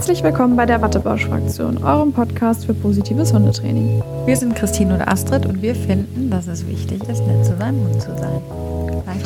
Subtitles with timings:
[0.00, 4.02] Herzlich willkommen bei der Wattebausch-Fraktion, eurem Podcast für positives Hundetraining.
[4.24, 7.86] Wir sind Christine und Astrid und wir finden, dass es wichtig ist, nett zu seinem
[7.86, 8.40] Hund zu sein.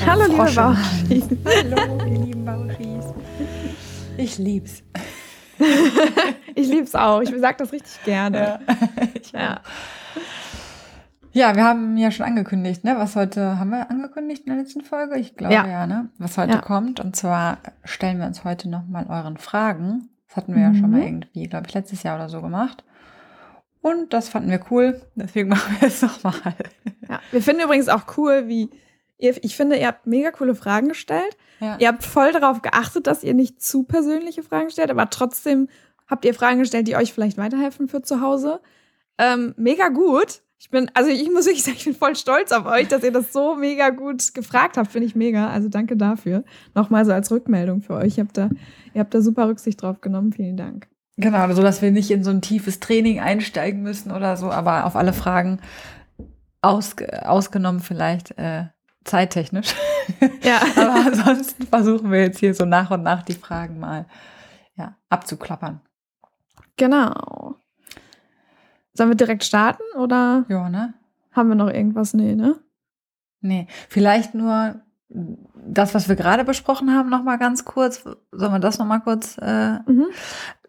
[0.05, 1.29] Hallo, liebe Bauschis.
[1.45, 3.05] Hallo, ihr lieben Bauschis.
[4.17, 4.83] Ich lieb's.
[6.57, 7.21] ich lieb's auch.
[7.21, 8.59] Ich sag das richtig gerne.
[9.33, 9.41] Ja.
[9.41, 9.61] ja.
[11.33, 12.97] Ja, wir haben ja schon angekündigt, ne?
[12.99, 15.19] Was heute haben wir angekündigt in der letzten Folge?
[15.19, 16.09] Ich glaube ja, ja ne?
[16.19, 16.61] Was heute ja.
[16.61, 16.99] kommt.
[16.99, 20.09] Und zwar stellen wir uns heute nochmal euren Fragen.
[20.35, 20.75] Das hatten wir mhm.
[20.75, 21.07] ja schon mal mhm.
[21.07, 22.85] irgendwie, glaube ich, letztes Jahr oder so gemacht.
[23.81, 26.55] Und das fanden wir cool, deswegen machen wir es nochmal.
[27.09, 28.71] Ja, wir finden übrigens auch cool, wie
[29.19, 31.37] ihr, ich finde, ihr habt mega coole Fragen gestellt.
[31.61, 31.77] Ja.
[31.79, 35.69] Ihr habt voll darauf geachtet, dass ihr nicht zu persönliche Fragen stellt, aber trotzdem
[36.09, 38.61] habt ihr Fragen gestellt, die euch vielleicht weiterhelfen für zu Hause.
[39.19, 40.43] Ähm, mega gut.
[40.59, 43.13] Ich bin, also ich muss wirklich sagen, ich bin voll stolz auf euch, dass ihr
[43.13, 44.91] das so mega gut gefragt habt.
[44.91, 45.51] Finde ich mega.
[45.51, 46.43] Also danke dafür.
[46.75, 48.17] Nochmal so als Rückmeldung für euch.
[48.17, 48.49] Ihr habt da,
[48.95, 50.33] ihr habt da super Rücksicht drauf genommen.
[50.33, 50.89] Vielen Dank.
[51.17, 54.85] Genau, so dass wir nicht in so ein tiefes Training einsteigen müssen oder so, aber
[54.85, 55.61] auf alle Fragen
[56.61, 58.65] aus, ausgenommen vielleicht äh,
[59.05, 59.75] zeittechnisch.
[60.43, 60.61] Ja.
[60.77, 64.07] aber ansonsten versuchen wir jetzt hier so nach und nach die Fragen mal
[64.77, 65.81] ja, abzuklappern.
[66.77, 67.57] Genau.
[68.93, 70.45] Sollen wir direkt starten oder?
[70.49, 70.95] Ja, ne?
[71.33, 72.15] Haben wir noch irgendwas?
[72.15, 72.61] Nee, ne?
[73.41, 78.05] Nee, vielleicht nur das, was wir gerade besprochen haben, noch mal ganz kurz.
[78.33, 79.39] Sollen wir das noch mal kurz?
[79.39, 80.07] Äh, mhm.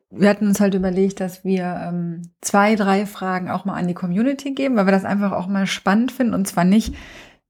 [0.09, 3.93] Wir hatten uns halt überlegt, dass wir ähm, zwei, drei Fragen auch mal an die
[3.93, 6.95] Community geben, weil wir das einfach auch mal spannend finden und zwar nicht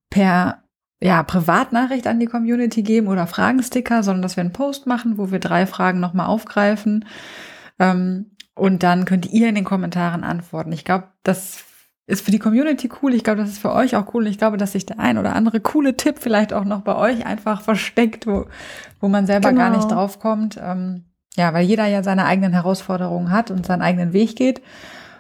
[0.09, 0.63] per
[1.01, 5.31] ja, Privatnachricht an die Community geben oder Fragensticker, sondern dass wir einen Post machen, wo
[5.31, 7.05] wir drei Fragen noch mal aufgreifen.
[7.79, 10.71] Ähm, und dann könnt ihr in den Kommentaren antworten.
[10.71, 11.64] Ich glaube, das
[12.07, 13.13] ist für die Community cool.
[13.13, 14.27] Ich glaube, das ist für euch auch cool.
[14.27, 17.25] Ich glaube, dass sich der ein oder andere coole Tipp vielleicht auch noch bei euch
[17.25, 18.45] einfach versteckt, wo,
[18.99, 19.61] wo man selber genau.
[19.61, 19.95] gar nicht genau.
[20.01, 20.59] drauf kommt.
[20.61, 24.61] Ähm, ja, weil jeder ja seine eigenen Herausforderungen hat und seinen eigenen Weg geht.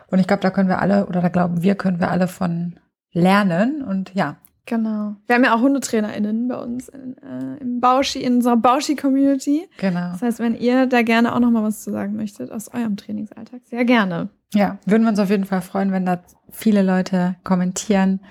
[0.07, 2.79] Und ich glaube, da können wir alle, oder da glauben wir, können wir alle von
[3.11, 3.83] lernen.
[3.83, 5.15] Und ja, Genau.
[5.27, 9.69] Wir haben ja auch HundetrainerInnen bei uns in, äh, im Bauschi, in unserer Bauschi-Community.
[9.77, 10.11] Genau.
[10.11, 12.97] Das heißt, wenn ihr da gerne auch noch mal was zu sagen möchtet aus eurem
[12.97, 14.29] Trainingsalltag, sehr gerne.
[14.53, 18.21] Ja, würden wir uns auf jeden Fall freuen, wenn da viele Leute kommentieren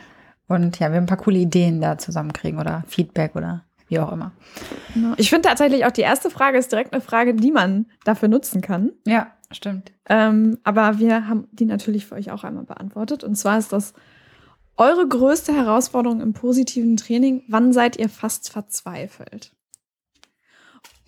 [0.48, 4.32] und ja, wir ein paar coole Ideen da zusammenkriegen oder Feedback oder wie auch immer.
[4.94, 5.14] Genau.
[5.16, 8.60] Ich finde tatsächlich auch die erste Frage ist direkt eine Frage, die man dafür nutzen
[8.60, 8.92] kann.
[9.06, 9.92] Ja, stimmt.
[10.08, 13.24] Ähm, aber wir haben die natürlich für euch auch einmal beantwortet.
[13.24, 13.94] Und zwar ist das,
[14.76, 19.52] eure größte Herausforderung im positiven Training, wann seid ihr fast verzweifelt?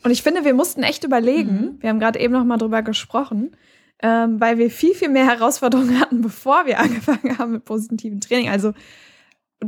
[0.05, 1.83] Und ich finde, wir mussten echt überlegen, mhm.
[1.83, 3.57] wir haben gerade eben noch mal drüber gesprochen,
[4.03, 8.49] ähm, weil wir viel, viel mehr Herausforderungen hatten, bevor wir angefangen haben mit positivem Training.
[8.49, 8.73] Also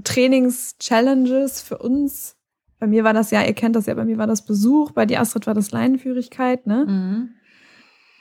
[0.04, 2.36] Trainings-Challenges für uns.
[2.78, 5.06] Bei mir war das ja, ihr kennt das ja, bei mir war das Besuch, bei
[5.06, 6.84] dir Astrid war das Leinenführigkeit, ne?
[6.86, 7.30] Mhm.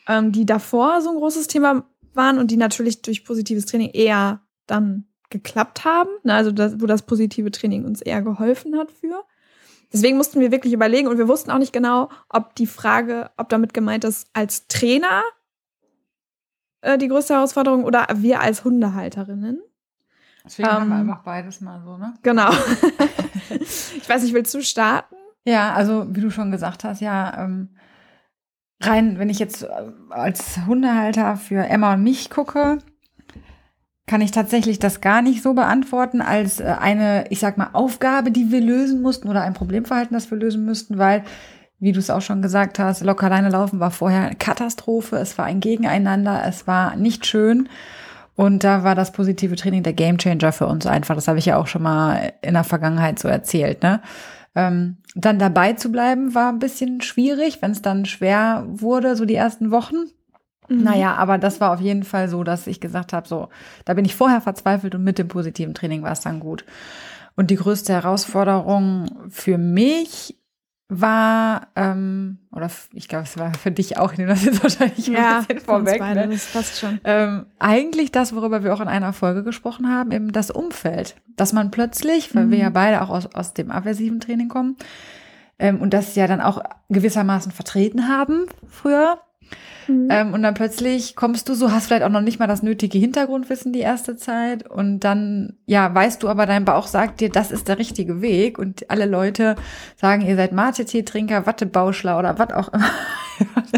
[0.08, 4.42] Ähm, die davor so ein großes Thema waren und die natürlich durch positives Training eher
[4.66, 9.24] dann geklappt haben, ne, also das, wo das positive Training uns eher geholfen hat für.
[9.92, 13.50] Deswegen mussten wir wirklich überlegen und wir wussten auch nicht genau, ob die Frage, ob
[13.50, 15.24] damit gemeint ist, als Trainer
[16.82, 19.62] äh, die größte Herausforderung oder wir als Hundehalterinnen.
[20.46, 22.14] Deswegen ähm, haben wir ähm, einfach beides mal so, ne?
[22.24, 22.52] Genau.
[23.50, 25.16] ich weiß nicht, willst du starten?
[25.46, 27.70] Ja, also wie du schon gesagt hast, ja, ähm,
[28.82, 29.70] rein, wenn ich jetzt äh,
[30.10, 32.80] als Hundehalter für Emma und mich gucke,
[34.08, 38.32] kann ich tatsächlich das gar nicht so beantworten als äh, eine, ich sag mal, Aufgabe,
[38.32, 41.24] die wir lösen mussten oder ein Problemverhalten, das wir lösen müssten, weil,
[41.80, 45.18] wie du es auch schon gesagt hast, locker alleine laufen war vorher eine Katastrophe.
[45.18, 47.70] Es war ein Gegeneinander, es war nicht schön.
[48.36, 51.16] Und da war das positive Training der Gamechanger für uns einfach.
[51.16, 53.84] Das habe ich ja auch schon mal in der Vergangenheit so erzählt.
[53.84, 54.02] Ne?
[54.56, 59.26] Ähm, dann dabei zu bleiben war ein bisschen schwierig, wenn es dann schwer wurde, so
[59.26, 59.96] die ersten Wochen.
[60.70, 60.84] Mhm.
[60.84, 63.50] Naja, aber das war auf jeden Fall so, dass ich gesagt habe, so,
[63.86, 66.66] da bin ich vorher verzweifelt und mit dem positiven Training war es dann gut.
[67.36, 70.36] Und die größte Herausforderung für mich
[70.90, 75.08] war, ähm, oder ich glaube, es war für dich auch, ich nehme das jetzt wahrscheinlich
[75.08, 76.00] ja, ein bisschen vorweg.
[76.00, 76.34] Beide, ne?
[76.34, 77.00] Das passt schon.
[77.04, 81.16] Ähm, eigentlich das, worüber wir auch in einer Folge gesprochen haben, eben das Umfeld.
[81.36, 82.52] Dass man plötzlich, weil mhm.
[82.52, 84.78] wir ja beide auch aus, aus dem aversiven Training kommen,
[85.60, 89.20] ähm, und das ja dann auch gewissermaßen vertreten haben früher,
[89.88, 90.08] Mhm.
[90.10, 92.98] Ähm, und dann plötzlich kommst du so, hast vielleicht auch noch nicht mal das nötige
[92.98, 94.70] Hintergrundwissen die erste Zeit.
[94.70, 98.60] Und dann, ja, weißt du aber, dein Bauch sagt dir, das ist der richtige Weg.
[98.60, 99.56] Und alle Leute
[99.96, 102.90] sagen, ihr seid Mate-Tee-Trinker, Wattebauschler oder was auch immer.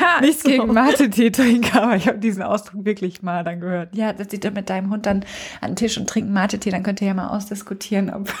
[0.00, 0.48] ja, Nichts so.
[0.48, 3.94] gegen Mate-Tee-Trinker, aber ich habe diesen Ausdruck wirklich mal dann gehört.
[3.94, 5.24] Ja, das sieht doch mit deinem Hund dann
[5.60, 8.32] an den Tisch und trinken Mate-Tee, dann könnt ihr ja mal ausdiskutieren, ob.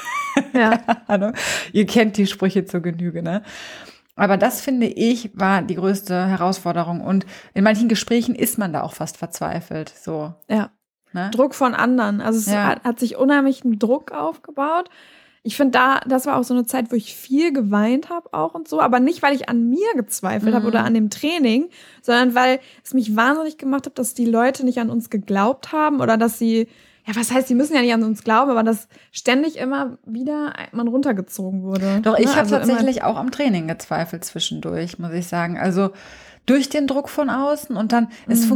[0.52, 0.80] Ja.
[1.72, 3.42] ihr kennt die Sprüche zur Genüge, ne?
[4.16, 8.82] Aber das finde ich war die größte Herausforderung und in manchen Gesprächen ist man da
[8.82, 9.92] auch fast verzweifelt.
[9.94, 10.34] So.
[10.48, 10.70] Ja.
[11.12, 11.30] Ne?
[11.32, 12.20] Druck von anderen.
[12.20, 12.66] Also es ja.
[12.66, 14.88] hat, hat, sich unheimlich ein Druck aufgebaut.
[15.42, 18.54] Ich finde da, das war auch so eine Zeit, wo ich viel geweint habe auch
[18.54, 20.56] und so, aber nicht, weil ich an mir gezweifelt mhm.
[20.56, 21.68] habe oder an dem Training,
[22.02, 26.00] sondern weil es mich wahnsinnig gemacht hat, dass die Leute nicht an uns geglaubt haben
[26.00, 26.68] oder dass sie
[27.06, 30.54] ja, was heißt, sie müssen ja nicht an uns glauben, aber dass ständig immer wieder
[30.72, 32.00] man runtergezogen wurde.
[32.02, 32.30] Doch, ich ne?
[32.32, 35.56] habe also tatsächlich auch am Training gezweifelt zwischendurch, muss ich sagen.
[35.56, 35.90] Also
[36.46, 38.32] durch den Druck von außen und dann, mhm.
[38.32, 38.50] es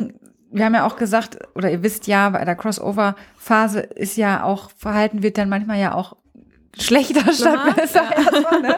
[0.53, 4.71] wir haben ja auch gesagt, oder ihr wisst ja, bei der Crossover-Phase ist ja auch,
[4.77, 6.17] Verhalten wird dann manchmal ja auch
[6.77, 8.03] schlechter statt besser.
[8.03, 8.59] Ja.
[8.59, 8.77] ne?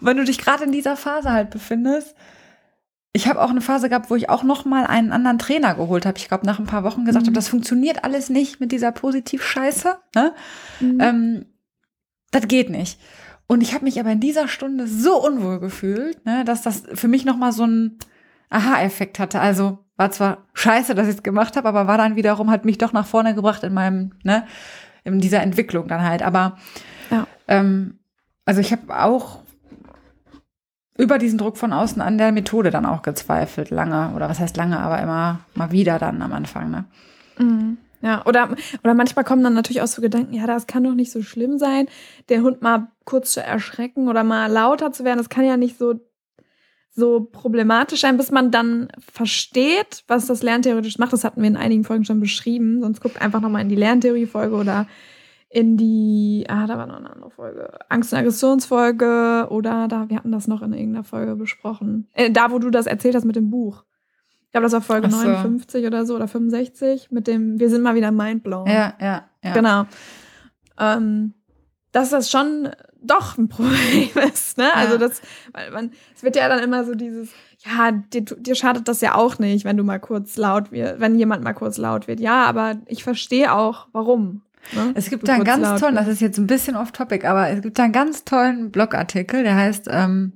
[0.00, 2.14] wenn du dich gerade in dieser Phase halt befindest,
[3.16, 6.04] ich habe auch eine Phase gehabt, wo ich auch noch mal einen anderen Trainer geholt
[6.04, 6.18] habe.
[6.18, 7.28] Ich glaube, nach ein paar Wochen gesagt mhm.
[7.28, 9.96] habe, das funktioniert alles nicht mit dieser Positiv-Scheiße.
[10.14, 10.34] Ne?
[10.80, 11.00] Mhm.
[11.00, 11.46] Ähm,
[12.30, 13.00] das geht nicht.
[13.46, 17.08] Und ich habe mich aber in dieser Stunde so unwohl gefühlt, ne, dass das für
[17.08, 17.98] mich noch mal so ein
[18.50, 19.40] Aha-Effekt hatte.
[19.40, 22.76] Also war zwar scheiße, dass ich es gemacht habe, aber war dann wiederum hat mich
[22.76, 24.46] doch nach vorne gebracht in meinem, ne,
[25.04, 26.22] in dieser Entwicklung dann halt.
[26.22, 26.58] Aber
[27.10, 27.26] ja.
[27.48, 27.98] ähm,
[28.44, 29.45] also ich habe auch
[30.98, 34.56] über diesen Druck von außen an der Methode dann auch gezweifelt, lange, oder was heißt
[34.56, 36.84] lange, aber immer mal wieder dann am Anfang, ne?
[37.38, 37.78] Mhm.
[38.02, 38.50] Ja, oder,
[38.84, 41.58] oder manchmal kommen dann natürlich auch so Gedanken, ja, das kann doch nicht so schlimm
[41.58, 41.88] sein,
[42.28, 45.78] der Hund mal kurz zu erschrecken oder mal lauter zu werden, das kann ja nicht
[45.78, 45.94] so,
[46.90, 51.12] so problematisch sein, bis man dann versteht, was das lerntheoretisch macht.
[51.12, 54.54] Das hatten wir in einigen Folgen schon beschrieben, sonst guckt einfach nochmal in die Lerntheorie-Folge
[54.54, 54.86] oder
[55.56, 60.18] in die, ah, da war noch eine andere Folge, Angst- und Aggressionsfolge oder da, wir
[60.18, 62.08] hatten das noch in irgendeiner Folge besprochen.
[62.12, 63.82] Äh, da, wo du das erzählt hast mit dem Buch.
[64.44, 65.16] Ich glaube, das war Folge so.
[65.16, 68.66] 59 oder so oder 65 mit dem, wir sind mal wieder mindblown.
[68.66, 69.52] Ja, ja, ja.
[69.54, 69.86] Genau.
[70.78, 71.32] Ähm,
[71.90, 72.68] dass das schon
[73.00, 74.64] doch ein Problem ist, ne?
[74.64, 74.74] Ja.
[74.74, 77.30] Also das, weil man, es wird ja dann immer so dieses,
[77.64, 81.18] ja, dir, dir schadet das ja auch nicht, wenn du mal kurz laut wird, wenn
[81.18, 82.20] jemand mal kurz laut wird.
[82.20, 84.42] Ja, aber ich verstehe auch, warum.
[84.72, 84.92] Ne?
[84.94, 87.78] Es gibt da einen ganz tollen, das ist jetzt ein bisschen off-topic, aber es gibt
[87.78, 90.32] da einen ganz tollen Blogartikel, der heißt ähm,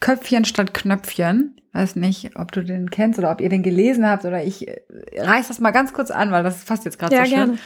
[0.00, 1.56] Köpfchen statt Knöpfchen.
[1.72, 4.80] Weiß nicht, ob du den kennst oder ob ihr den gelesen habt oder ich äh,
[5.16, 7.38] reiß das mal ganz kurz an, weil das fasst jetzt gerade ja, so schön.
[7.38, 7.58] Gerne.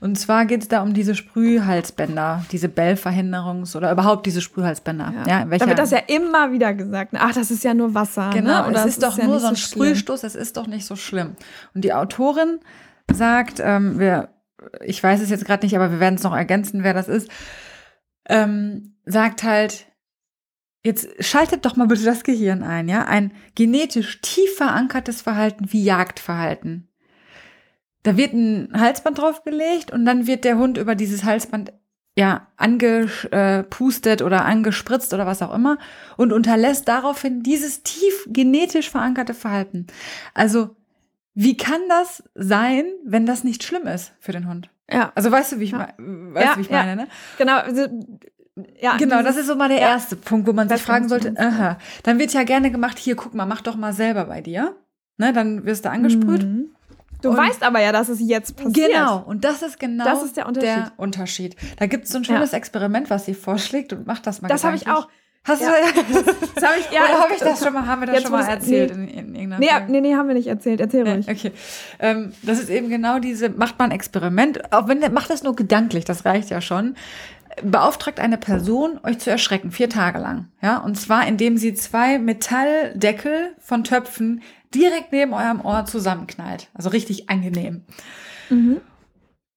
[0.00, 5.12] Und zwar geht es da um diese Sprühhalsbänder, diese Bellverhinderungs- oder überhaupt diese Sprühhalsbänder.
[5.26, 5.40] Ja.
[5.40, 7.14] Ja, da wird das ja immer wieder gesagt.
[7.18, 8.30] Ach, das ist ja nur Wasser.
[8.32, 8.68] Genau, ne?
[8.68, 10.94] Oder es ist doch ist nur so ein so Sprühstoß, es ist doch nicht so
[10.94, 11.34] schlimm.
[11.74, 12.60] Und die Autorin
[13.12, 14.28] sagt, ähm, wir
[14.84, 17.30] ich weiß es jetzt gerade nicht, aber wir werden es noch ergänzen, wer das ist,
[18.28, 19.86] ähm, sagt halt,
[20.84, 25.84] jetzt schaltet doch mal bitte das Gehirn ein, ja, ein genetisch tief verankertes Verhalten wie
[25.84, 26.88] Jagdverhalten.
[28.02, 31.72] Da wird ein Halsband draufgelegt und dann wird der Hund über dieses Halsband
[32.16, 35.78] ja angepustet oder angespritzt oder was auch immer
[36.16, 39.86] und unterlässt daraufhin dieses tief genetisch verankerte Verhalten.
[40.34, 40.74] Also
[41.40, 44.70] wie kann das sein, wenn das nicht schlimm ist für den Hund?
[44.90, 45.12] Ja.
[45.14, 45.94] Also weißt du, wie ich, ja.
[45.96, 47.06] mein, weißt, ja, wie ich meine, ne?
[47.38, 47.86] Genau, also,
[48.80, 49.90] ja, genau, das ist so mal der ja.
[49.90, 53.34] erste Punkt, wo man sich fragen sollte, aha, dann wird ja gerne gemacht, hier, guck
[53.34, 54.74] mal, mach doch mal selber bei dir.
[55.16, 56.42] Ne, dann wirst du angesprüht.
[56.42, 56.70] Mhm.
[57.22, 58.90] Du und weißt aber ja, dass es jetzt passiert.
[58.90, 60.76] Genau, und das ist genau das ist der Unterschied.
[60.76, 61.56] Der Unterschied.
[61.76, 64.64] Da gibt es so ein schönes Experiment, was sie vorschlägt und macht das mal Das
[64.64, 65.08] habe ich auch.
[65.44, 65.68] Hast ja.
[65.68, 66.12] du
[66.54, 68.46] das habe ich ja, Oder habe ich das schon mal haben wir das schon mal
[68.46, 69.04] erzählt nee.
[69.04, 70.80] in, in irgendeiner nee, nee, nee, haben wir nicht erzählt.
[70.80, 71.28] Erzähl ruhig.
[71.28, 71.52] Okay.
[71.98, 76.04] Ähm, das ist eben genau diese macht man Experiment, auch wenn macht das nur gedanklich,
[76.04, 76.96] das reicht ja schon.
[77.62, 80.48] Beauftragt eine Person, euch zu erschrecken, vier Tage lang.
[80.62, 84.42] Ja, und zwar, indem sie zwei Metalldeckel von Töpfen
[84.74, 86.68] direkt neben eurem Ohr zusammenknallt.
[86.74, 87.84] Also richtig angenehm.
[88.50, 88.80] Mhm.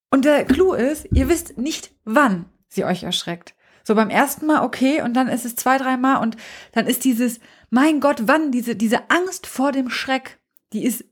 [0.10, 3.54] Und der Clou ist, ihr wisst nicht, wann sie euch erschreckt.
[3.84, 6.38] So beim ersten Mal okay und dann ist es zwei, drei Mal und
[6.72, 10.40] dann ist dieses, mein Gott, wann, diese, diese Angst vor dem Schreck,
[10.74, 11.06] die ist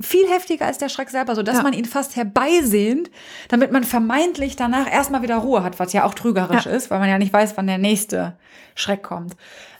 [0.00, 1.62] viel heftiger als der Schreck selber, so dass ja.
[1.62, 3.10] man ihn fast herbeisehnt,
[3.48, 6.72] damit man vermeintlich danach erstmal wieder Ruhe hat, was ja auch trügerisch ja.
[6.72, 8.38] ist, weil man ja nicht weiß, wann der nächste
[8.74, 9.36] Schreck kommt.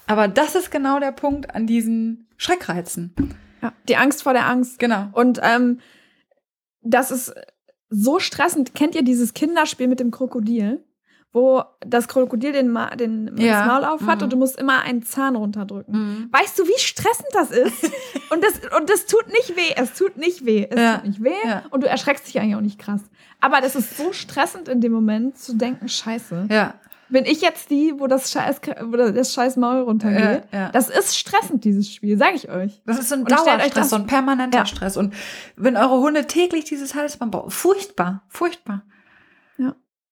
[0.07, 3.15] Aber das ist genau der Punkt an diesen Schreckreizen.
[3.63, 4.79] Ja, die Angst vor der Angst.
[4.79, 5.09] Genau.
[5.13, 5.81] Und ähm,
[6.81, 7.35] das ist
[7.91, 8.75] so stressend.
[8.75, 10.85] Kennt ihr dieses Kinderspiel mit dem Krokodil?
[11.33, 13.61] Wo das Krokodil den, Ma den ja.
[13.61, 14.25] das Maul auf hat mhm.
[14.25, 15.95] und du musst immer einen Zahn runterdrücken.
[15.95, 16.29] Mhm.
[16.33, 17.85] Weißt du, wie stressend das ist?
[18.31, 19.75] und, das, und das tut nicht weh.
[19.77, 20.67] Es tut nicht weh.
[20.71, 20.97] Es ja.
[20.97, 21.35] tut nicht weh.
[21.45, 21.65] Ja.
[21.71, 23.03] Und du erschreckst dich eigentlich auch nicht krass.
[23.41, 26.49] Aber das ist so stressend in dem Moment zu denken, scheiße.
[26.51, 26.75] Ja.
[27.11, 30.45] Bin ich jetzt die, wo das scheiß, wo das scheiß Maul runtergeht?
[30.53, 30.71] Ja.
[30.71, 32.83] Das ist stressend, dieses Spiel, sag ich euch.
[32.85, 34.67] Das ist so ein Dauerstress, so ein permanenter.
[34.67, 34.97] Stress.
[34.97, 35.15] Und
[35.57, 38.83] wenn eure Hunde täglich dieses Halsband bauen, furchtbar, furchtbar.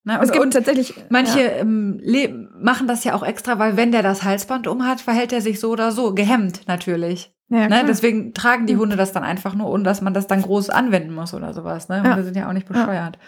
[0.07, 0.17] Ne?
[0.23, 1.51] Es gibt und tatsächlich manche ja.
[1.57, 5.59] ähm, machen das ja auch extra, weil wenn der das Halsband umhat, verhält er sich
[5.59, 7.35] so oder so gehemmt natürlich.
[7.49, 7.83] Ja, ne?
[7.85, 11.13] Deswegen tragen die Hunde das dann einfach nur, ohne dass man das dann groß anwenden
[11.13, 11.89] muss oder sowas.
[11.89, 11.97] Ne?
[11.97, 12.23] Hunde ja.
[12.23, 13.19] sind ja auch nicht bescheuert.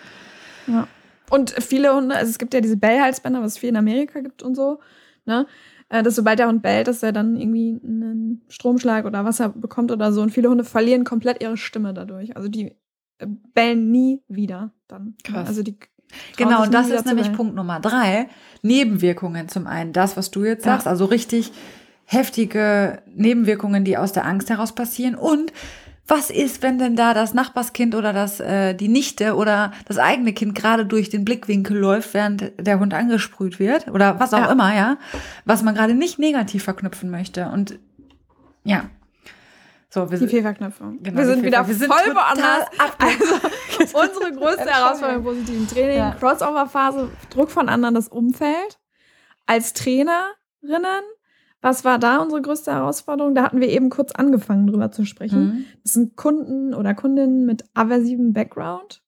[0.67, 0.88] Ja.
[1.29, 4.41] Und viele Hunde, also es gibt ja diese Bellhalsbänder, was es viel in Amerika gibt
[4.41, 4.79] und so,
[5.25, 5.48] ne?
[5.89, 9.91] Äh, dass sobald der Hund bellt, dass er dann irgendwie einen Stromschlag oder Wasser bekommt
[9.91, 10.21] oder so.
[10.21, 12.38] Und viele Hunde verlieren komplett ihre Stimme dadurch.
[12.38, 12.75] Also die
[13.17, 15.15] äh, bellen nie wieder dann.
[15.24, 15.48] Krass.
[15.48, 15.77] Also die
[16.37, 18.27] Genau, und das ist nämlich Punkt Nummer drei.
[18.61, 19.93] Nebenwirkungen zum einen.
[19.93, 20.91] Das, was du jetzt sagst, ja.
[20.91, 21.51] also richtig
[22.05, 25.15] heftige Nebenwirkungen, die aus der Angst heraus passieren.
[25.15, 25.53] Und
[26.07, 30.33] was ist, wenn denn da das Nachbarskind oder das äh, die Nichte oder das eigene
[30.33, 34.51] Kind gerade durch den Blickwinkel läuft, während der Hund angesprüht wird oder was auch ja.
[34.51, 34.97] immer, ja,
[35.45, 37.77] was man gerade nicht negativ verknüpfen möchte und
[38.63, 38.89] ja.
[39.89, 41.01] So, wir die Fehlverknüpfung.
[41.01, 42.67] Genau, wir sind wieder wir sind voll woanders.
[43.00, 46.12] Also, unsere größte Herausforderung im positiven Training, ja.
[46.12, 48.79] Crossover-Phase, Druck von anderen, das Umfeld.
[49.48, 51.03] Als Trainerinnen
[51.62, 53.36] was war da unsere größte Herausforderung?
[53.36, 55.43] Da hatten wir eben kurz angefangen, drüber zu sprechen.
[55.43, 55.65] Mhm.
[55.84, 59.03] Das sind Kunden oder Kundinnen mit aversivem Background.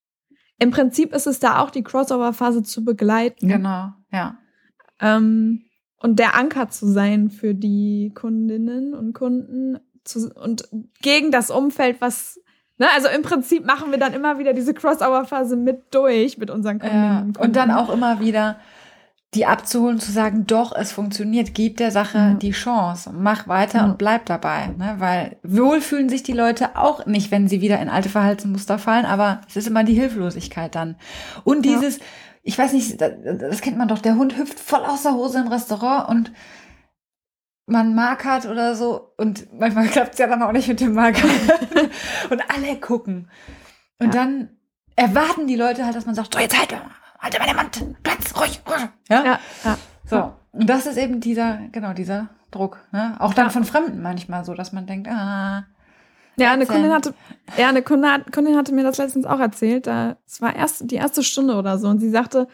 [0.58, 3.48] Im Prinzip ist es da auch die Crossover-Phase zu begleiten.
[3.48, 4.38] Genau, ja.
[5.00, 5.64] Ähm,
[5.98, 10.68] und der Anker zu sein für die Kundinnen und Kunden zu, und
[11.00, 12.38] gegen das Umfeld, was
[12.78, 16.80] Ne, also im Prinzip machen wir dann immer wieder diese Crossover-Phase mit durch mit unseren
[16.80, 17.32] Kundinnen.
[17.36, 18.56] Ja, und, dann auch immer wieder
[19.34, 22.34] die abzuholen, zu sagen, doch, es funktioniert, gib der Sache ja.
[22.34, 23.84] die Chance, mach weiter ja.
[23.84, 24.96] und bleib dabei, ne?
[24.98, 29.06] weil wohl fühlen sich die Leute auch nicht, wenn sie wieder in alte Verhaltensmuster fallen,
[29.06, 30.96] aber es ist immer die Hilflosigkeit dann.
[31.44, 31.98] Und dieses,
[32.42, 35.38] ich weiß nicht, das, das kennt man doch, der Hund hüpft voll aus der Hose
[35.38, 36.32] im Restaurant und
[37.66, 41.28] man markert oder so und manchmal klappt es ja dann auch nicht mit dem Marker
[42.30, 43.30] und alle gucken.
[43.98, 44.50] Und dann
[44.96, 46.74] erwarten die Leute halt, dass man sagt, so jetzt halt,
[47.18, 48.88] halte meine Mund, Platz, ruhig, ruhig.
[49.08, 49.24] Ja?
[49.24, 49.78] ja, ja.
[50.04, 50.32] So.
[50.52, 52.78] Und das ist eben dieser, genau, dieser Druck.
[52.92, 53.16] Ne?
[53.18, 53.50] Auch dann ja.
[53.50, 55.64] von Fremden manchmal so, dass man denkt, ah.
[56.36, 57.14] Ja, eine Kundin hatte,
[57.58, 59.86] ja, eine Kundin hatte mir das letztens auch erzählt.
[59.86, 62.48] Da, es war erst die erste Stunde oder so und sie sagte,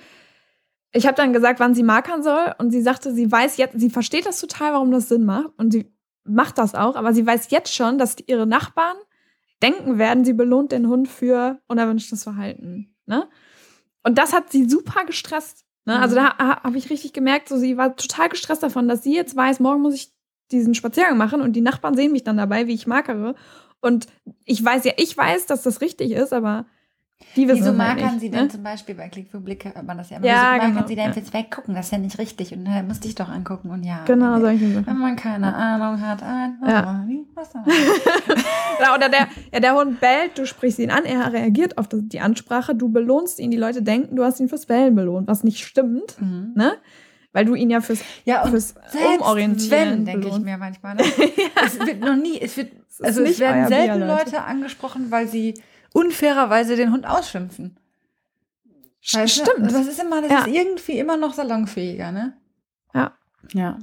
[0.92, 3.90] ich habe dann gesagt, wann sie markern soll und sie sagte, sie weiß jetzt, sie
[3.90, 5.92] versteht das total, warum das Sinn macht und sie
[6.25, 8.97] macht das auch, aber sie weiß jetzt schon, dass ihre Nachbarn
[9.62, 12.95] denken werden, sie belohnt den Hund für unerwünschtes Verhalten.
[13.07, 13.28] Ne?
[14.02, 15.64] Und das hat sie super gestresst.
[15.85, 15.99] Ne?
[15.99, 16.26] Also mhm.
[16.26, 19.37] Also da habe ich richtig gemerkt, so sie war total gestresst davon, dass sie jetzt
[19.37, 20.12] weiß, morgen muss ich
[20.50, 23.35] diesen Spaziergang machen und die Nachbarn sehen mich dann dabei, wie ich markere.
[23.80, 24.07] Und
[24.45, 26.66] ich weiß ja, ich weiß, dass das richtig ist, aber
[27.35, 28.49] die Wieso markern halt Sie denn ne?
[28.49, 30.27] zum Beispiel bei Klick für Blick hört man das ja immer.
[30.27, 31.17] Ja, Wieso markern genau, Sie denn ja.
[31.17, 31.75] jetzt weggucken?
[31.75, 32.53] Das ist ja nicht richtig.
[32.53, 33.71] Und dann musste ich doch angucken.
[33.71, 34.05] Und ja.
[34.07, 34.87] Genau, solche Sachen.
[34.87, 37.07] Wenn man keine Ahnung hat, ein, ja.
[37.35, 37.53] was
[38.81, 42.21] ja, oder der, ja, der Hund bellt, du sprichst ihn an, er reagiert auf die
[42.21, 45.65] Ansprache, du belohnst ihn, die Leute denken, du hast ihn fürs Bellen belohnt, was nicht
[45.65, 46.21] stimmt.
[46.21, 46.53] Mhm.
[46.55, 46.73] Ne?
[47.33, 48.75] Weil du ihn ja fürs, ja, fürs
[49.17, 50.95] Umorientieren denke ich mir manchmal.
[50.95, 51.03] Ne?
[51.19, 51.65] ja.
[51.65, 55.55] Es wird noch nie, es wird, also es werden selten Leute angesprochen, weil sie
[55.99, 57.78] unfairerweise den Hund ausschimpfen.
[59.12, 59.73] Weißt Stimmt.
[59.73, 60.40] Das ist immer, das ja.
[60.40, 62.37] ist irgendwie immer noch salonfähiger, ne?
[62.95, 63.12] Ja.
[63.52, 63.78] Ja.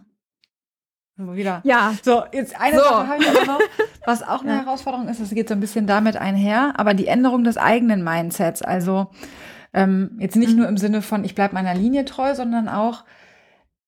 [1.17, 1.61] So, wieder.
[1.63, 1.93] Ja.
[2.03, 2.83] So, jetzt eine so.
[2.83, 3.59] Sache habe ich aber noch,
[4.05, 4.59] was auch eine ja.
[4.61, 8.61] Herausforderung ist, es geht so ein bisschen damit einher, aber die Änderung des eigenen Mindsets.
[8.61, 9.07] Also
[9.73, 10.57] ähm, jetzt nicht mhm.
[10.57, 13.03] nur im Sinne von, ich bleibe meiner Linie treu, sondern auch,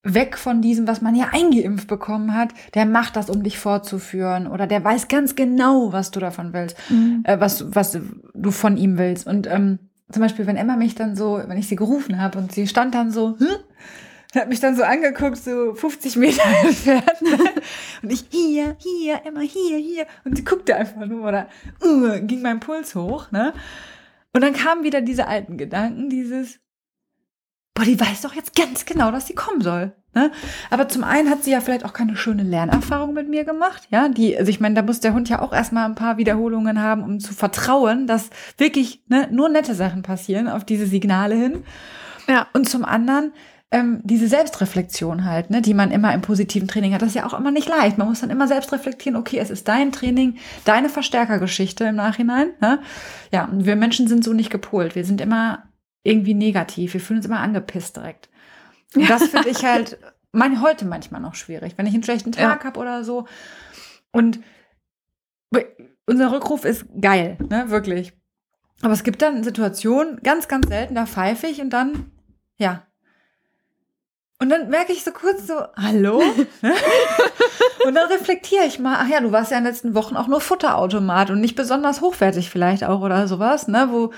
[0.04, 4.48] weg von diesem, was man ja eingeimpft bekommen hat, der macht das, um dich fortzuführen
[4.48, 7.24] oder der weiß ganz genau, was du davon willst, mhm.
[7.24, 8.00] äh, was, was
[8.34, 9.28] du von ihm willst.
[9.28, 12.52] Und ähm, zum Beispiel, wenn Emma mich dann so, wenn ich sie gerufen habe und
[12.52, 13.48] sie stand dann so, hm?
[14.36, 17.22] hat mich dann so angeguckt, so 50 Meter entfernt.
[18.02, 20.06] und ich, hier, hier, Emma, hier, hier.
[20.24, 21.48] Und sie guckte einfach nur oder
[21.84, 23.32] uh, ging mein Puls hoch.
[23.32, 23.54] Ne?
[24.34, 26.60] Und dann kamen wieder diese alten Gedanken, dieses,
[27.78, 29.94] boah, die weiß doch jetzt ganz genau, dass sie kommen soll.
[30.16, 30.32] Ne?
[30.72, 33.84] Aber zum einen hat sie ja vielleicht auch keine schöne Lernerfahrung mit mir gemacht.
[33.92, 36.82] Ja, die, also ich meine, da muss der Hund ja auch erstmal ein paar Wiederholungen
[36.82, 41.64] haben, um zu vertrauen, dass wirklich ne, nur nette Sachen passieren auf diese Signale hin.
[42.28, 42.48] Ja.
[42.54, 43.32] Und zum anderen,
[43.70, 47.28] ähm, diese Selbstreflexion halt, ne, die man immer im positiven Training hat, das ist ja
[47.28, 48.00] auch immer nicht leicht.
[48.00, 52.48] Man muss dann immer selbst reflektieren, okay, es ist dein Training, deine Verstärkergeschichte im Nachhinein.
[52.60, 52.80] Ne?
[53.32, 54.96] Ja, und wir Menschen sind so nicht gepolt.
[54.96, 55.64] Wir sind immer
[56.04, 56.94] irgendwie negativ.
[56.94, 58.30] Wir fühlen uns immer angepisst direkt.
[58.96, 59.98] Und das finde ich halt
[60.32, 62.66] mein, heute manchmal noch schwierig, wenn ich einen schlechten Tag ja.
[62.66, 63.28] habe oder so.
[64.12, 64.40] Und
[66.08, 68.14] unser Rückruf ist geil, ne, wirklich.
[68.82, 72.12] Aber es gibt dann Situationen, ganz, ganz selten, da pfeife ich und dann,
[72.58, 72.84] ja.
[74.40, 76.18] Und dann merke ich so kurz so, hallo?
[77.86, 80.28] und dann reflektiere ich mal, ach ja, du warst ja in den letzten Wochen auch
[80.28, 84.14] nur Futterautomat und nicht besonders hochwertig vielleicht auch oder sowas, ne, wo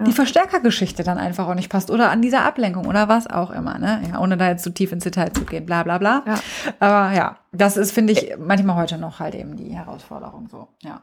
[0.00, 0.04] ja.
[0.06, 3.78] die Verstärkergeschichte dann einfach auch nicht passt oder an dieser Ablenkung oder was auch immer,
[3.78, 4.02] ne?
[4.10, 6.24] Ja, ohne da jetzt zu tief ins Detail zu gehen, bla bla bla.
[6.26, 6.40] Ja.
[6.80, 11.02] Aber ja, das ist, finde ich, manchmal heute noch halt eben die Herausforderung so, ja.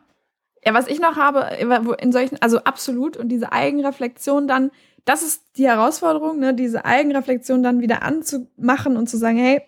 [0.65, 1.47] Ja, was ich noch habe,
[1.99, 4.71] in solchen, also absolut, und diese Eigenreflexion dann,
[5.05, 9.61] das ist die Herausforderung, ne, diese Eigenreflexion dann wieder anzumachen und zu sagen, hey,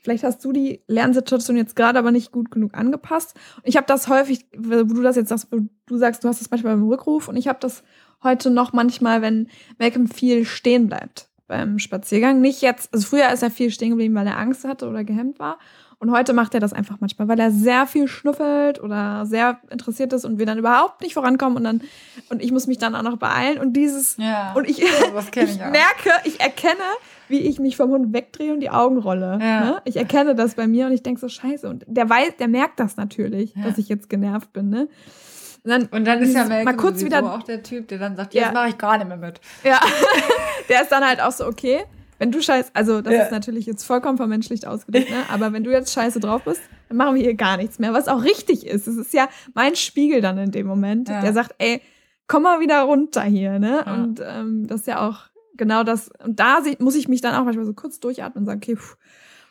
[0.00, 3.34] vielleicht hast du die Lernsituation jetzt gerade aber nicht gut genug angepasst.
[3.56, 6.50] Und ich habe das häufig, wo du das jetzt sagst, du sagst, du hast das
[6.50, 7.82] manchmal beim Rückruf und ich habe das
[8.22, 12.40] heute noch manchmal, wenn Malcolm viel stehen bleibt beim Spaziergang.
[12.40, 15.38] Nicht jetzt, also früher ist er viel stehen geblieben, weil er Angst hatte oder gehemmt
[15.38, 15.58] war.
[15.98, 20.12] Und heute macht er das einfach manchmal, weil er sehr viel schnüffelt oder sehr interessiert
[20.12, 21.80] ist und wir dann überhaupt nicht vorankommen und dann
[22.28, 25.58] und ich muss mich dann auch noch beeilen und dieses ja, und ich, ich, ich
[25.58, 26.82] merke, ich erkenne,
[27.28, 29.38] wie ich mich vom Hund wegdrehe und die Augen rolle.
[29.40, 29.60] Ja.
[29.60, 29.82] Ne?
[29.86, 32.78] Ich erkenne das bei mir und ich denke so Scheiße und der weiß, der merkt
[32.78, 33.62] das natürlich, ja.
[33.62, 34.68] dass ich jetzt genervt bin.
[34.68, 34.88] Ne?
[35.66, 38.16] Und dann, und dann ist ja Malcolm mal kurz wieder auch der Typ, der dann
[38.16, 39.40] sagt, jetzt mache ich gar nicht mehr mit.
[39.64, 39.80] Ja,
[40.68, 41.84] der ist dann halt auch so okay
[42.18, 43.22] wenn du scheiße, also das ja.
[43.24, 45.24] ist natürlich jetzt vollkommen vermenschlicht ausgedrückt, ne?
[45.28, 48.08] aber wenn du jetzt scheiße drauf bist, dann machen wir hier gar nichts mehr, was
[48.08, 48.86] auch richtig ist.
[48.86, 51.20] Es ist ja mein Spiegel dann in dem Moment, ja.
[51.20, 51.82] der sagt, ey,
[52.26, 53.82] komm mal wieder runter hier, ne?
[53.84, 53.94] Ja.
[53.94, 56.10] Und ähm, das ist ja auch genau das.
[56.24, 58.96] Und da muss ich mich dann auch manchmal so kurz durchatmen und sagen, okay, pff,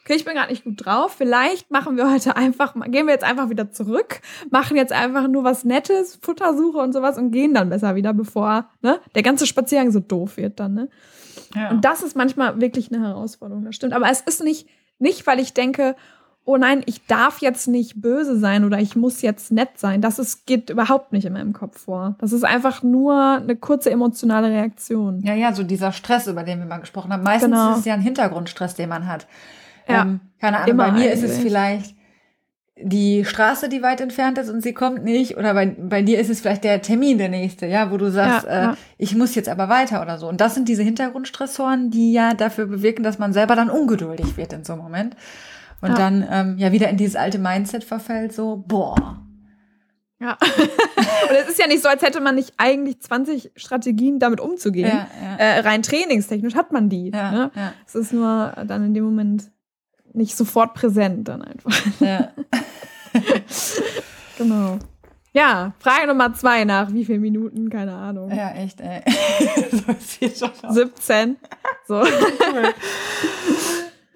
[0.05, 1.15] okay, ich bin gerade nicht gut drauf.
[1.17, 4.21] Vielleicht machen wir heute einfach, gehen wir jetzt einfach wieder zurück,
[4.51, 8.69] machen jetzt einfach nur was Nettes, Futtersuche und sowas und gehen dann besser wieder, bevor
[8.81, 10.75] ne, der ganze Spaziergang so doof wird dann.
[10.75, 10.89] Ne?
[11.55, 11.71] Ja.
[11.71, 13.93] Und das ist manchmal wirklich eine Herausforderung, das stimmt.
[13.93, 14.67] Aber es ist nicht,
[14.99, 15.95] nicht, weil ich denke,
[16.43, 20.01] oh nein, ich darf jetzt nicht böse sein oder ich muss jetzt nett sein.
[20.01, 22.13] Das ist, geht überhaupt nicht in meinem Kopf vor.
[22.19, 25.21] Das ist einfach nur eine kurze emotionale Reaktion.
[25.21, 27.23] Ja, ja, so dieser Stress, über den wir mal gesprochen haben.
[27.23, 27.71] Meistens genau.
[27.71, 29.25] ist es ja ein Hintergrundstress, den man hat.
[29.87, 31.13] Ja, ähm, keine Ahnung, bei mir eigentlich.
[31.13, 31.95] ist es vielleicht
[32.77, 35.37] die Straße, die weit entfernt ist und sie kommt nicht.
[35.37, 38.45] Oder bei, bei dir ist es vielleicht der Termin der nächste, ja, wo du sagst,
[38.45, 38.77] ja, äh, ja.
[38.97, 40.27] ich muss jetzt aber weiter oder so.
[40.27, 44.51] Und das sind diese Hintergrundstressoren, die ja dafür bewirken, dass man selber dann ungeduldig wird
[44.51, 45.15] in so einem Moment.
[45.81, 45.95] Und ja.
[45.95, 49.21] dann ähm, ja wieder in dieses alte Mindset verfällt, so, boah.
[50.19, 50.37] Ja.
[51.29, 54.91] und es ist ja nicht so, als hätte man nicht eigentlich 20 Strategien, damit umzugehen.
[55.37, 57.11] Äh, rein trainingstechnisch hat man die.
[57.11, 57.51] Ne?
[57.55, 57.73] ja.
[57.85, 59.51] Es ist nur dann in dem Moment
[60.15, 61.71] nicht sofort präsent dann einfach.
[61.99, 62.31] Ja.
[64.37, 64.79] genau.
[65.35, 67.69] Ja, Frage Nummer zwei nach wie viele Minuten?
[67.69, 68.31] Keine Ahnung.
[68.31, 69.01] Ja, echt, ey.
[70.33, 71.35] so schon 17.
[71.85, 72.01] So.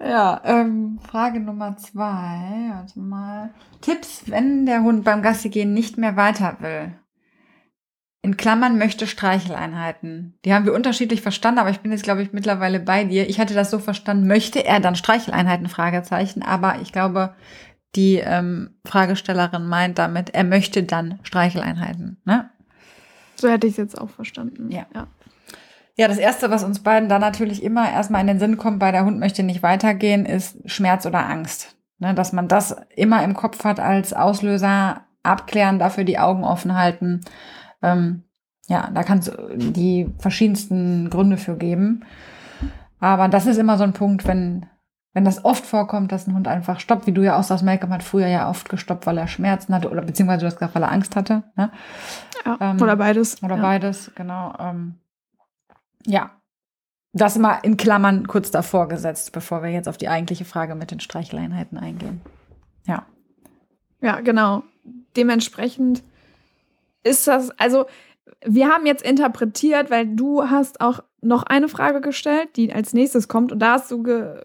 [0.00, 2.70] ja, ähm, Frage Nummer zwei.
[2.72, 3.50] Warte mal.
[3.82, 6.94] Tipps, wenn der Hund beim Gassi gehen nicht mehr weiter will.
[8.22, 10.38] In Klammern möchte Streicheleinheiten.
[10.44, 13.28] Die haben wir unterschiedlich verstanden, aber ich bin jetzt, glaube ich, mittlerweile bei dir.
[13.28, 15.68] Ich hatte das so verstanden, möchte er dann Streicheleinheiten?
[15.68, 16.42] Fragezeichen.
[16.42, 17.34] Aber ich glaube,
[17.96, 22.20] die ähm, Fragestellerin meint damit, er möchte dann Streicheleinheiten.
[22.26, 22.50] Ne?
[23.36, 24.70] So hätte ich es jetzt auch verstanden.
[24.70, 24.86] Ja.
[24.94, 25.06] ja.
[25.96, 28.92] Ja, das Erste, was uns beiden dann natürlich immer erstmal in den Sinn kommt, bei
[28.92, 31.76] der Hund möchte nicht weitergehen, ist Schmerz oder Angst.
[31.98, 36.74] Ne, dass man das immer im Kopf hat als Auslöser, abklären, dafür die Augen offen
[36.74, 37.20] halten
[37.82, 38.24] ähm,
[38.68, 42.04] ja, da kann es die verschiedensten Gründe für geben.
[43.00, 44.66] Aber das ist immer so ein Punkt, wenn,
[45.12, 47.92] wenn das oft vorkommt, dass ein Hund einfach stoppt, wie du ja auch sagst, Malcolm
[47.92, 50.82] hat früher ja oft gestoppt, weil er Schmerzen hatte oder beziehungsweise du hast gesagt, weil
[50.82, 51.42] er Angst hatte.
[51.56, 51.72] Ne?
[52.44, 53.42] Ja, ähm, oder beides.
[53.42, 53.62] Oder ja.
[53.62, 54.54] beides, genau.
[54.60, 54.94] Ähm,
[56.06, 56.30] ja,
[57.12, 60.90] das immer in Klammern kurz davor gesetzt, bevor wir jetzt auf die eigentliche Frage mit
[60.90, 62.20] den Streicheleinheiten eingehen.
[62.86, 63.06] Ja.
[64.00, 64.62] Ja, genau.
[65.16, 66.04] Dementsprechend
[67.02, 67.86] ist das, also
[68.44, 73.28] wir haben jetzt interpretiert, weil du hast auch noch eine Frage gestellt, die als nächstes
[73.28, 73.52] kommt.
[73.52, 74.42] Und da hast du ge,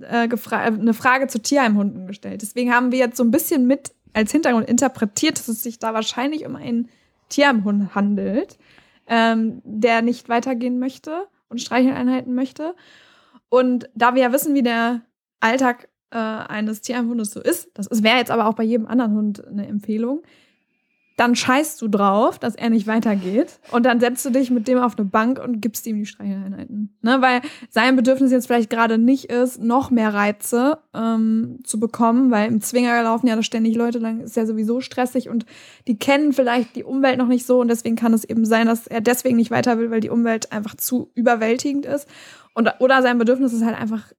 [0.00, 2.42] äh, eine Frage zu Tierheimhunden gestellt.
[2.42, 5.94] Deswegen haben wir jetzt so ein bisschen mit als Hintergrund interpretiert, dass es sich da
[5.94, 6.88] wahrscheinlich um einen
[7.28, 8.58] Tierheimhund handelt,
[9.06, 12.74] ähm, der nicht weitergehen möchte und Streicheleinheiten möchte.
[13.48, 15.02] Und da wir ja wissen, wie der
[15.40, 19.46] Alltag äh, eines Tierheimhundes so ist, das wäre jetzt aber auch bei jedem anderen Hund
[19.46, 20.22] eine Empfehlung,
[21.18, 24.78] dann scheißt du drauf, dass er nicht weitergeht und dann setzt du dich mit dem
[24.78, 26.96] auf eine Bank und gibst ihm die Streicheleinheiten.
[27.02, 27.20] Ne?
[27.20, 32.46] Weil sein Bedürfnis jetzt vielleicht gerade nicht ist, noch mehr Reize ähm, zu bekommen, weil
[32.46, 35.44] im Zwinger laufen ja da ständig Leute, dann ist ja sowieso stressig und
[35.88, 38.86] die kennen vielleicht die Umwelt noch nicht so und deswegen kann es eben sein, dass
[38.86, 42.08] er deswegen nicht weiter will, weil die Umwelt einfach zu überwältigend ist.
[42.54, 44.12] Und, oder sein Bedürfnis ist halt einfach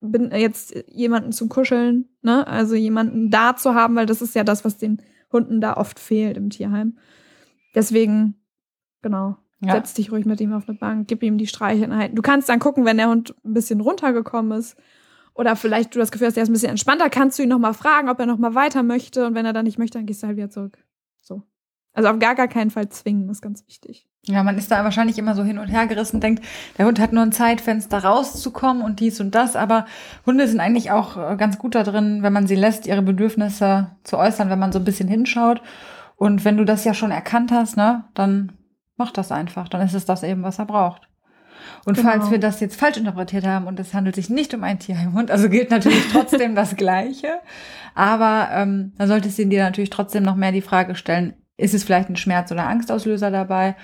[0.00, 2.46] bin jetzt jemanden zum Kuscheln, ne?
[2.46, 5.00] Also jemanden da zu haben, weil das ist ja das, was den
[5.32, 6.98] Hunden da oft fehlt im Tierheim.
[7.74, 8.36] Deswegen,
[9.02, 9.72] genau, ja.
[9.72, 12.16] setz dich ruhig mit ihm auf eine Bank, gib ihm die Streicheleinheiten.
[12.16, 14.76] Du kannst dann gucken, wenn der Hund ein bisschen runtergekommen ist
[15.34, 17.74] oder vielleicht du das Gefühl hast, er ist ein bisschen entspannter, kannst du ihn nochmal
[17.74, 20.26] fragen, ob er nochmal weiter möchte und wenn er dann nicht möchte, dann gehst du
[20.26, 20.78] halt wieder zurück.
[21.20, 21.42] So.
[21.92, 24.08] Also auf gar, gar keinen Fall zwingen, ist ganz wichtig.
[24.28, 26.44] Ja, man ist da wahrscheinlich immer so hin und her gerissen, denkt,
[26.78, 29.86] der Hund hat nur ein Zeitfenster rauszukommen und dies und das, aber
[30.26, 33.92] Hunde sind eigentlich auch äh, ganz gut da drin, wenn man sie lässt, ihre Bedürfnisse
[34.02, 35.62] zu äußern, wenn man so ein bisschen hinschaut.
[36.16, 38.52] Und wenn du das ja schon erkannt hast, ne, dann
[38.96, 41.08] mach das einfach, dann ist es das eben, was er braucht.
[41.84, 42.10] Und genau.
[42.10, 45.30] falls wir das jetzt falsch interpretiert haben und es handelt sich nicht um einen Tierheimhund,
[45.30, 47.38] also gilt natürlich trotzdem das Gleiche.
[47.94, 51.84] Aber ähm, dann solltest du dir natürlich trotzdem noch mehr die Frage stellen, ist es
[51.84, 53.76] vielleicht ein Schmerz- oder Angstauslöser dabei?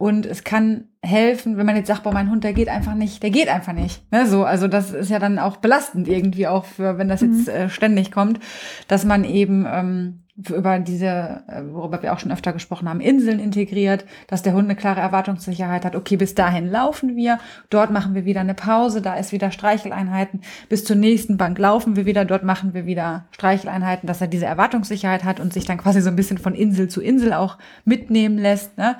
[0.00, 3.22] Und es kann helfen, wenn man jetzt sagt, boah, mein Hund, der geht einfach nicht,
[3.22, 4.10] der geht einfach nicht.
[4.10, 7.48] Ne, so, also das ist ja dann auch belastend irgendwie auch für, wenn das jetzt
[7.48, 7.52] mhm.
[7.52, 8.40] äh, ständig kommt,
[8.88, 13.40] dass man eben ähm, über diese, äh, worüber wir auch schon öfter gesprochen haben, Inseln
[13.40, 15.94] integriert, dass der Hund eine klare Erwartungssicherheit hat.
[15.94, 20.40] Okay, bis dahin laufen wir, dort machen wir wieder eine Pause, da ist wieder Streicheleinheiten,
[20.70, 24.46] bis zur nächsten Bank laufen wir wieder, dort machen wir wieder Streicheleinheiten, dass er diese
[24.46, 28.38] Erwartungssicherheit hat und sich dann quasi so ein bisschen von Insel zu Insel auch mitnehmen
[28.38, 28.96] lässt, ne?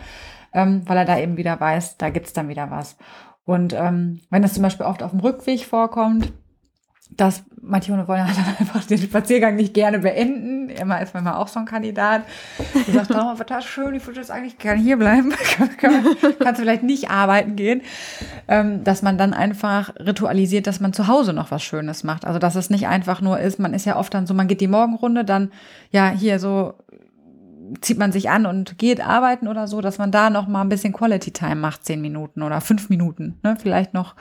[0.52, 2.96] Ähm, weil er da eben wieder weiß, da gibt's dann wieder was.
[3.44, 6.32] Und ähm, wenn das zum Beispiel oft auf dem Rückweg vorkommt,
[7.16, 10.68] dass manche Hunde wollen halt dann einfach den Spaziergang nicht gerne beenden.
[10.70, 12.22] Immer ist manchmal auch so ein Kandidat.
[12.86, 15.32] Der sagt, oh, was das schön, ich würde jetzt eigentlich gerne hier bleiben.
[15.78, 17.82] Kannst du vielleicht nicht arbeiten gehen.
[18.48, 22.24] Ähm, dass man dann einfach ritualisiert, dass man zu Hause noch was Schönes macht.
[22.24, 24.60] Also, dass es nicht einfach nur ist, man ist ja oft dann so, man geht
[24.60, 25.50] die Morgenrunde, dann
[25.90, 26.74] ja hier so
[27.80, 30.68] zieht man sich an und geht arbeiten oder so, dass man da noch mal ein
[30.68, 33.56] bisschen Quality Time macht, zehn Minuten oder fünf Minuten, ne?
[33.61, 34.14] Vielleicht noch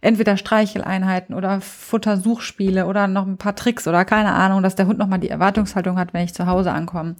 [0.00, 4.98] entweder Streicheleinheiten oder Futtersuchspiele oder noch ein paar Tricks oder keine Ahnung, dass der Hund
[4.98, 7.16] noch mal die Erwartungshaltung hat, wenn ich zu Hause ankomme.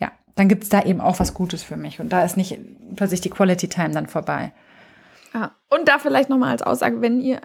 [0.00, 2.58] Ja, dann gibt's da eben auch was Gutes für mich und da ist nicht
[2.96, 4.52] plötzlich die Quality Time dann vorbei.
[5.34, 7.40] Ja, und da vielleicht noch mal als Aussage, wenn ihr,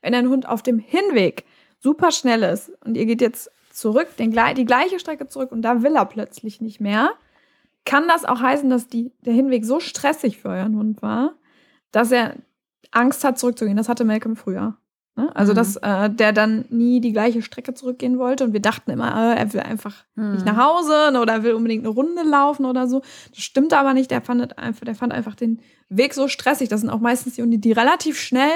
[0.00, 1.44] wenn ein Hund auf dem Hinweg
[1.80, 5.82] super schnell ist und ihr geht jetzt zurück, den, die gleiche Strecke zurück und da
[5.82, 7.10] will er plötzlich nicht mehr,
[7.84, 11.34] kann das auch heißen, dass die, der Hinweg so stressig für euren Hund war,
[11.92, 12.36] dass er
[12.92, 13.76] Angst hat, zurückzugehen.
[13.76, 14.78] Das hatte Malcolm früher.
[15.16, 15.30] Ne?
[15.34, 15.56] Also, mhm.
[15.56, 19.38] dass äh, der dann nie die gleiche Strecke zurückgehen wollte und wir dachten immer, äh,
[19.38, 20.32] er will einfach mhm.
[20.32, 23.02] nicht nach Hause ne, oder will unbedingt eine Runde laufen oder so.
[23.30, 24.10] Das stimmte aber nicht.
[24.10, 26.68] Der fand einfach, der fand einfach den Weg so stressig.
[26.68, 28.50] Das sind auch meistens die Hunde, die relativ schnell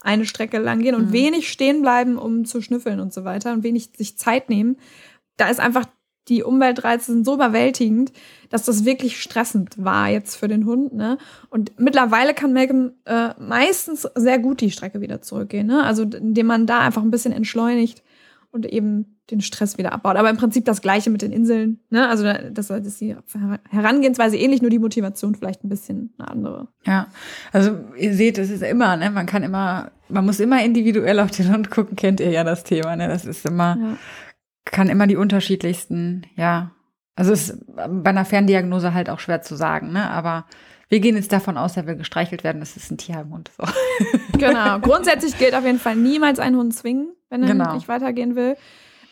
[0.00, 1.12] eine Strecke lang gehen und mhm.
[1.12, 4.76] wenig stehen bleiben, um zu schnüffeln und so weiter und wenig sich Zeit nehmen.
[5.36, 5.86] Da ist einfach
[6.28, 8.12] die Umweltreize sind so überwältigend,
[8.50, 10.92] dass das wirklich stressend war jetzt für den Hund.
[10.92, 11.18] Ne?
[11.48, 15.66] Und mittlerweile kann Malcolm äh, meistens sehr gut die Strecke wieder zurückgehen.
[15.66, 15.82] Ne?
[15.82, 18.02] Also indem man da einfach ein bisschen entschleunigt
[18.50, 20.16] und eben den Stress wieder abbaut.
[20.16, 21.80] Aber im Prinzip das Gleiche mit den Inseln.
[21.90, 22.08] Ne?
[22.08, 23.14] Also das, das ist die
[23.70, 26.68] Herangehensweise ähnlich, nur die Motivation vielleicht ein bisschen eine andere.
[26.86, 27.08] Ja,
[27.52, 29.10] also ihr seht, es ist immer, ne?
[29.10, 32.64] man kann immer, man muss immer individuell auf den Hund gucken, kennt ihr ja das
[32.64, 32.96] Thema.
[32.96, 33.08] Ne?
[33.08, 33.98] Das ist immer, ja.
[34.64, 36.72] kann immer die unterschiedlichsten, ja.
[37.14, 40.08] Also es ist bei einer Ferndiagnose halt auch schwer zu sagen, ne?
[40.08, 40.46] aber
[40.88, 43.50] wir gehen jetzt davon aus, er will gestreichelt werden, das ist ein Tierheimhund.
[43.58, 43.64] So.
[44.38, 44.78] Genau.
[44.78, 47.74] Grundsätzlich gilt auf jeden Fall niemals einen Hund zwingen, wenn er genau.
[47.74, 48.56] nicht weitergehen will.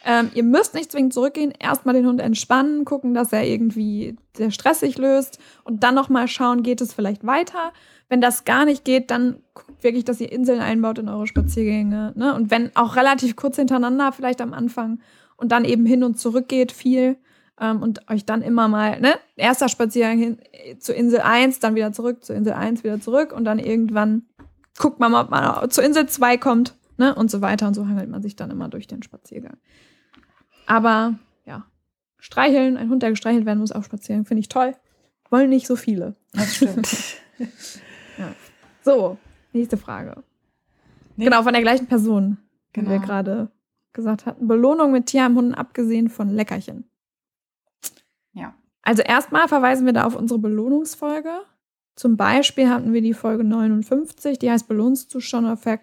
[0.08, 4.52] Ähm, ihr müsst nicht zwingend zurückgehen, erstmal den Hund entspannen, gucken, dass er irgendwie sehr
[4.52, 7.72] stressig löst und dann nochmal schauen, geht es vielleicht weiter.
[8.08, 12.12] Wenn das gar nicht geht, dann guckt wirklich, dass ihr Inseln einbaut in eure Spaziergänge.
[12.14, 12.34] Ne?
[12.34, 15.00] Und wenn auch relativ kurz hintereinander, vielleicht am Anfang
[15.36, 17.16] und dann eben hin und zurück geht viel
[17.60, 20.38] ähm, und euch dann immer mal, ne, erster Spaziergang hin
[20.78, 24.22] zur Insel 1, dann wieder zurück, zur Insel 1 wieder zurück und dann irgendwann
[24.78, 27.86] guckt man mal, ob man zur Insel 2 kommt, ne, und so weiter und so
[27.86, 29.56] hangelt man sich dann immer durch den Spaziergang.
[30.66, 31.66] Aber ja,
[32.18, 34.74] streicheln, ein Hund, der gestreichelt werden muss auf Spaziergang, finde ich toll.
[35.30, 36.14] Wollen nicht so viele.
[36.32, 36.88] Das stimmt.
[38.18, 38.32] ja.
[38.84, 39.18] So,
[39.52, 40.22] nächste Frage.
[41.16, 41.24] Nee.
[41.24, 42.38] Genau, von der gleichen Person,
[42.72, 42.86] genau.
[42.86, 43.50] die wir gerade
[43.92, 44.46] gesagt hatten.
[44.46, 46.84] Belohnung mit Tierheimhunden abgesehen von Leckerchen.
[48.32, 48.54] Ja.
[48.82, 51.40] Also erstmal verweisen wir da auf unsere Belohnungsfolge.
[51.96, 55.80] Zum Beispiel hatten wir die Folge 59, die heißt Belohnst du schon oder ver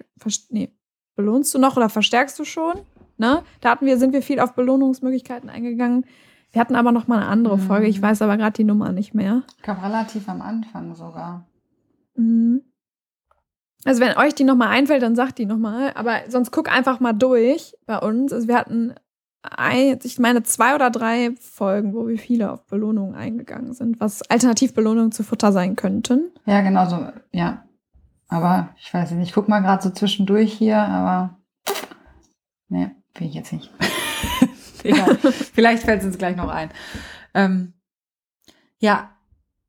[0.50, 0.72] nee,
[1.16, 2.74] belohnst du noch oder verstärkst du schon?
[3.18, 3.44] Ne?
[3.62, 6.06] Da hatten wir, sind wir viel auf Belohnungsmöglichkeiten eingegangen.
[6.52, 7.62] Wir hatten aber noch mal eine andere mhm.
[7.62, 7.88] Folge.
[7.88, 9.44] Ich weiß aber gerade die Nummer nicht mehr.
[9.58, 11.46] Ich glaube relativ am Anfang sogar.
[12.16, 12.62] Mhm.
[13.86, 15.92] Also wenn euch die noch mal einfällt, dann sagt die noch mal.
[15.96, 18.32] Aber sonst guck einfach mal durch bei uns.
[18.32, 18.94] Also wir hatten
[20.04, 25.12] ich meine, zwei oder drei Folgen, wo wir viele auf Belohnungen eingegangen sind, was Alternativbelohnungen
[25.12, 26.32] zu Futter sein könnten.
[26.46, 27.66] Ja, genau so, ja.
[28.34, 31.38] Aber ich weiß nicht, ich guck mal gerade so zwischendurch hier, aber
[32.68, 33.70] nee, finde ich jetzt nicht.
[34.84, 35.16] Egal.
[35.54, 36.72] Vielleicht fällt es uns gleich noch ein.
[37.36, 37.74] Ähm,
[38.80, 39.12] ja,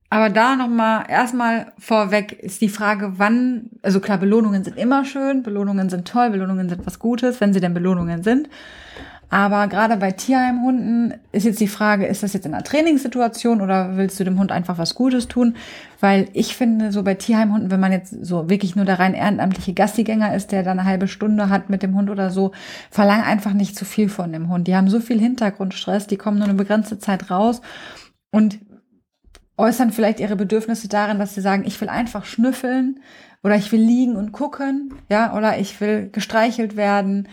[0.09, 5.43] aber da nochmal, erstmal vorweg ist die Frage, wann, also klar, Belohnungen sind immer schön,
[5.43, 8.49] Belohnungen sind toll, Belohnungen sind was Gutes, wenn sie denn Belohnungen sind.
[9.35, 13.97] Aber gerade bei Tierheimhunden ist jetzt die Frage, ist das jetzt in einer Trainingssituation oder
[13.97, 15.57] willst du dem Hund einfach was Gutes tun?
[15.99, 19.73] Weil ich finde, so bei Tierheimhunden, wenn man jetzt so wirklich nur der rein ehrenamtliche
[19.73, 22.53] Gassigänger ist, der dann eine halbe Stunde hat mit dem Hund oder so,
[22.93, 24.69] verlang einfach nicht zu viel von dem Hund.
[24.69, 27.61] Die haben so viel Hintergrundstress, die kommen nur eine begrenzte Zeit raus
[28.31, 28.61] und
[29.57, 33.01] äußern vielleicht ihre Bedürfnisse darin, dass sie sagen, ich will einfach schnüffeln
[33.43, 37.27] oder ich will liegen und gucken, ja, oder ich will gestreichelt werden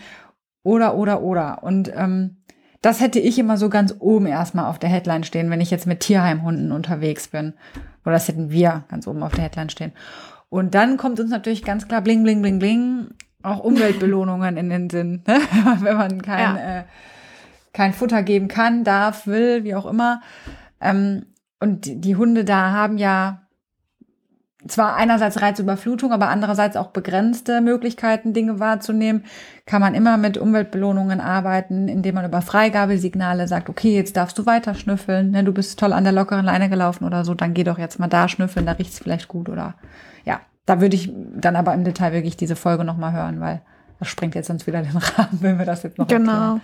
[0.62, 1.62] oder, oder, oder.
[1.62, 2.38] Und ähm,
[2.80, 5.86] das hätte ich immer so ganz oben erstmal auf der Headline stehen, wenn ich jetzt
[5.86, 7.54] mit Tierheimhunden unterwegs bin.
[8.04, 9.92] Oder das hätten wir ganz oben auf der Headline stehen.
[10.48, 13.08] Und dann kommt uns natürlich ganz klar bling, bling, bling, bling,
[13.42, 15.22] auch Umweltbelohnungen in den Sinn.
[15.26, 15.40] Ne?
[15.80, 16.78] wenn man kein, ja.
[16.80, 16.84] äh,
[17.72, 20.20] kein Futter geben kann, darf, will, wie auch immer.
[20.80, 21.26] Ähm,
[21.60, 23.41] und die Hunde da haben ja
[24.66, 29.24] zwar einerseits Reizüberflutung, aber andererseits auch begrenzte Möglichkeiten, Dinge wahrzunehmen,
[29.66, 34.46] kann man immer mit Umweltbelohnungen arbeiten, indem man über Freigabesignale sagt, okay, jetzt darfst du
[34.46, 37.64] weiter schnüffeln, ne, du bist toll an der lockeren Leine gelaufen oder so, dann geh
[37.64, 39.74] doch jetzt mal da schnüffeln, da riecht's vielleicht gut oder
[40.24, 43.62] ja, da würde ich dann aber im Detail wirklich diese Folge nochmal hören, weil
[43.98, 46.32] das springt jetzt sonst wieder den Rahmen, wenn wir das jetzt noch Genau.
[46.32, 46.60] Erklären.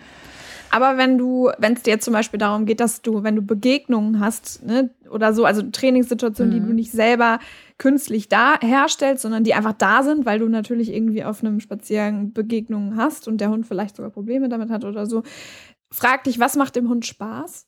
[0.70, 4.20] Aber wenn du, wenn es dir zum Beispiel darum geht, dass du, wenn du Begegnungen
[4.20, 6.60] hast, ne, oder so, also Trainingssituationen, mhm.
[6.60, 7.38] die du nicht selber
[7.78, 12.32] künstlich da herstellst, sondern die einfach da sind, weil du natürlich irgendwie auf einem Spaziergang
[12.32, 15.22] Begegnungen hast und der Hund vielleicht sogar Probleme damit hat oder so.
[15.90, 17.66] Frag dich, was macht dem Hund Spaß?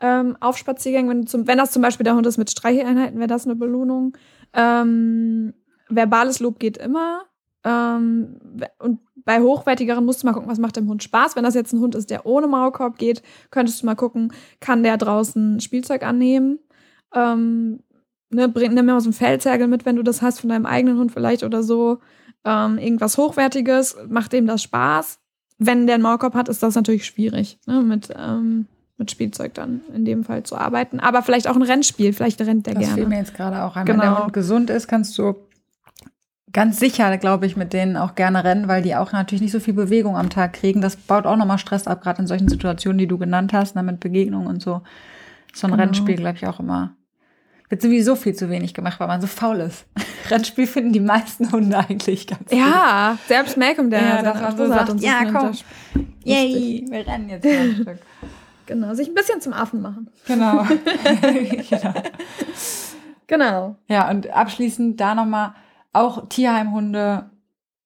[0.00, 3.28] Ähm, auf Spaziergängen, wenn, zum, wenn das zum Beispiel der Hund ist mit Streicheleinheiten, wäre
[3.28, 4.16] das eine Belohnung.
[4.54, 5.54] Ähm,
[5.88, 7.22] verbales Lob geht immer.
[7.62, 8.38] Ähm,
[8.78, 11.36] und bei hochwertigeren musst du mal gucken, was macht dem Hund Spaß.
[11.36, 14.82] Wenn das jetzt ein Hund ist, der ohne Maulkorb geht, könntest du mal gucken, kann
[14.82, 16.58] der draußen Spielzeug annehmen.
[17.14, 17.78] Ähm,
[18.30, 20.98] ne, bring, nimm mal so ein Feldzergel mit, wenn du das hast von deinem eigenen
[20.98, 21.98] Hund vielleicht oder so.
[22.44, 25.20] Ähm, irgendwas Hochwertiges, macht dem das Spaß.
[25.58, 28.66] Wenn der einen Maulkorb hat, ist das natürlich schwierig, ne, mit, ähm,
[28.96, 30.98] mit Spielzeug dann in dem Fall zu arbeiten.
[30.98, 32.96] Aber vielleicht auch ein Rennspiel, vielleicht rennt der das gerne.
[32.96, 33.86] Das fiel mir jetzt gerade auch ein.
[33.86, 34.02] Genau.
[34.02, 35.36] Wenn der Hund gesund ist, kannst du
[36.52, 39.60] ganz sicher, glaube ich, mit denen auch gerne rennen, weil die auch natürlich nicht so
[39.60, 40.80] viel Bewegung am Tag kriegen.
[40.80, 43.82] Das baut auch nochmal Stress ab, gerade in solchen Situationen, die du genannt hast, ne,
[43.82, 44.82] mit Begegnungen und so.
[45.52, 45.82] So ein genau.
[45.82, 46.94] Rennspiel, glaube ich, auch immer.
[47.68, 49.86] Wird sowieso viel zu wenig gemacht, weil man so faul ist.
[50.30, 53.28] Rennspiel finden die meisten Hunde eigentlich ganz Ja, gut.
[53.28, 55.52] selbst Malcolm, der ja, das so sagt, uns ja, komm,
[56.24, 57.98] yay, wir rennen jetzt mal ein Stück.
[58.66, 60.08] Genau, sich ein bisschen zum Affen machen.
[60.28, 60.62] Genau.
[61.70, 61.94] genau.
[63.26, 63.76] Genau.
[63.88, 65.54] Ja, und abschließend da nochmal,
[65.92, 67.30] auch Tierheimhunde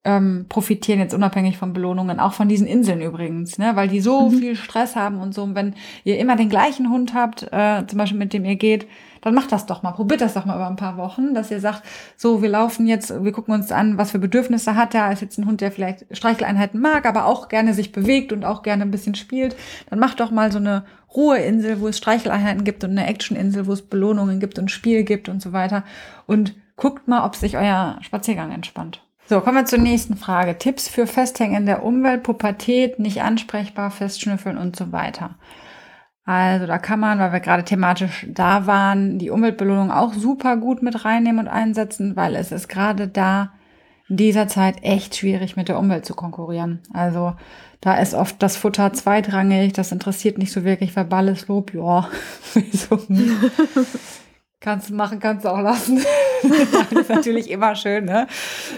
[0.06, 3.74] ähm, profitieren jetzt unabhängig von Belohnungen, auch von diesen Inseln übrigens, ne?
[3.74, 4.38] weil die so mhm.
[4.38, 5.42] viel Stress haben und so.
[5.42, 8.86] Und wenn ihr immer den gleichen Hund habt, äh, zum Beispiel mit dem ihr geht,
[9.22, 11.58] dann macht das doch mal, probiert das doch mal über ein paar Wochen, dass ihr
[11.58, 11.82] sagt,
[12.18, 15.10] so, wir laufen jetzt, wir gucken uns an, was für Bedürfnisse hat er.
[15.10, 18.62] Ist jetzt ein Hund, der vielleicht Streicheleinheiten mag, aber auch gerne sich bewegt und auch
[18.62, 19.56] gerne ein bisschen spielt.
[19.88, 20.84] Dann macht doch mal so eine
[21.16, 25.30] Ruheinsel, wo es Streicheleinheiten gibt und eine Actioninsel, wo es Belohnungen gibt und Spiel gibt
[25.30, 25.84] und so weiter.
[26.26, 29.02] Und guckt mal, ob sich euer Spaziergang entspannt.
[29.26, 30.58] So, kommen wir zur nächsten Frage.
[30.58, 35.36] Tipps für Festhängen in der Umwelt, Pubertät, nicht ansprechbar, festschnüffeln und so weiter.
[36.26, 40.82] Also da kann man, weil wir gerade thematisch da waren, die Umweltbelohnung auch super gut
[40.82, 43.52] mit reinnehmen und einsetzen, weil es ist gerade da
[44.08, 46.80] in dieser Zeit echt schwierig mit der Umwelt zu konkurrieren.
[46.92, 47.34] Also
[47.80, 51.72] da ist oft das Futter zweitrangig, das interessiert nicht so wirklich verbales Lob.
[51.74, 52.08] Ja?
[54.64, 55.98] Kannst du machen, kannst du auch lassen.
[56.42, 58.26] das ist natürlich immer schön, ne?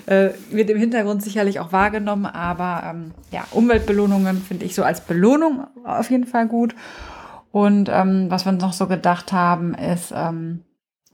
[0.07, 5.03] Äh, wird im Hintergrund sicherlich auch wahrgenommen, aber ähm, ja, Umweltbelohnungen finde ich so als
[5.03, 6.75] Belohnung auf jeden Fall gut.
[7.53, 10.64] Und ähm, was wir uns noch so gedacht haben, ist ähm,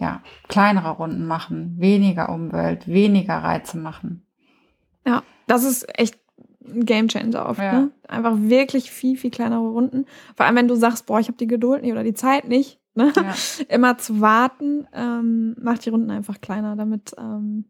[0.00, 4.24] ja kleinere Runden machen, weniger Umwelt, weniger Reize machen.
[5.06, 6.18] Ja, das ist echt
[6.64, 7.61] ein Gamechanger oft.
[7.61, 7.72] Ja.
[7.72, 7.90] Ne?
[8.08, 10.06] Einfach wirklich viel, viel kleinere Runden.
[10.35, 12.78] Vor allem, wenn du sagst, boah, ich habe die Geduld nicht oder die Zeit nicht,
[12.94, 13.12] Ne?
[13.16, 13.35] Ja.
[13.68, 17.64] Immer zu warten, ähm, macht die Runden einfach kleiner, damit ähm,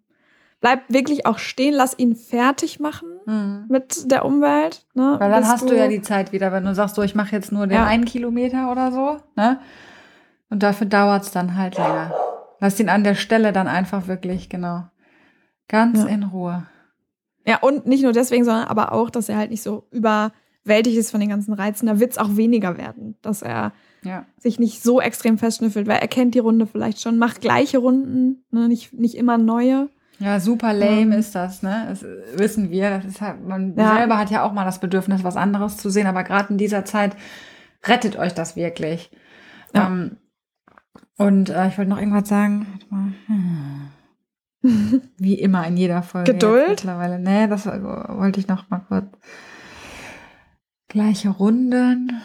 [0.61, 3.66] bleib wirklich auch stehen, lass ihn fertig machen mhm.
[3.68, 4.87] mit der Umwelt.
[4.94, 5.16] Ne?
[5.18, 7.52] Weil dann hast du, ja die Zeit wieder, wenn du sagst, so ich mache jetzt
[7.52, 7.87] nur den ja.
[7.87, 9.61] einen Kilometer oder so, ne?
[10.48, 12.12] Und dafür dauert es dann halt länger.
[12.61, 14.85] Lass ihn an der Stelle dann einfach wirklich, genau,
[15.66, 16.06] ganz ja.
[16.06, 16.66] in Ruhe.
[17.46, 21.11] Ja, und nicht nur deswegen, sondern aber auch, dass er halt nicht so überwältigt ist
[21.11, 21.87] von den ganzen Reizen.
[21.87, 23.72] Da wird es auch weniger werden, dass er
[24.04, 24.26] ja.
[24.38, 28.44] sich nicht so extrem festschnüffelt, weil er kennt die Runde vielleicht schon, macht gleiche Runden,
[28.50, 29.88] ne, nicht, nicht immer neue.
[30.18, 31.86] Ja, super lame ähm, ist das, ne?
[31.88, 32.04] Das
[32.36, 33.00] wissen wir.
[33.00, 33.96] Das halt, man ja.
[33.96, 36.84] selber hat ja auch mal das Bedürfnis, was anderes zu sehen, aber gerade in dieser
[36.84, 37.16] Zeit
[37.84, 39.10] rettet euch das wirklich.
[39.74, 39.88] Ja.
[39.88, 40.18] Ähm,
[41.16, 42.66] und äh, ich wollte noch irgendwas sagen.
[45.18, 46.32] Wie immer in jeder Folge.
[46.32, 46.68] Geduld?
[46.68, 47.18] Mittlerweile.
[47.18, 49.06] Nee, das wollte ich noch mal kurz.
[50.88, 52.20] Gleiche Runden.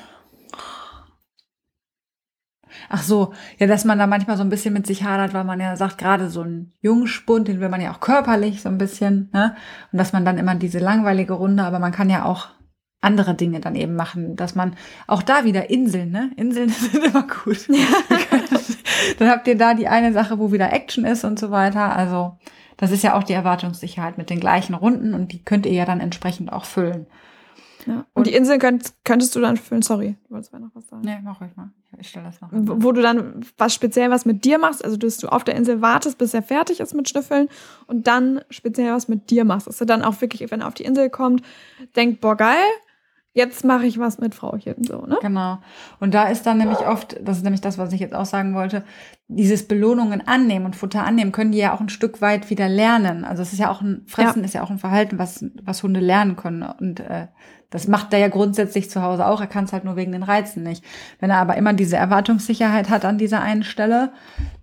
[2.89, 5.59] Ach so, ja, dass man da manchmal so ein bisschen mit sich hadert, weil man
[5.59, 9.29] ja sagt, gerade so ein Jungspund, den will man ja auch körperlich so ein bisschen,
[9.33, 9.55] ne?
[9.91, 12.49] Und dass man dann immer diese langweilige Runde, aber man kann ja auch
[13.01, 16.31] andere Dinge dann eben machen, dass man auch da wieder Inseln, ne?
[16.35, 17.67] Inseln sind immer gut.
[17.69, 17.85] Ja.
[19.19, 21.95] dann habt ihr da die eine Sache, wo wieder Action ist und so weiter.
[21.95, 22.37] Also,
[22.77, 25.85] das ist ja auch die Erwartungssicherheit mit den gleichen Runden und die könnt ihr ja
[25.85, 27.07] dann entsprechend auch füllen.
[27.85, 27.95] Ja.
[27.95, 31.03] Und, und die Insel könnt, könntest du dann füllen, sorry, du wolltest noch was sagen.
[31.03, 31.71] Nee, mach ruhig mal.
[31.99, 32.49] Ich stelle das noch.
[32.51, 35.81] Wo du dann was speziell was mit dir machst, also dass du auf der Insel
[35.81, 37.49] wartest, bis er fertig ist mit Schnüffeln
[37.87, 39.67] und dann speziell was mit dir machst.
[39.67, 41.41] Dass er dann auch wirklich, wenn er auf die Insel kommt,
[41.95, 42.65] denkt, boah, geil,
[43.37, 45.17] jetzt mache ich was mit Frauchen, so, ne?
[45.21, 45.59] Genau.
[45.99, 48.55] Und da ist dann nämlich oft, das ist nämlich das, was ich jetzt auch sagen
[48.55, 48.83] wollte,
[49.27, 53.25] dieses Belohnungen annehmen und Futter annehmen, können die ja auch ein Stück weit wieder lernen.
[53.25, 54.45] Also es ist ja auch ein, Fressen ja.
[54.45, 56.63] ist ja auch ein Verhalten, was, was Hunde lernen können.
[56.63, 57.27] Und äh,
[57.69, 59.39] das macht er ja grundsätzlich zu Hause auch.
[59.39, 60.83] Er kann es halt nur wegen den Reizen nicht.
[61.19, 64.13] Wenn er aber immer diese Erwartungssicherheit hat an dieser einen Stelle,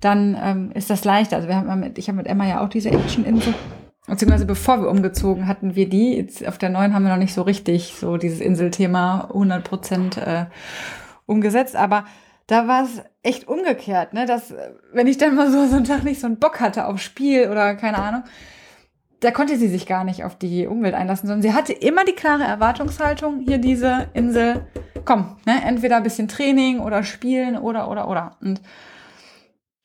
[0.01, 1.37] dann ähm, ist das leichter.
[1.37, 3.55] Also wir haben mit, ich habe mit Emma ja auch diese Action-Insel
[4.07, 6.17] Beziehungsweise bevor wir umgezogen hatten wir die.
[6.17, 10.17] Jetzt auf der neuen haben wir noch nicht so richtig so dieses Inselthema 100 Prozent
[10.19, 10.47] äh,
[11.27, 11.75] umgesetzt.
[11.75, 12.05] Aber
[12.47, 14.27] da war es echt umgekehrt, ne?
[14.27, 14.55] Dass,
[14.93, 17.49] wenn ich dann mal so, so einen Tag nicht so einen Bock hatte auf Spiel
[17.49, 18.25] oder keine Ahnung,
[19.21, 22.13] da konnte sie sich gar nicht auf die Umwelt einlassen, sondern sie hatte immer die
[22.13, 24.67] klare Erwartungshaltung, hier diese Insel,
[25.07, 25.63] komm, ne?
[25.65, 28.37] Entweder ein bisschen Training oder Spielen oder, oder, oder.
[28.43, 28.61] Und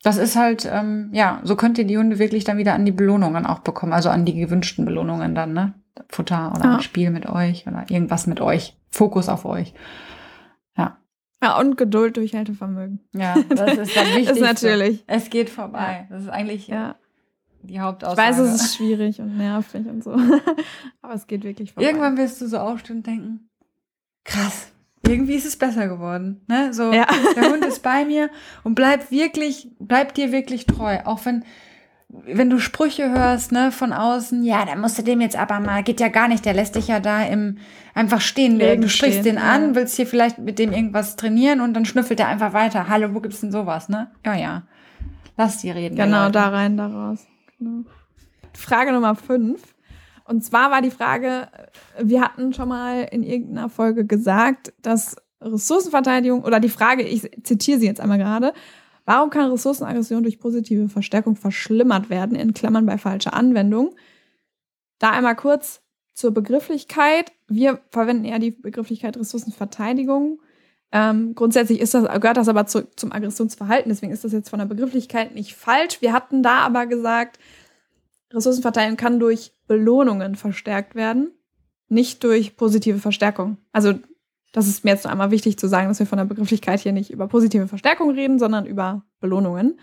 [0.02, 2.92] das ist halt, ähm, ja, so könnt ihr die Hunde wirklich dann wieder an die
[2.92, 5.74] Belohnungen auch bekommen, also an die gewünschten Belohnungen dann, ne?
[6.08, 6.74] Futter oder ja.
[6.76, 8.76] ein Spiel mit euch oder irgendwas mit euch.
[8.88, 9.74] Fokus auf euch.
[10.76, 10.98] Ja.
[11.42, 13.00] Ja, und Geduld, Durchhaltevermögen.
[13.12, 14.30] Ja, das ist dann wichtig.
[14.30, 15.04] ist natürlich.
[15.06, 16.06] Es geht vorbei.
[16.08, 16.16] Ja.
[16.16, 16.96] Das ist eigentlich ja.
[17.62, 18.22] die Hauptaussage.
[18.22, 20.12] Ich weiß, es ist schwierig und nervig und so.
[21.02, 21.86] Aber es geht wirklich vorbei.
[21.86, 23.50] Irgendwann wirst du so aufstehen und denken,
[24.24, 24.72] krass,
[25.10, 26.40] irgendwie ist es besser geworden.
[26.46, 26.72] Ne?
[26.72, 27.06] So, ja.
[27.36, 28.30] der Hund ist bei mir
[28.62, 30.98] und bleibt wirklich, bleibt dir wirklich treu.
[31.04, 31.44] Auch wenn,
[32.08, 35.82] wenn du Sprüche hörst, ne, von außen, ja, dann musst du dem jetzt aber mal,
[35.82, 37.58] geht ja gar nicht, der lässt dich ja da im,
[37.94, 38.58] einfach stehen.
[38.58, 42.20] Du, du sprichst den an, willst hier vielleicht mit dem irgendwas trainieren und dann schnüffelt
[42.20, 42.88] er einfach weiter.
[42.88, 44.10] Hallo, wo gibt's denn sowas, ne?
[44.24, 44.62] Ja, ja.
[45.36, 45.96] Lass die reden.
[45.96, 47.26] Genau, da rein, da raus.
[47.58, 47.84] Genau.
[48.52, 49.74] Frage Nummer fünf.
[50.30, 51.48] Und zwar war die Frage,
[51.98, 57.80] wir hatten schon mal in irgendeiner Folge gesagt, dass Ressourcenverteidigung oder die Frage, ich zitiere
[57.80, 58.52] sie jetzt einmal gerade,
[59.04, 63.96] warum kann Ressourcenaggression durch positive Verstärkung verschlimmert werden, in Klammern bei falscher Anwendung?
[65.00, 65.82] Da einmal kurz
[66.14, 67.32] zur Begrifflichkeit.
[67.48, 70.40] Wir verwenden eher die Begrifflichkeit Ressourcenverteidigung.
[70.92, 74.60] Ähm, grundsätzlich ist das, gehört das aber zu, zum Aggressionsverhalten, deswegen ist das jetzt von
[74.60, 76.00] der Begrifflichkeit nicht falsch.
[76.00, 77.40] Wir hatten da aber gesagt,
[78.32, 81.32] Ressourcenverteidigung kann durch Belohnungen verstärkt werden,
[81.88, 83.56] nicht durch positive Verstärkung.
[83.72, 83.94] Also
[84.52, 86.92] das ist mir jetzt nur einmal wichtig zu sagen, dass wir von der Begrifflichkeit hier
[86.92, 89.78] nicht über positive Verstärkung reden, sondern über Belohnungen.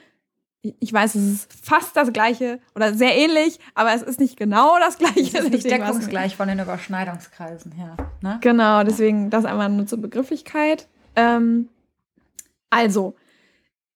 [0.62, 4.78] Ich weiß, es ist fast das gleiche oder sehr ähnlich, aber es ist nicht genau
[4.80, 5.38] das gleiche.
[5.38, 7.96] Es ist nicht deckungsgleich von den Überschneidungskreisen her.
[8.22, 8.40] Ne?
[8.42, 10.88] Genau, deswegen das einmal nur zur Begrifflichkeit.
[11.16, 11.70] Ähm,
[12.70, 13.16] also,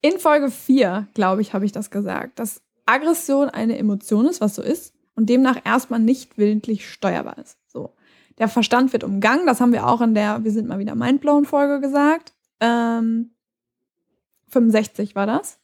[0.02, 4.56] in Folge 4, glaube ich, habe ich das gesagt, dass Aggression eine Emotion ist, was
[4.56, 7.58] so ist, und demnach erstmal nicht willentlich steuerbar ist.
[7.68, 7.94] So.
[8.38, 11.80] Der Verstand wird umgangen, das haben wir auch in der Wir sind mal wieder Mindblown-Folge
[11.80, 12.34] gesagt.
[12.60, 13.32] Ähm,
[14.48, 15.60] 65 war das.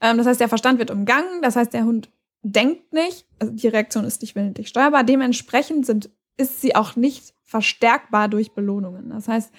[0.00, 2.10] Ähm, das heißt, der Verstand wird umgangen, das heißt, der Hund
[2.42, 5.02] denkt nicht, also die Reaktion ist nicht willentlich steuerbar.
[5.02, 9.10] Dementsprechend sind, ist sie auch nicht verstärkbar durch Belohnungen.
[9.10, 9.52] Das heißt,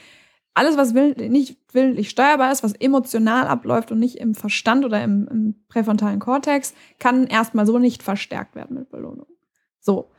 [0.55, 5.03] alles, was will, nicht willentlich steuerbar ist, was emotional abläuft und nicht im Verstand oder
[5.03, 9.27] im, im präfrontalen Kortex, kann erstmal so nicht verstärkt werden mit Belohnung.
[9.81, 10.09] So,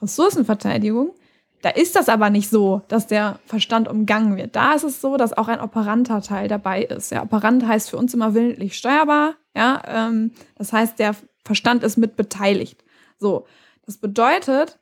[0.00, 1.14] Ressourcenverteidigung,
[1.62, 4.54] da ist das aber nicht so, dass der Verstand umgangen wird.
[4.54, 7.10] Da ist es so, dass auch ein operanter Teil dabei ist.
[7.10, 9.34] Ja, operant heißt für uns immer willentlich steuerbar.
[9.54, 12.84] Ja, ähm, das heißt, der Verstand ist mit beteiligt.
[13.18, 13.46] So,
[13.86, 14.78] das bedeutet,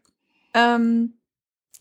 [0.53, 1.15] ähm,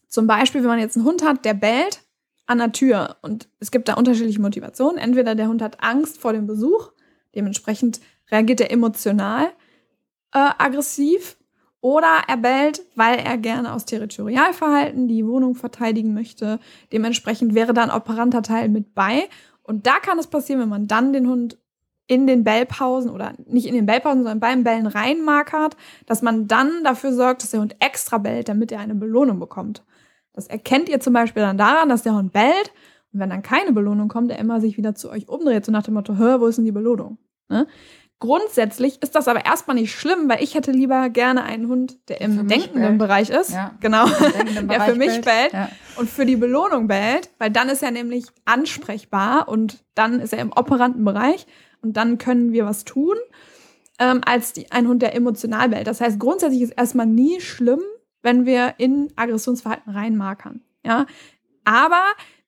[0.07, 2.03] zum Beispiel, wenn man jetzt einen Hund hat, der bellt,
[2.45, 3.17] an der Tür.
[3.21, 4.97] Und es gibt da unterschiedliche Motivationen.
[4.97, 6.91] Entweder der Hund hat Angst vor dem Besuch,
[7.35, 7.99] dementsprechend
[8.31, 9.45] reagiert er emotional
[10.33, 11.37] äh, aggressiv.
[11.81, 16.59] Oder er bellt, weil er gerne aus Territorialverhalten die Wohnung verteidigen möchte.
[16.93, 19.27] Dementsprechend wäre da ein operanter Teil mit bei.
[19.63, 21.57] Und da kann es passieren, wenn man dann den Hund
[22.07, 25.75] in den Bellpausen oder nicht in den Bellpausen, sondern beim Bellen reinmarkert,
[26.05, 29.83] dass man dann dafür sorgt, dass der Hund extra bellt, damit er eine Belohnung bekommt.
[30.33, 32.71] Das erkennt ihr zum Beispiel dann daran, dass der Hund bellt
[33.13, 35.83] und wenn dann keine Belohnung kommt, er immer sich wieder zu euch umdreht, so nach
[35.83, 37.17] dem Motto, hör, wo ist denn die Belohnung?
[37.47, 37.67] Ne?
[38.19, 42.21] Grundsätzlich ist das aber erstmal nicht schlimm, weil ich hätte lieber gerne einen Hund, der
[42.21, 43.51] im denkenden Bereich ist.
[43.51, 43.75] Ja.
[43.81, 44.05] Genau.
[44.07, 45.69] der für mich bellt, bellt ja.
[45.97, 50.39] und für die Belohnung bellt, weil dann ist er nämlich ansprechbar und dann ist er
[50.39, 51.45] im operanten Bereich
[51.81, 53.17] und dann können wir was tun,
[53.99, 55.87] ähm, als die, ein Hund, der emotional bellt.
[55.87, 57.81] Das heißt, grundsätzlich ist erstmal nie schlimm,
[58.23, 60.61] wenn wir in Aggressionsverhalten reinmarkern.
[60.83, 61.05] Ja.
[61.63, 62.01] Aber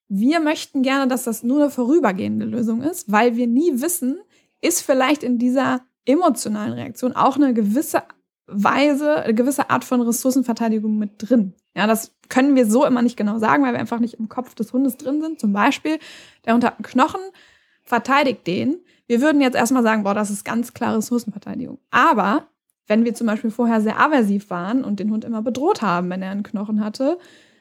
[0.07, 4.19] wir möchten gerne, dass das nur eine vorübergehende Lösung ist, weil wir nie wissen,
[4.61, 8.03] ist vielleicht in dieser emotionalen Reaktion auch eine gewisse
[8.47, 11.53] Weise, eine gewisse Art von Ressourcenverteidigung mit drin.
[11.75, 14.55] Ja, das können wir so immer nicht genau sagen, weil wir einfach nicht im Kopf
[14.55, 15.39] des Hundes drin sind.
[15.39, 15.99] Zum Beispiel,
[16.45, 17.21] der Hund hat einen Knochen,
[17.83, 18.77] verteidigt den.
[19.07, 21.79] Wir würden jetzt erstmal sagen, boah, das ist ganz klar Ressourcenverteidigung.
[21.91, 22.47] Aber
[22.87, 26.21] wenn wir zum Beispiel vorher sehr aversiv waren und den Hund immer bedroht haben, wenn
[26.21, 27.17] er einen Knochen hatte,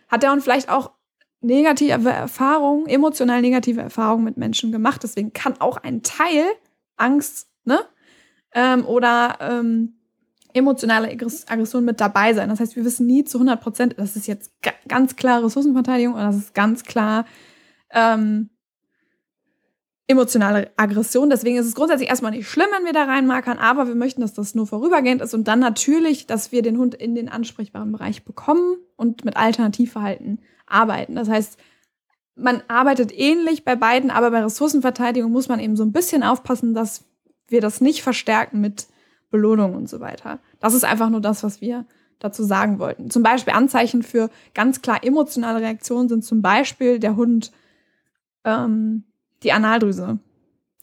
[0.08, 0.92] hat der Hund vielleicht auch
[1.40, 5.02] negative Erfahrungen, emotional negative Erfahrungen mit Menschen gemacht.
[5.02, 6.44] Deswegen kann auch ein Teil
[6.96, 7.80] Angst, ne?
[8.54, 9.94] Ähm, oder ähm,
[10.52, 12.48] emotionale Aggression mit dabei sein.
[12.48, 14.52] Das heißt, wir wissen nie zu 100 Prozent, das ist jetzt
[14.88, 17.26] ganz klar Ressourcenverteidigung oder das ist ganz klar
[17.90, 18.50] ähm,
[20.06, 21.30] emotionale Aggression.
[21.30, 24.34] Deswegen ist es grundsätzlich erstmal nicht schlimm, wenn wir da reinmarkern, aber wir möchten, dass
[24.34, 28.24] das nur vorübergehend ist und dann natürlich, dass wir den Hund in den ansprechbaren Bereich
[28.24, 31.14] bekommen und mit Alternativverhalten arbeiten.
[31.14, 31.58] Das heißt,
[32.36, 36.74] man arbeitet ähnlich bei beiden, aber bei Ressourcenverteidigung muss man eben so ein bisschen aufpassen,
[36.74, 37.04] dass
[37.48, 38.88] wir das nicht verstärken mit
[39.30, 40.40] Belohnung und so weiter.
[40.60, 41.86] Das ist einfach nur das, was wir
[42.18, 43.10] dazu sagen wollten.
[43.10, 47.52] Zum Beispiel Anzeichen für ganz klar emotionale Reaktionen sind zum Beispiel der Hund
[48.44, 49.04] ähm,
[49.44, 50.18] die Analdrüse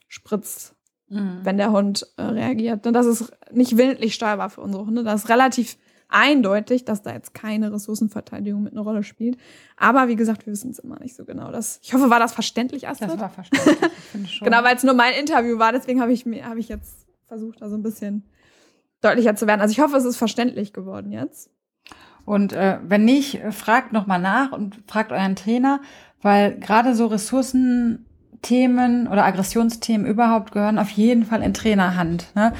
[0.08, 0.76] spritzt,
[1.10, 1.40] mhm.
[1.44, 2.86] wenn der Hund äh, reagiert.
[2.88, 5.04] Und das ist nicht willentlich steuerbar für unsere Hunde.
[5.04, 5.78] Das ist relativ
[6.12, 9.38] eindeutig, dass da jetzt keine Ressourcenverteidigung mit einer Rolle spielt.
[9.78, 11.52] Aber wie gesagt, wir wissen es immer nicht so genau.
[11.52, 13.12] Das, ich hoffe, war das verständlich, Astrid?
[13.12, 13.78] Das war verständlich,
[14.12, 14.46] finde schon.
[14.46, 17.70] genau, weil es nur mein Interview war, deswegen habe ich, hab ich jetzt versucht, da
[17.70, 18.26] so ein bisschen
[19.00, 19.62] deutlicher zu werden.
[19.62, 21.50] Also ich hoffe, es ist verständlich geworden jetzt.
[22.26, 25.82] Und äh, wenn nicht, fragt nochmal nach und fragt euren Trainer,
[26.22, 28.06] weil gerade so Ressourcen
[28.42, 32.28] Themen oder Aggressionsthemen überhaupt gehören auf jeden Fall in Trainerhand.
[32.36, 32.54] Ne?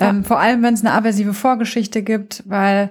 [0.00, 0.08] Ja.
[0.08, 2.90] Ähm, vor allem, wenn es eine aversive Vorgeschichte gibt, weil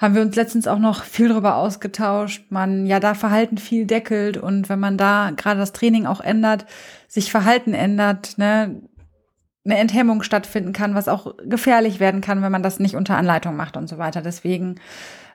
[0.00, 4.38] haben wir uns letztens auch noch viel darüber ausgetauscht, man ja da Verhalten viel deckelt
[4.38, 6.64] und wenn man da gerade das Training auch ändert,
[7.06, 8.80] sich Verhalten ändert, ne,
[9.64, 13.56] eine Enthemmung stattfinden kann, was auch gefährlich werden kann, wenn man das nicht unter Anleitung
[13.56, 14.22] macht und so weiter.
[14.22, 14.76] Deswegen,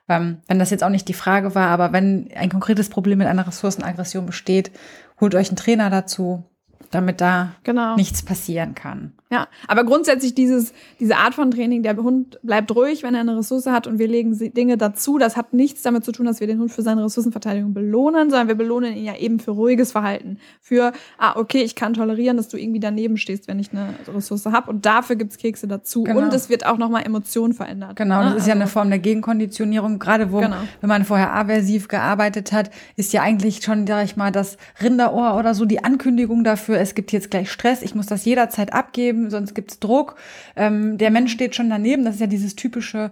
[0.08, 3.28] ähm, wenn das jetzt auch nicht die Frage war, aber wenn ein konkretes Problem mit
[3.28, 4.72] einer Ressourcenaggression besteht
[5.20, 6.44] holt euch einen Trainer dazu,
[6.92, 7.96] damit da genau.
[7.96, 9.14] nichts passieren kann.
[9.36, 13.38] Ja, aber grundsätzlich dieses, diese Art von Training, der Hund bleibt ruhig, wenn er eine
[13.38, 15.18] Ressource hat und wir legen Dinge dazu.
[15.18, 18.48] Das hat nichts damit zu tun, dass wir den Hund für seine Ressourcenverteidigung belohnen, sondern
[18.48, 20.38] wir belohnen ihn ja eben für ruhiges Verhalten.
[20.62, 24.46] Für, ah, okay, ich kann tolerieren, dass du irgendwie daneben stehst, wenn ich eine Ressource
[24.46, 26.04] habe und dafür gibt's Kekse dazu.
[26.04, 26.22] Genau.
[26.22, 27.98] Und es wird auch nochmal Emotionen verändert.
[27.98, 28.30] Genau, das ne?
[28.30, 30.00] ist also, ja eine Form der Gegenkonditionierung.
[30.00, 30.56] Gerade wo, genau.
[30.80, 35.36] wenn man vorher aversiv gearbeitet hat, ist ja eigentlich schon, sag ich mal, das Rinderohr
[35.38, 39.25] oder so die Ankündigung dafür, es gibt jetzt gleich Stress, ich muss das jederzeit abgeben,
[39.30, 40.16] sonst gibt's Druck.
[40.56, 42.06] Ähm, der Mensch steht schon daneben.
[42.06, 43.12] Das ist ja dieses typische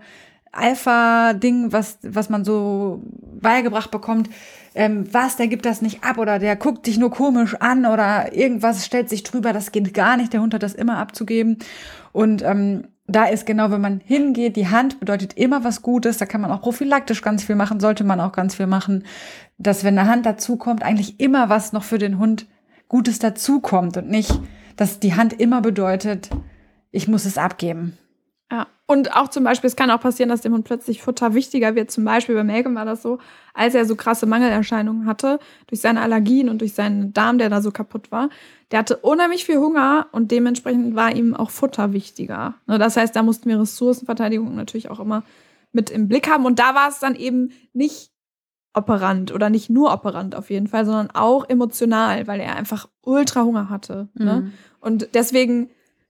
[0.51, 3.01] Alpha-Ding, was, was man so
[3.41, 4.29] beigebracht bekommt.
[4.75, 8.33] Ähm, was, der gibt das nicht ab oder der guckt dich nur komisch an oder
[8.33, 9.51] irgendwas stellt sich drüber.
[9.51, 10.33] Das geht gar nicht.
[10.33, 11.57] Der Hund hat das immer abzugeben.
[12.11, 16.17] Und ähm, da ist genau, wenn man hingeht, die Hand bedeutet immer was Gutes.
[16.17, 19.05] Da kann man auch prophylaktisch ganz viel machen, sollte man auch ganz viel machen.
[19.57, 22.47] Dass, wenn eine Hand dazukommt, eigentlich immer was noch für den Hund
[22.87, 24.39] Gutes dazukommt und nicht
[24.75, 26.29] dass die Hand immer bedeutet,
[26.91, 27.97] ich muss es abgeben.
[28.51, 31.73] Ja, und auch zum Beispiel, es kann auch passieren, dass dem Hund plötzlich Futter wichtiger
[31.73, 31.89] wird.
[31.89, 33.17] Zum Beispiel bei Malcolm war das so,
[33.55, 37.61] als er so krasse Mangelerscheinungen hatte, durch seine Allergien und durch seinen Darm, der da
[37.61, 38.29] so kaputt war.
[38.69, 42.53] Der hatte unheimlich viel Hunger und dementsprechend war ihm auch Futter wichtiger.
[42.67, 45.23] Ne, das heißt, da mussten wir Ressourcenverteidigung natürlich auch immer
[45.71, 46.45] mit im Blick haben.
[46.45, 48.12] Und da war es dann eben nicht
[48.73, 53.43] operant oder nicht nur operant auf jeden Fall, sondern auch emotional, weil er einfach ultra
[53.43, 54.09] Hunger hatte.
[54.15, 54.23] Ne?
[54.23, 54.25] Mhm.
[54.25, 54.51] Ne?
[54.79, 55.69] Und deswegen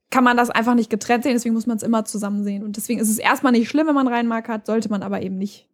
[0.09, 2.63] kann man das einfach nicht getrennt sehen, deswegen muss man es immer zusammen sehen.
[2.63, 5.67] Und deswegen ist es erstmal nicht schlimm, wenn man reinmarkert, sollte man aber eben nicht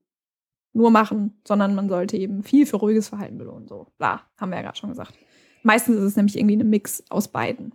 [0.74, 3.68] nur machen, sondern man sollte eben viel für ruhiges Verhalten belohnen.
[3.68, 5.14] So, bla, haben wir ja gerade schon gesagt.
[5.64, 7.74] Meistens ist es nämlich irgendwie ein Mix aus beiden.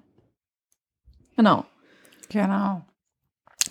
[1.36, 1.64] Genau.
[2.30, 2.82] Genau.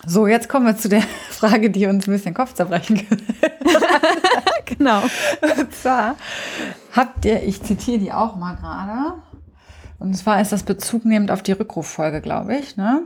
[0.05, 3.21] So, jetzt kommen wir zu der Frage, die uns ein bisschen Kopf zerbrechen kann.
[4.77, 5.01] genau.
[5.01, 6.15] Und zwar
[6.91, 9.21] habt ihr, ich zitiere die auch mal gerade,
[9.99, 13.03] und zwar ist das bezugnehmend auf die Rückruffolge, glaube ich, ne?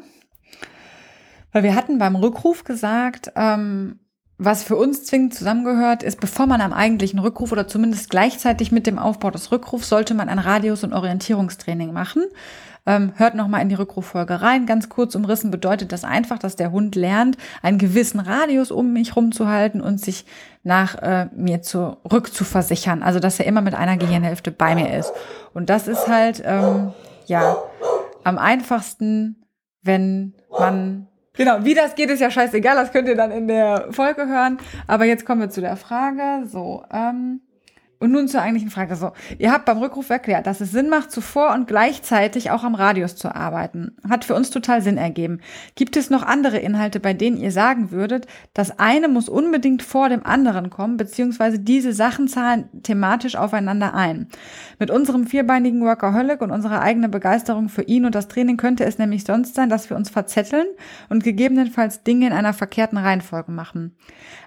[1.52, 4.00] Weil wir hatten beim Rückruf gesagt, ähm,
[4.38, 8.86] was für uns zwingend zusammengehört, ist, bevor man am eigentlichen Rückruf oder zumindest gleichzeitig mit
[8.86, 12.24] dem Aufbau des Rückrufs, sollte man ein Radius- und Orientierungstraining machen.
[12.88, 14.66] Ähm, hört nochmal in die Rückruffolge rein.
[14.66, 19.16] Ganz kurz umrissen bedeutet das einfach, dass der Hund lernt, einen gewissen Radius um mich
[19.16, 20.26] rumzuhalten und sich
[20.64, 23.04] nach äh, mir zurück zu versichern.
[23.04, 25.14] Also, dass er immer mit einer Gehirnhälfte bei mir ist.
[25.54, 26.94] Und das ist halt, ähm,
[27.26, 27.58] ja,
[28.24, 29.44] am einfachsten,
[29.84, 31.08] wenn man
[31.38, 34.58] Genau, wie das geht, ist ja scheißegal, das könnt ihr dann in der Folge hören.
[34.88, 36.48] Aber jetzt kommen wir zu der Frage.
[36.48, 37.42] So, ähm,
[38.00, 38.96] und nun zur eigentlichen Frage.
[38.96, 42.76] So, ihr habt beim Rückruf erklärt, dass es Sinn macht, zuvor und gleichzeitig auch am
[42.76, 43.96] Radius zu arbeiten.
[44.08, 45.40] Hat für uns total Sinn ergeben.
[45.76, 50.10] Gibt es noch andere Inhalte, bei denen ihr sagen würdet, das eine muss unbedingt vor
[50.10, 54.28] dem anderen kommen, beziehungsweise diese Sachen zahlen thematisch aufeinander ein?
[54.80, 59.00] Mit unserem vierbeinigen Workaholic und unserer eigenen Begeisterung für ihn und das Training könnte es
[59.00, 60.68] nämlich sonst sein, dass wir uns verzetteln
[61.10, 63.96] und gegebenenfalls Dinge in einer verkehrten Reihenfolge machen.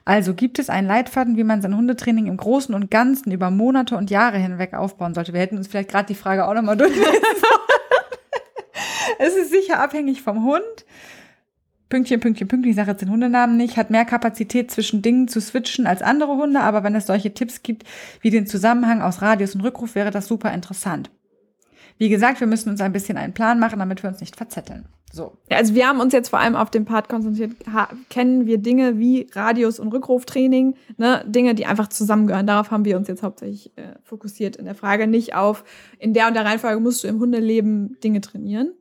[0.05, 3.97] Also gibt es einen Leitfaden, wie man sein Hundetraining im Großen und Ganzen über Monate
[3.97, 5.33] und Jahre hinweg aufbauen sollte.
[5.33, 7.11] Wir hätten uns vielleicht gerade die Frage auch nochmal durchlesen
[9.19, 10.85] Es ist sicher abhängig vom Hund.
[11.89, 15.41] Pünktchen, Pünktchen, Pünktchen, ich sage jetzt den Hundenamen nicht, hat mehr Kapazität zwischen Dingen zu
[15.41, 17.85] switchen als andere Hunde, aber wenn es solche Tipps gibt
[18.21, 21.11] wie den Zusammenhang aus Radius und Rückruf, wäre das super interessant.
[21.99, 24.87] Wie gesagt, wir müssen uns ein bisschen einen Plan machen, damit wir uns nicht verzetteln.
[25.13, 25.37] So.
[25.51, 27.53] Ja, also wir haben uns jetzt vor allem auf den Part konzentriert.
[28.11, 31.25] kennen wir Dinge wie Radius- und Rückruftraining, ne?
[31.27, 32.47] Dinge, die einfach zusammengehören.
[32.47, 35.09] Darauf haben wir uns jetzt hauptsächlich äh, fokussiert in der Frage.
[35.09, 35.65] Nicht auf,
[35.99, 38.73] in der und der Reihenfolge musst du im Hundeleben Dinge trainieren.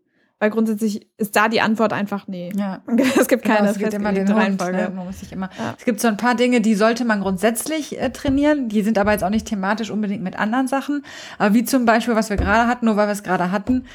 [0.42, 2.52] Weil grundsätzlich ist da die Antwort einfach nee.
[2.56, 2.82] Ja.
[3.20, 4.78] Es gibt keine genau, es gibt immer den Reihenfolge.
[4.78, 4.92] Ne?
[4.96, 5.50] Man muss sich immer.
[5.58, 5.76] Ja.
[5.78, 8.70] Es gibt so ein paar Dinge, die sollte man grundsätzlich äh, trainieren.
[8.70, 11.04] Die sind aber jetzt auch nicht thematisch unbedingt mit anderen Sachen.
[11.38, 13.86] Aber wie zum Beispiel, was wir gerade hatten, nur weil wir es gerade hatten,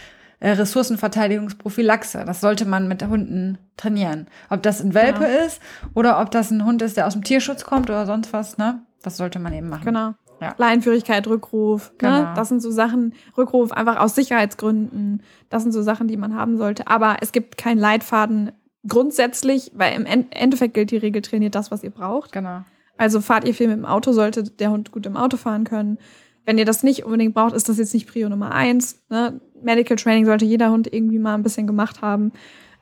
[0.45, 2.25] äh, Ressourcenverteidigungsprophylaxe.
[2.27, 4.27] Das sollte man mit Hunden trainieren.
[4.51, 5.47] Ob das ein Welpe genau.
[5.47, 5.61] ist
[5.95, 8.83] oder ob das ein Hund ist, der aus dem Tierschutz kommt oder sonst was, ne?
[9.03, 9.87] Das sollte man eben machen.
[9.87, 10.13] Genau.
[10.43, 10.55] Ja.
[10.59, 11.93] Leinführigkeit, Rückruf.
[11.93, 11.97] Ne?
[11.97, 12.19] Genau.
[12.19, 12.33] Ne?
[12.37, 15.23] Das sind so Sachen, Rückruf einfach aus Sicherheitsgründen.
[15.49, 16.89] Das sind so Sachen, die man haben sollte.
[16.89, 18.53] Aber es gibt keinen Leitfaden
[18.87, 22.33] grundsätzlich, weil im Endeffekt gilt die Regel, trainiert das, was ihr braucht.
[22.33, 22.65] Genau.
[22.99, 25.97] Also fahrt ihr viel mit dem Auto, sollte der Hund gut im Auto fahren können.
[26.45, 29.03] Wenn ihr das nicht unbedingt braucht, ist das jetzt nicht Prio Nummer eins.
[29.09, 29.41] Ne?
[29.63, 32.33] Medical Training sollte jeder Hund irgendwie mal ein bisschen gemacht haben.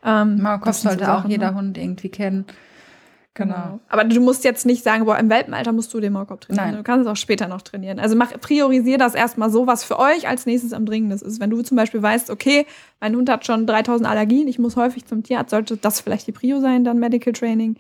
[0.05, 1.57] Ähm, Maulkorb sollte so auch jeder ne?
[1.57, 2.45] Hund irgendwie kennen.
[3.35, 3.55] Genau.
[3.55, 3.81] genau.
[3.89, 6.67] Aber du musst jetzt nicht sagen, boah, im Welpenalter musst du den Maulkorb trainieren.
[6.67, 6.77] Nein.
[6.77, 7.99] Du kannst es auch später noch trainieren.
[7.99, 11.41] Also mach, priorisier das erstmal so, was für euch als nächstes am dringendsten ist.
[11.41, 12.67] Wenn du zum Beispiel weißt, okay,
[13.01, 16.33] mein Hund hat schon 3000 Allergien, ich muss häufig zum Tierarzt, sollte das vielleicht die
[16.33, 17.77] Prio sein, dann Medical Training.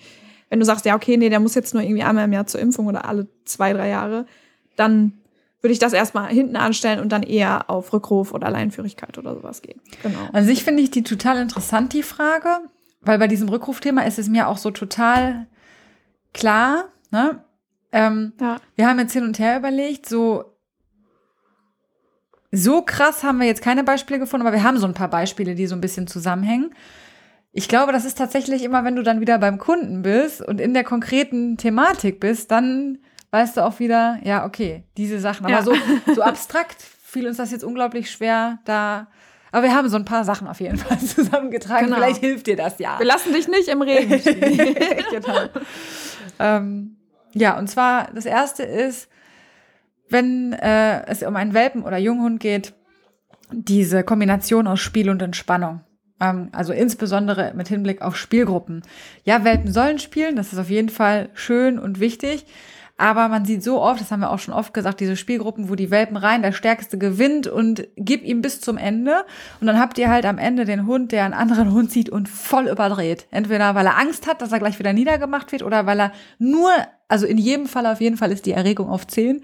[0.49, 2.61] Wenn du sagst, ja, okay, nee, der muss jetzt nur irgendwie einmal im Jahr zur
[2.61, 4.27] Impfung oder alle zwei, drei Jahre,
[4.77, 5.13] dann
[5.63, 9.63] würde ich das erstmal hinten anstellen und dann eher auf Rückruf oder Leinführigkeit oder sowas
[9.63, 9.81] gehen.
[10.03, 10.19] Genau.
[10.33, 12.61] Also ich finde ich die total interessant, die Frage.
[13.03, 15.49] Weil bei diesem Rückrufthema ist es mir auch so total
[16.33, 17.45] klar, ne?
[17.91, 18.57] Ähm, ja.
[18.77, 20.45] Wir haben jetzt hin und her überlegt, so,
[22.53, 25.55] so krass haben wir jetzt keine Beispiele gefunden, aber wir haben so ein paar Beispiele,
[25.55, 26.75] die so ein bisschen zusammenhängen.
[27.53, 30.73] Ich glaube, das ist tatsächlich immer, wenn du dann wieder beim Kunden bist und in
[30.73, 32.99] der konkreten Thematik bist, dann
[33.33, 35.47] weißt du auch wieder, ja, okay, diese Sachen.
[35.47, 35.63] Aber ja.
[35.63, 35.75] so,
[36.15, 39.09] so abstrakt fiel uns das jetzt unglaublich schwer, da
[39.55, 41.87] aber wir haben so ein paar Sachen auf jeden Fall zusammengetragen.
[41.87, 41.97] Genau.
[41.97, 42.99] Vielleicht hilft dir das ja.
[42.99, 44.75] Wir lassen dich nicht im Regen stehen.
[45.11, 45.49] genau.
[46.39, 46.97] ähm,
[47.35, 49.09] ja, und zwar das erste ist,
[50.09, 52.73] wenn äh, es um einen Welpen oder Junghund geht,
[53.51, 55.81] diese Kombination aus Spiel und Entspannung.
[56.19, 58.83] Ähm, also insbesondere mit Hinblick auf Spielgruppen.
[59.25, 62.47] Ja, Welpen sollen spielen, das ist auf jeden Fall schön und wichtig.
[63.03, 65.75] Aber man sieht so oft, das haben wir auch schon oft gesagt, diese Spielgruppen, wo
[65.75, 69.25] die Welpen rein, der Stärkste gewinnt und gib ihm bis zum Ende.
[69.61, 72.29] Und dann habt ihr halt am Ende den Hund, der einen anderen Hund sieht und
[72.29, 73.27] voll überdreht.
[73.33, 76.71] Entweder weil er Angst hat, dass er gleich wieder niedergemacht wird oder weil er nur,
[77.09, 79.43] also in jedem Fall auf jeden Fall ist die Erregung auf 10.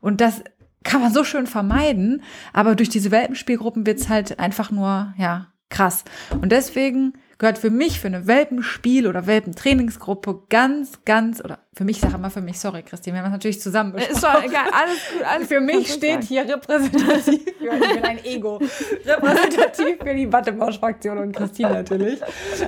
[0.00, 0.42] Und das
[0.82, 2.22] kann man so schön vermeiden.
[2.54, 6.04] Aber durch diese Welpenspielgruppen wird's halt einfach nur, ja, krass.
[6.40, 7.12] Und deswegen
[7.44, 12.30] gehört für mich, für eine Welpenspiel- oder Welpentrainingsgruppe ganz, ganz, oder für mich, sag mal
[12.30, 14.14] für mich, sorry, Christine, wir haben das natürlich zusammen besprochen.
[14.14, 16.26] Ist doch egal, alles gut, alles Für mich steht sagen.
[16.26, 18.62] hier repräsentativ für, ich bin ein Ego,
[19.04, 22.18] repräsentativ für die Wattebausch-Fraktion und Christine natürlich.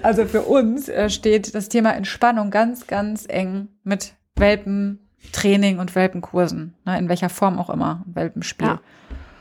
[0.03, 6.75] Also für uns äh, steht das Thema Entspannung ganz, ganz eng mit Welpentraining und Welpenkursen,
[6.85, 8.67] ne, in welcher Form auch immer, Welpenspiel.
[8.67, 8.81] Ja.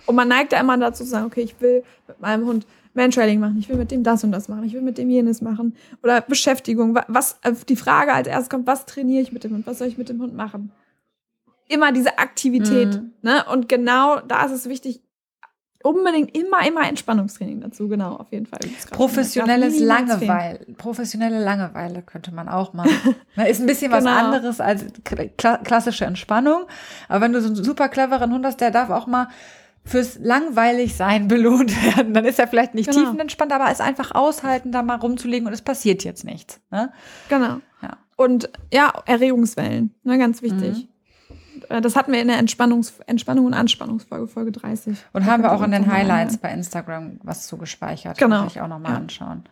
[0.06, 2.66] Und man neigt da immer dazu zu sagen, okay, ich will mit meinem Hund
[2.96, 5.42] Mantrailing machen, ich will mit dem das und das machen, ich will mit dem jenes
[5.42, 5.76] machen.
[6.02, 6.98] Oder Beschäftigung.
[7.08, 9.68] Was, äh, die Frage als erstes kommt, was trainiere ich mit dem Hund?
[9.68, 10.72] Was soll ich mit dem Hund machen?
[11.68, 13.02] Immer diese Aktivität.
[13.02, 13.12] Mhm.
[13.22, 13.44] Ne?
[13.52, 15.02] Und genau da ist es wichtig,
[15.86, 18.60] unbedingt immer, immer Entspannungstraining dazu, genau, auf jeden Fall.
[18.92, 23.16] Professionelles Langeweile, professionelle Langeweile könnte man auch machen.
[23.48, 24.04] Ist ein bisschen genau.
[24.04, 24.86] was anderes als
[25.38, 26.64] klassische Entspannung.
[27.08, 29.28] Aber wenn du so einen super cleveren Hund hast, der darf auch mal
[29.86, 32.14] fürs langweilig sein belohnt werden.
[32.14, 33.06] Dann ist er vielleicht nicht genau.
[33.06, 36.60] tiefenentspannt, aber es einfach aushalten, da mal rumzulegen und es passiert jetzt nichts.
[36.72, 36.92] Ne?
[37.30, 37.62] Genau.
[37.82, 37.98] Ja.
[38.18, 40.88] Und ja, Erregungswellen, ne, ganz wichtig.
[41.70, 41.82] Mhm.
[41.82, 44.98] Das hatten wir in der Entspannungs Entspannung und Anspannungsfolge, Folge 30.
[45.14, 48.18] Und da haben wir auch in den Highlights bei Instagram was zu gespeichert.
[48.18, 48.40] Genau.
[48.40, 48.98] Kann ich auch nochmal ja.
[48.98, 49.46] anschauen.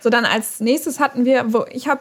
[0.00, 2.00] So, dann als nächstes hatten wir, wo ich habe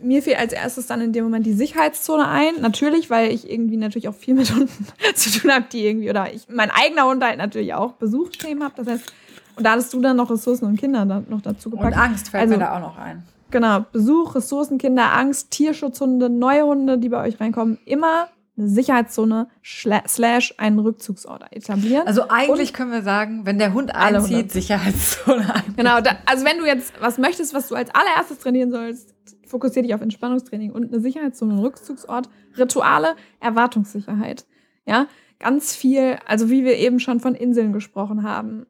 [0.00, 2.60] mir fiel als erstes dann in dem Moment die Sicherheitszone ein.
[2.60, 6.32] Natürlich, weil ich irgendwie natürlich auch viel mit Hunden zu tun habe, die irgendwie, oder
[6.32, 8.74] ich, mein eigener Hund halt natürlich auch Besuchsthemen habe.
[8.76, 9.12] Das heißt,
[9.56, 11.96] und da hattest du dann noch Ressourcen und Kinder dann noch dazu gepackt.
[11.96, 13.24] Und Angst fällt also, mir da auch noch ein.
[13.50, 17.78] Genau, Besuch, Ressourcen, Kinder, Angst, Tierschutzhunde, neue Hunde, die bei euch reinkommen.
[17.84, 22.06] Immer eine Sicherheitszone slash einen Rückzugsort etablieren.
[22.06, 25.74] Also eigentlich und können wir sagen, wenn der Hund einzieht, Sicherheitszone ein.
[25.76, 29.14] Genau, da, also wenn du jetzt was möchtest, was du als allererstes trainieren sollst,
[29.48, 34.46] fokussiere dich auf Entspannungstraining und eine Sicherheitszone, einen Rückzugsort, Rituale, Erwartungssicherheit.
[34.86, 35.06] Ja,
[35.38, 38.66] ganz viel, also wie wir eben schon von Inseln gesprochen haben.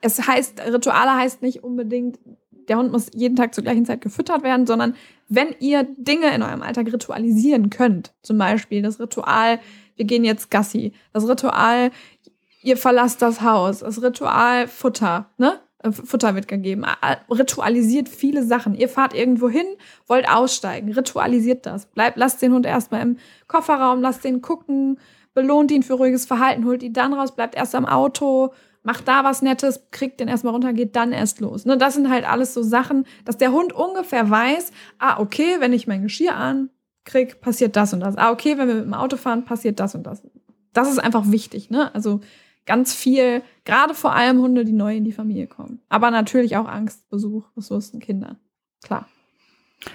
[0.00, 2.18] Es heißt, Rituale heißt nicht unbedingt,
[2.68, 4.94] der Hund muss jeden Tag zur gleichen Zeit gefüttert werden, sondern
[5.28, 9.58] wenn ihr Dinge in eurem Alltag ritualisieren könnt, zum Beispiel das Ritual,
[9.96, 11.90] wir gehen jetzt Gassi, das Ritual,
[12.62, 15.60] ihr verlasst das Haus, das Ritual Futter, ne?
[15.82, 16.84] Äh, Futter wird gegeben.
[17.30, 18.74] Ritualisiert viele Sachen.
[18.74, 19.66] Ihr fahrt irgendwo hin,
[20.06, 20.92] wollt aussteigen.
[20.92, 21.86] Ritualisiert das.
[21.86, 23.16] Bleibt, lasst den Hund erstmal im
[23.46, 24.98] Kofferraum, lasst den gucken,
[25.34, 28.52] belohnt ihn für ruhiges Verhalten, holt ihn dann raus, bleibt erst am Auto,
[28.82, 31.64] macht da was Nettes, kriegt den erstmal runter, geht dann erst los.
[31.64, 35.72] Ne, das sind halt alles so Sachen, dass der Hund ungefähr weiß, ah, okay, wenn
[35.72, 38.16] ich mein Geschirr ankrieg, passiert das und das.
[38.16, 40.22] Ah, okay, wenn wir mit dem Auto fahren, passiert das und das.
[40.72, 41.94] Das ist einfach wichtig, ne?
[41.94, 42.20] Also
[42.68, 45.80] ganz viel, gerade vor allem Hunde, die neu in die Familie kommen.
[45.88, 48.36] Aber natürlich auch Angst, Besuch, Ressourcen, Kinder.
[48.84, 49.08] Klar.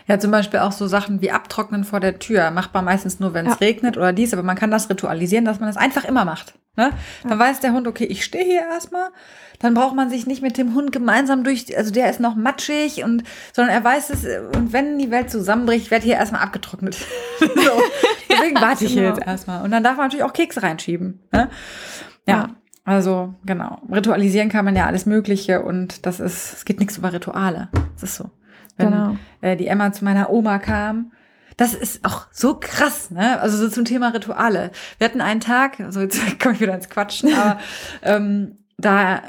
[0.08, 2.52] Ja, zum Beispiel auch so Sachen wie Abtrocknen vor der Tür.
[2.52, 3.66] Macht man meistens nur, wenn es ja.
[3.66, 6.54] regnet oder dies, aber man kann das ritualisieren, dass man das einfach immer macht.
[6.76, 6.92] Ne?
[7.22, 7.40] Dann ja.
[7.40, 9.10] weiß der Hund, okay, ich stehe hier erstmal.
[9.60, 13.04] Dann braucht man sich nicht mit dem Hund gemeinsam durch, also der ist noch matschig
[13.04, 16.96] und, sondern er weiß es, und wenn die Welt zusammenbricht, werde hier erstmal abgetrocknet.
[17.40, 17.48] so.
[18.30, 19.02] Deswegen warte ich genau.
[19.02, 19.64] hier jetzt erstmal.
[19.64, 21.20] Und dann darf man natürlich auch Kekse reinschieben.
[21.32, 21.50] Ne?
[22.26, 22.34] ja.
[22.34, 22.50] ja.
[22.86, 23.82] Also, genau.
[23.90, 27.70] Ritualisieren kann man ja alles Mögliche und das ist, es geht nichts über Rituale.
[27.94, 28.30] Das ist so.
[28.78, 29.18] Wenn genau.
[29.42, 31.12] äh, die Emma zu meiner Oma kam,
[31.58, 33.40] das ist auch so krass, ne?
[33.40, 34.72] Also so zum Thema Rituale.
[34.98, 37.60] Wir hatten einen Tag, also jetzt komme ich wieder ins Quatschen, aber
[38.02, 39.22] ähm, da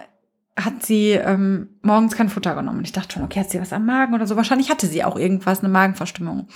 [0.56, 2.78] hat sie ähm, morgens kein Futter genommen.
[2.78, 4.36] Und ich dachte schon, okay, hat sie was am Magen oder so.
[4.36, 6.46] Wahrscheinlich hatte sie auch irgendwas, eine Magenverstimmung.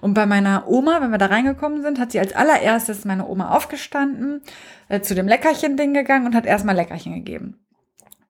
[0.00, 3.50] Und bei meiner Oma, wenn wir da reingekommen sind, hat sie als allererstes meine Oma
[3.50, 4.42] aufgestanden,
[4.88, 7.60] äh, zu dem Leckerchen-Ding gegangen und hat erstmal Leckerchen gegeben.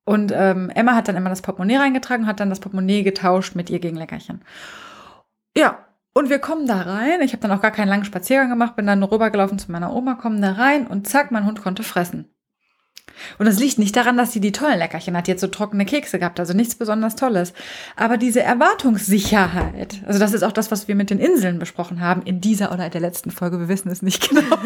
[0.05, 3.71] Und ähm, Emma hat dann immer das Portemonnaie reingetragen, hat dann das Portemonnaie getauscht mit
[3.71, 4.43] ihr gegen Leckerchen.
[5.57, 7.23] Ja, und wir kommen da rein.
[7.23, 10.15] Ich habe dann auch gar keinen langen Spaziergang gemacht, bin dann rübergelaufen zu meiner Oma,
[10.15, 12.34] kommen da rein und zack, mein Hund konnte fressen.
[13.39, 16.19] Und das liegt nicht daran, dass sie die tollen Leckerchen hat, jetzt so trockene Kekse
[16.19, 17.53] gehabt, also nichts besonders Tolles.
[17.97, 22.23] Aber diese Erwartungssicherheit, also das ist auch das, was wir mit den Inseln besprochen haben,
[22.23, 24.43] in dieser oder in der letzten Folge, wir wissen es nicht genau.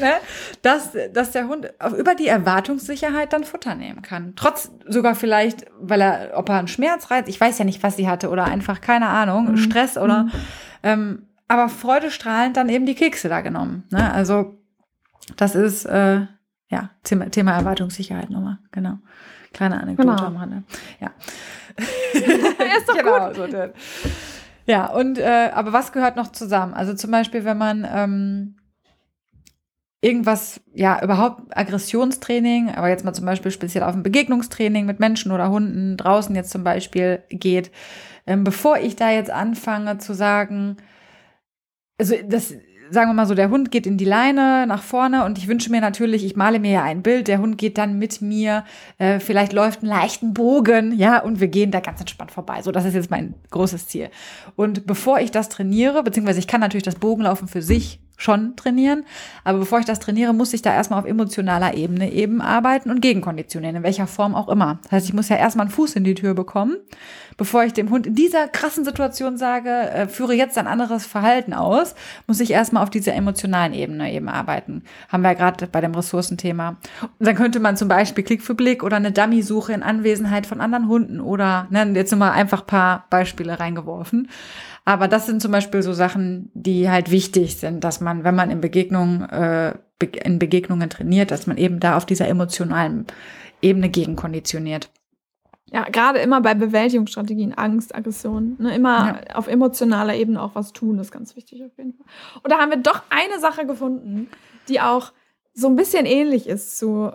[0.00, 0.14] ne?
[0.62, 4.34] dass, dass der Hund über die Erwartungssicherheit dann Futter nehmen kann.
[4.36, 8.08] Trotz sogar vielleicht, weil er, ob er einen Schmerzreiz, ich weiß ja nicht, was sie
[8.08, 9.56] hatte, oder einfach, keine Ahnung, mhm.
[9.56, 10.32] Stress oder, mhm.
[10.82, 13.84] ähm, aber freudestrahlend dann eben die Kekse da genommen.
[13.90, 14.12] Ne?
[14.12, 14.58] Also,
[15.36, 16.26] das ist, äh,
[16.68, 18.98] ja, Thema, Thema Erwartungssicherheit nochmal, genau.
[19.52, 20.26] Kleine Anekdote genau.
[20.26, 20.62] am Rande.
[21.00, 21.12] Ja.
[22.12, 23.36] ist doch genau, gut.
[23.36, 23.46] So,
[24.66, 26.74] ja, und äh, aber was gehört noch zusammen?
[26.74, 28.56] Also zum Beispiel, wenn man ähm,
[30.02, 35.32] irgendwas, ja, überhaupt Aggressionstraining, aber jetzt mal zum Beispiel speziell auf ein Begegnungstraining mit Menschen
[35.32, 37.70] oder Hunden draußen jetzt zum Beispiel geht,
[38.26, 40.76] ähm, bevor ich da jetzt anfange zu sagen,
[41.98, 42.54] also das
[42.90, 45.70] sagen wir mal so, der Hund geht in die Leine nach vorne und ich wünsche
[45.70, 48.64] mir natürlich, ich male mir ja ein Bild, der Hund geht dann mit mir,
[48.98, 52.62] äh, vielleicht läuft einen leichten Bogen, ja, und wir gehen da ganz entspannt vorbei.
[52.62, 54.10] So, das ist jetzt mein großes Ziel.
[54.56, 59.04] Und bevor ich das trainiere, beziehungsweise ich kann natürlich das Bogenlaufen für sich schon trainieren.
[59.44, 63.00] Aber bevor ich das trainiere, muss ich da erstmal auf emotionaler Ebene eben arbeiten und
[63.00, 64.80] gegenkonditionieren, in welcher Form auch immer.
[64.82, 66.76] Das heißt, ich muss ja erstmal einen Fuß in die Tür bekommen,
[67.36, 71.54] bevor ich dem Hund in dieser krassen Situation sage, äh, führe jetzt ein anderes Verhalten
[71.54, 71.94] aus,
[72.26, 74.82] muss ich erstmal auf dieser emotionalen Ebene eben arbeiten.
[75.08, 76.76] Haben wir ja gerade bei dem Ressourcenthema.
[77.00, 80.60] Und dann könnte man zum Beispiel Klick für Blick oder eine Dummy-Suche in Anwesenheit von
[80.60, 84.28] anderen Hunden oder, ne, jetzt nur mal einfach paar Beispiele reingeworfen.
[84.88, 88.50] Aber das sind zum Beispiel so Sachen, die halt wichtig sind, dass man, wenn man
[88.50, 89.74] in Begegnungen, äh,
[90.24, 93.06] in Begegnungen trainiert, dass man eben da auf dieser emotionalen
[93.60, 94.88] Ebene gegenkonditioniert.
[95.66, 99.36] Ja, gerade immer bei Bewältigungsstrategien, Angst, Aggression, ne, immer ja.
[99.36, 102.06] auf emotionaler Ebene auch was tun, ist ganz wichtig auf jeden Fall.
[102.42, 104.28] Und da haben wir doch eine Sache gefunden,
[104.70, 105.12] die auch
[105.52, 107.12] so ein bisschen ähnlich ist zu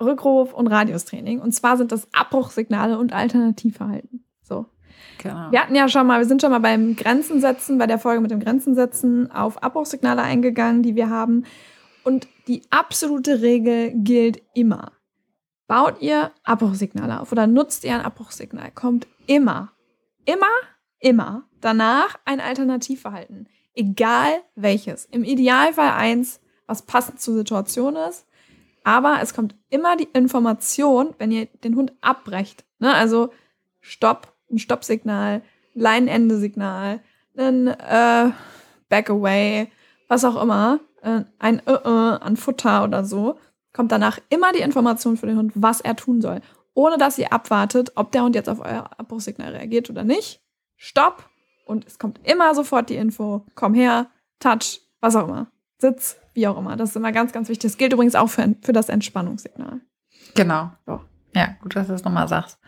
[0.00, 1.40] Rückruf und Radiustraining.
[1.40, 4.24] Und zwar sind das Abbruchsignale und Alternativverhalten.
[4.42, 4.66] So.
[5.18, 5.50] Genau.
[5.50, 8.20] Wir hatten ja schon mal, wir sind schon mal beim Grenzen setzen, bei der Folge
[8.20, 11.44] mit dem Grenzen setzen auf Abbruchsignale eingegangen, die wir haben.
[12.04, 14.92] Und die absolute Regel gilt immer.
[15.66, 19.72] Baut ihr Abbruchsignale auf oder nutzt ihr ein Abbruchsignal, kommt immer,
[20.24, 20.46] immer,
[21.00, 23.48] immer danach ein Alternativverhalten.
[23.74, 25.06] Egal welches.
[25.06, 28.26] Im Idealfall eins, was passend zur Situation ist.
[28.84, 32.64] Aber es kommt immer die Information, wenn ihr den Hund abbrecht.
[32.78, 32.94] Ne?
[32.94, 33.30] Also
[33.80, 35.42] Stopp, ein Stoppsignal,
[35.74, 37.00] Leinenende-Signal,
[37.36, 38.30] ein äh,
[38.88, 39.70] Back away,
[40.08, 43.38] was auch immer, äh, ein äh, äh, an Futter oder so,
[43.72, 46.40] kommt danach immer die Information für den Hund, was er tun soll.
[46.74, 50.40] Ohne dass ihr abwartet, ob der Hund jetzt auf euer Abbruchsignal reagiert oder nicht.
[50.76, 51.28] Stopp.
[51.66, 53.44] Und es kommt immer sofort die Info.
[53.54, 54.06] Komm her,
[54.38, 55.48] touch, was auch immer.
[55.78, 56.76] Sitz, wie auch immer.
[56.76, 57.70] Das ist immer ganz, ganz wichtig.
[57.72, 59.80] Das gilt übrigens auch für, für das Entspannungssignal.
[60.34, 60.70] Genau.
[60.86, 61.00] So.
[61.34, 62.58] Ja, gut, dass du das nochmal sagst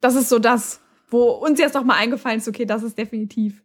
[0.00, 0.80] das ist so das,
[1.10, 3.62] wo uns jetzt noch mal eingefallen ist, okay, das ist definitiv.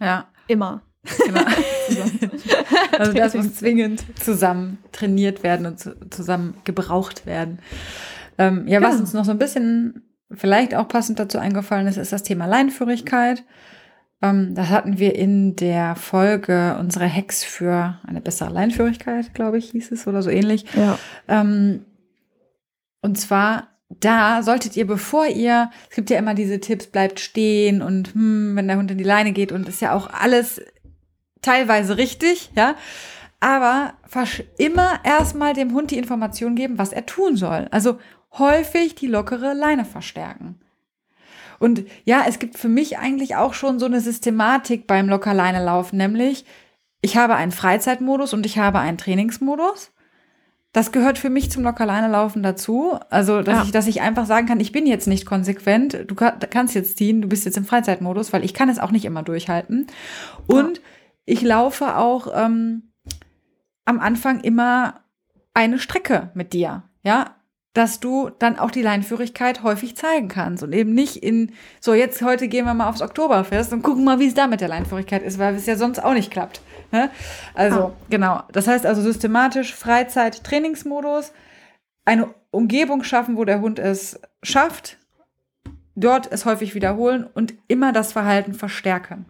[0.00, 0.28] Ja.
[0.48, 0.82] Immer.
[1.24, 1.40] Genau.
[2.98, 7.60] also das muss zwingend zusammen trainiert werden und zusammen gebraucht werden.
[8.38, 9.00] Ähm, ja, was ja.
[9.00, 13.44] uns noch so ein bisschen vielleicht auch passend dazu eingefallen ist, ist das Thema Leinführigkeit.
[14.22, 19.70] Ähm, das hatten wir in der Folge unsere Hacks für eine bessere Leinführigkeit, glaube ich,
[19.70, 20.64] hieß es oder so ähnlich.
[20.74, 20.98] Ja.
[21.28, 21.84] Ähm,
[23.00, 27.82] und zwar da solltet ihr, bevor ihr, es gibt ja immer diese Tipps, bleibt stehen
[27.82, 30.60] und hm, wenn der Hund in die Leine geht und ist ja auch alles
[31.42, 32.74] teilweise richtig, ja.
[33.38, 33.94] Aber
[34.56, 37.68] immer erstmal dem Hund die Information geben, was er tun soll.
[37.70, 37.98] Also
[38.32, 40.58] häufig die lockere Leine verstärken.
[41.58, 45.96] Und ja, es gibt für mich eigentlich auch schon so eine Systematik beim Lockerleine laufen,
[45.96, 46.44] nämlich
[47.02, 49.92] ich habe einen Freizeitmodus und ich habe einen Trainingsmodus.
[50.76, 52.98] Das gehört für mich zum Lockerleine laufen dazu.
[53.08, 53.62] Also, dass, ja.
[53.62, 56.04] ich, dass ich einfach sagen kann, ich bin jetzt nicht konsequent.
[56.06, 59.06] Du kannst jetzt ziehen, du bist jetzt im Freizeitmodus, weil ich kann es auch nicht
[59.06, 59.86] immer durchhalten.
[60.46, 60.82] Und ja.
[61.24, 62.92] ich laufe auch ähm,
[63.86, 65.00] am Anfang immer
[65.54, 66.82] eine Strecke mit dir.
[67.02, 67.35] Ja,
[67.76, 72.22] dass du dann auch die Leinführigkeit häufig zeigen kannst und eben nicht in, so jetzt
[72.22, 75.22] heute gehen wir mal aufs Oktoberfest und gucken mal, wie es da mit der Leinführigkeit
[75.22, 76.62] ist, weil es ja sonst auch nicht klappt.
[76.90, 77.10] Ne?
[77.52, 77.92] Also, ah.
[78.08, 78.42] genau.
[78.50, 81.32] Das heißt also systematisch Freizeit, Trainingsmodus,
[82.06, 84.96] eine Umgebung schaffen, wo der Hund es schafft,
[85.96, 89.26] dort es häufig wiederholen und immer das Verhalten verstärken.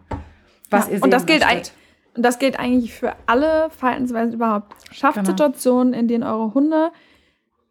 [0.69, 1.73] Was ja, ihr und das gilt eigentlich.
[2.15, 4.73] Und das gilt eigentlich für alle Verhaltensweisen überhaupt.
[4.93, 5.31] Schafft genau.
[5.31, 6.91] Situationen, in denen eure Hunde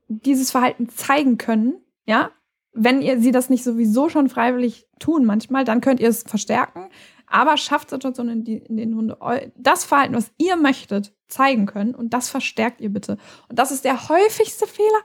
[0.09, 2.31] dieses Verhalten zeigen können, ja.
[2.79, 6.91] Wenn ihr sie das nicht sowieso schon freiwillig tun manchmal, dann könnt ihr es verstärken
[7.27, 9.19] aber schafft Situationen, in, die, in denen Hunde
[9.57, 13.19] das Verhalten, was ihr möchtet, zeigen können und das verstärkt ihr bitte.
[13.49, 15.03] Und das ist der häufigste Fehler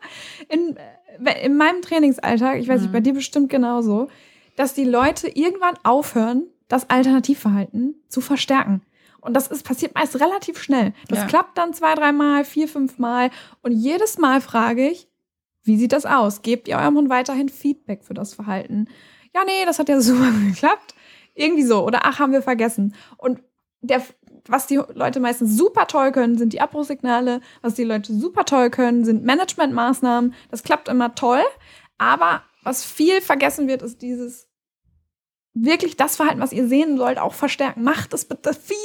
[0.49, 0.77] in,
[1.25, 2.83] äh, in meinem Trainingsalltag, ich weiß mhm.
[2.83, 4.07] nicht, bei dir bestimmt genauso,
[4.55, 8.81] dass die Leute irgendwann aufhören, das Alternativverhalten zu verstärken.
[9.21, 10.93] Und das ist, passiert meist relativ schnell.
[11.07, 11.25] Das ja.
[11.27, 13.29] klappt dann zwei, dreimal, vier, fünf Mal.
[13.61, 15.07] Und jedes Mal frage ich,
[15.63, 16.41] wie sieht das aus?
[16.41, 18.87] Gebt ihr eurem Hund weiterhin Feedback für das Verhalten?
[19.33, 20.95] Ja, nee, das hat ja super geklappt.
[21.35, 21.85] Irgendwie so.
[21.85, 22.95] Oder ach, haben wir vergessen.
[23.17, 23.41] Und
[23.81, 24.01] der,
[24.47, 27.41] was die Leute meistens super toll können, sind die Abbruchsignale.
[27.61, 30.33] Was die Leute super toll können, sind Managementmaßnahmen.
[30.49, 31.43] Das klappt immer toll.
[31.97, 34.50] Aber was viel vergessen wird, ist dieses
[35.53, 37.83] wirklich das Verhalten, was ihr sehen sollt, auch verstärken.
[37.83, 38.77] Macht es bitte viel.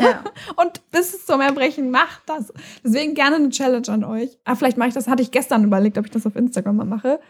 [0.00, 0.22] Ja.
[0.56, 2.52] Und bis es zum Erbrechen, macht das.
[2.84, 4.38] Deswegen gerne eine Challenge an euch.
[4.44, 6.84] Ah, vielleicht mache ich das, hatte ich gestern überlegt, ob ich das auf Instagram mal
[6.84, 7.20] mache.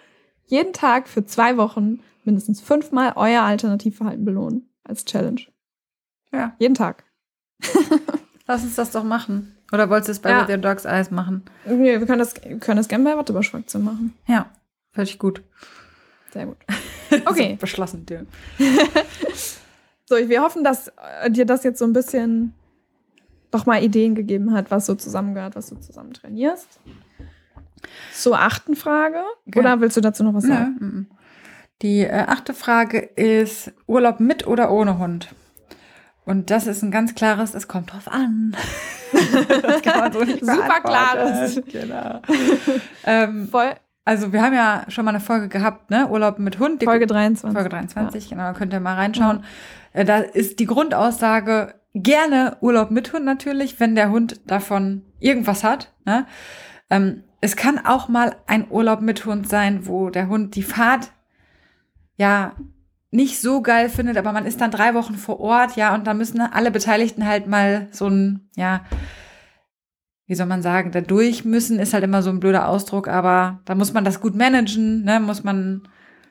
[0.47, 5.41] Jeden Tag für zwei Wochen mindestens fünfmal euer Alternativverhalten belohnen als Challenge.
[6.33, 6.55] Ja.
[6.59, 7.05] Jeden Tag.
[8.47, 9.55] Lass uns das doch machen.
[9.73, 10.43] Oder wolltest du es bei ja.
[10.43, 11.43] With Your Dogs Eyes machen?
[11.67, 14.15] Nee, wir können das, können das gerne bei Watteberschwachze machen.
[14.27, 14.47] Ja,
[14.93, 15.43] völlig gut.
[16.33, 16.57] Sehr gut.
[17.25, 17.53] Okay.
[17.53, 18.27] so beschlossen, dir.
[20.05, 20.89] so, wir hoffen, dass
[21.23, 22.53] äh, dir das jetzt so ein bisschen
[23.51, 26.81] doch mal Ideen gegeben hat, was so zusammengehört, was du zusammen trainierst.
[28.13, 29.23] Zur achten Frage.
[29.47, 29.59] Okay.
[29.59, 30.77] Oder willst du dazu noch was sagen?
[30.79, 31.17] Ja, m -m.
[31.81, 35.29] Die äh, achte Frage ist Urlaub mit oder ohne Hund?
[36.25, 38.55] Und das ist ein ganz klares, es kommt drauf an.
[39.63, 41.61] das kann man so nicht Super klares.
[41.73, 42.21] Genau.
[43.05, 43.75] ähm, Voll.
[44.09, 46.09] Also wir haben ja schon mal eine Folge gehabt, ne?
[46.09, 46.83] Urlaub mit Hund.
[46.83, 47.53] Folge 23.
[47.53, 48.37] Folge 23, ja.
[48.39, 49.45] genau, könnt ihr mal reinschauen.
[49.93, 50.01] Ja.
[50.01, 55.63] Äh, da ist die Grundaussage gerne Urlaub mit Hund natürlich, wenn der Hund davon irgendwas
[55.63, 55.93] hat.
[56.07, 56.25] Ne?
[56.89, 61.13] Ähm, es kann auch mal ein Urlaub mit Hund sein, wo der Hund die Fahrt
[62.17, 62.53] ja
[63.11, 66.15] nicht so geil findet, aber man ist dann drei Wochen vor Ort, ja, und da
[66.15, 68.81] müssen alle Beteiligten halt mal so ein, ja,
[70.29, 73.61] wie soll man sagen, da durch müssen ist halt immer so ein blöder Ausdruck, aber
[73.65, 75.83] da muss man das gut managen, ne, muss man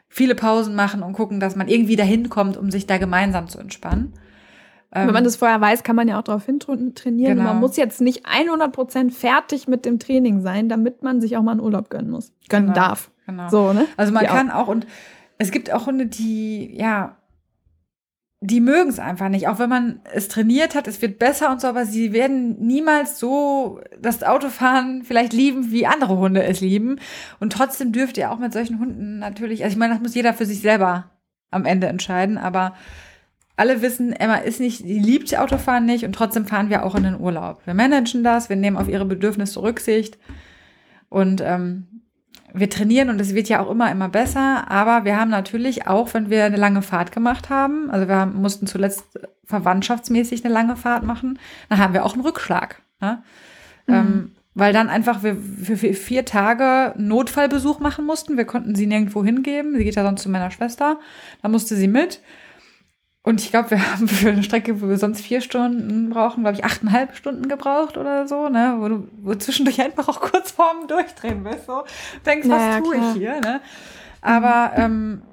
[0.07, 3.57] viele Pausen machen und gucken, dass man irgendwie dahin kommt, um sich da gemeinsam zu
[3.57, 4.13] entspannen.
[4.91, 7.37] Wenn man ähm, das vorher weiß, kann man ja auch darauf hin trainieren.
[7.37, 7.49] Genau.
[7.49, 11.51] Man muss jetzt nicht 100% fertig mit dem Training sein, damit man sich auch mal
[11.51, 12.31] einen Urlaub gönnen muss.
[12.47, 12.87] Gönnen genau.
[12.87, 13.11] darf.
[13.25, 13.49] Genau.
[13.49, 13.85] So, ne?
[13.97, 14.63] Also man die kann auch.
[14.63, 14.87] auch, und
[15.39, 17.16] es gibt auch Hunde, die, ja,
[18.39, 19.47] die mögen es einfach nicht.
[19.47, 23.19] Auch wenn man es trainiert hat, es wird besser und so, aber sie werden niemals
[23.19, 26.99] so das Autofahren vielleicht lieben, wie andere Hunde es lieben.
[27.39, 30.33] Und trotzdem dürft ihr auch mit solchen Hunden natürlich, also ich meine, das muss jeder
[30.33, 31.11] für sich selber
[31.49, 32.75] am Ende entscheiden, aber
[33.55, 37.03] alle wissen, Emma ist nicht, die liebt Autofahren nicht und trotzdem fahren wir auch in
[37.03, 37.61] den Urlaub.
[37.65, 40.19] Wir managen das, wir nehmen auf ihre Bedürfnisse Rücksicht
[41.09, 41.87] und ähm,
[42.53, 44.69] wir trainieren und es wird ja auch immer, immer besser.
[44.69, 48.67] Aber wir haben natürlich auch, wenn wir eine lange Fahrt gemacht haben, also wir mussten
[48.67, 52.81] zuletzt verwandtschaftsmäßig eine lange Fahrt machen, dann haben wir auch einen Rückschlag.
[53.01, 53.23] Ne?
[53.87, 53.93] Mhm.
[53.93, 58.37] Ähm, weil dann einfach wir für vier Tage Notfallbesuch machen mussten.
[58.37, 59.77] Wir konnten sie nirgendwo hingeben.
[59.77, 60.99] Sie geht ja sonst zu meiner Schwester.
[61.43, 62.21] Da musste sie mit.
[63.27, 66.55] Und ich glaube, wir haben für eine Strecke, wo wir sonst vier Stunden brauchen, glaube
[66.55, 68.77] ich, achteinhalb Stunden gebraucht oder so, ne?
[68.79, 71.65] Wo du wo zwischendurch einfach auch kurz vorm Durchdrehen bist.
[71.65, 71.83] So
[72.25, 73.59] denkst, naja, was tue ich hier, ne?
[74.21, 75.23] Aber ähm,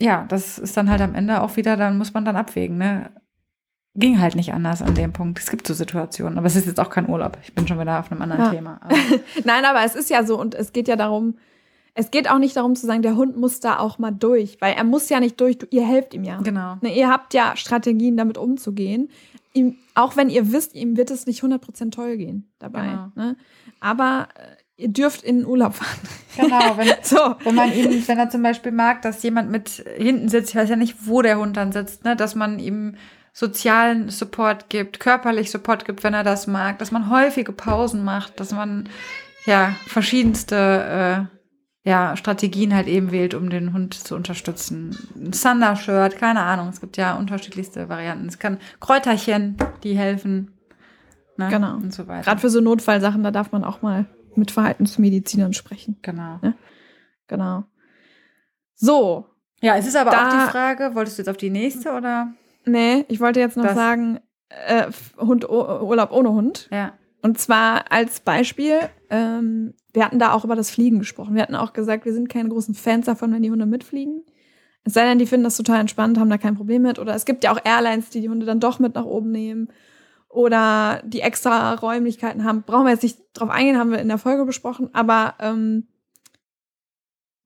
[0.00, 3.12] ja, das ist dann halt am Ende auch wieder, dann muss man dann abwägen, ne?
[3.94, 5.38] Ging halt nicht anders an dem Punkt.
[5.38, 7.38] Es gibt so Situationen, aber es ist jetzt auch kein Urlaub.
[7.44, 8.50] Ich bin schon wieder auf einem anderen ja.
[8.50, 8.80] Thema.
[8.82, 8.96] Aber.
[9.44, 11.38] Nein, aber es ist ja so und es geht ja darum,
[11.98, 14.74] es geht auch nicht darum zu sagen, der Hund muss da auch mal durch, weil
[14.74, 16.40] er muss ja nicht durch, ihr helft ihm ja.
[16.40, 16.76] Genau.
[16.80, 19.10] Ne, ihr habt ja Strategien, damit umzugehen.
[19.52, 22.86] Ihm, auch wenn ihr wisst, ihm wird es nicht 100% toll gehen dabei.
[22.86, 23.10] Genau.
[23.16, 23.36] Ne?
[23.80, 25.98] Aber äh, ihr dürft in den Urlaub fahren.
[26.36, 27.34] Genau, wenn, so.
[27.42, 30.68] wenn man ihm, wenn er zum Beispiel mag, dass jemand mit hinten sitzt, ich weiß
[30.68, 32.14] ja nicht, wo der Hund dann sitzt, ne?
[32.14, 32.94] dass man ihm
[33.32, 38.38] sozialen Support gibt, körperlich Support gibt, wenn er das mag, dass man häufige Pausen macht,
[38.38, 38.88] dass man
[39.46, 41.37] ja verschiedenste äh,
[41.84, 44.96] ja, Strategien halt eben wählt, um den Hund zu unterstützen.
[45.16, 48.26] Ein Thunder-Shirt, keine Ahnung, es gibt ja unterschiedlichste Varianten.
[48.26, 50.52] Es kann Kräuterchen, die helfen.
[51.36, 51.48] Ne?
[51.48, 51.76] Genau.
[51.76, 52.24] Und so weiter.
[52.24, 55.98] Gerade für so Notfallsachen, da darf man auch mal mit Verhaltensmedizinern sprechen.
[56.02, 56.38] Genau.
[56.42, 56.54] Ne?
[57.28, 57.64] Genau.
[58.74, 59.26] So.
[59.60, 62.32] Ja, es ist aber da, auch die Frage, wolltest du jetzt auf die nächste oder?
[62.64, 66.68] Nee, ich wollte jetzt noch das, sagen, äh, Hund, Urlaub ohne Hund.
[66.70, 66.92] Ja.
[67.22, 68.78] Und zwar als Beispiel,
[69.10, 71.34] ähm, wir hatten da auch über das Fliegen gesprochen.
[71.34, 74.22] Wir hatten auch gesagt, wir sind keine großen Fans davon, wenn die Hunde mitfliegen.
[74.84, 76.98] Es sei denn, die finden das total entspannt, haben da kein Problem mit.
[76.98, 79.68] Oder es gibt ja auch Airlines, die die Hunde dann doch mit nach oben nehmen.
[80.28, 82.62] Oder die extra Räumlichkeiten haben.
[82.62, 84.90] Brauchen wir jetzt nicht drauf eingehen, haben wir in der Folge besprochen.
[84.92, 85.88] Aber ähm,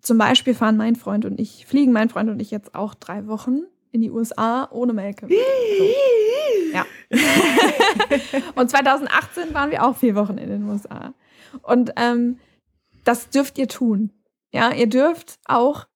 [0.01, 3.28] zum Beispiel fahren mein Freund und ich, fliegen mein Freund und ich jetzt auch drei
[3.28, 3.62] Wochen
[3.93, 5.28] in die USA ohne Melke.
[5.28, 5.34] So.
[6.72, 6.86] Ja.
[8.57, 11.14] und 2018 waren wir auch vier Wochen in den USA.
[11.62, 12.38] Und ähm,
[13.05, 14.12] das dürft ihr tun.
[14.53, 15.86] Ja, ihr dürft auch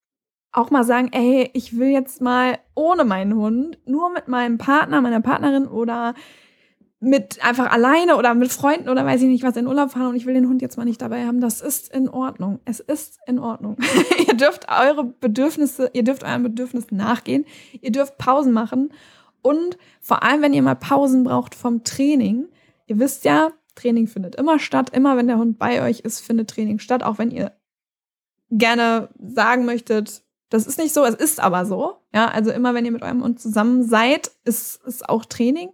[0.57, 5.03] auch mal sagen, ey, ich will jetzt mal ohne meinen Hund, nur mit meinem Partner,
[5.03, 6.15] meiner Partnerin oder
[6.99, 10.17] mit einfach alleine oder mit Freunden oder weiß ich nicht was in Urlaub fahren und
[10.17, 11.43] ich will den Hund jetzt mal nicht dabei haben.
[11.43, 12.61] Das ist in Ordnung.
[12.65, 13.77] Es ist in Ordnung.
[14.27, 17.45] ihr dürft eure Bedürfnisse, ihr dürft euren Bedürfnissen nachgehen.
[17.83, 18.93] Ihr dürft Pausen machen
[19.43, 22.49] und vor allem, wenn ihr mal Pausen braucht vom Training.
[22.87, 24.91] Ihr wisst ja, Training findet immer statt.
[24.91, 27.05] Immer wenn der Hund bei euch ist, findet Training statt.
[27.05, 27.53] Auch wenn ihr
[28.51, 31.97] gerne sagen möchtet, das ist nicht so, es ist aber so.
[32.15, 35.71] Ja, also immer wenn ihr mit eurem Hund zusammen seid, ist es auch Training.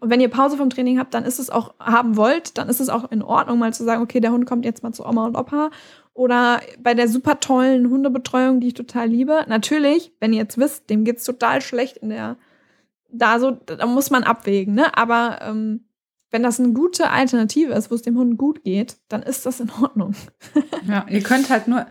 [0.00, 2.80] Und wenn ihr Pause vom Training habt, dann ist es auch, haben wollt, dann ist
[2.80, 5.26] es auch in Ordnung, mal zu sagen, okay, der Hund kommt jetzt mal zu Oma
[5.26, 5.70] und Opa.
[6.14, 9.44] Oder bei der super tollen Hundebetreuung, die ich total liebe.
[9.48, 12.36] Natürlich, wenn ihr jetzt wisst, dem geht's total schlecht in der,
[13.10, 14.96] da so, da muss man abwägen, ne?
[14.96, 15.84] Aber ähm,
[16.30, 19.60] wenn das eine gute Alternative ist, wo es dem Hund gut geht, dann ist das
[19.60, 20.14] in Ordnung.
[20.86, 21.86] ja, ihr könnt halt nur,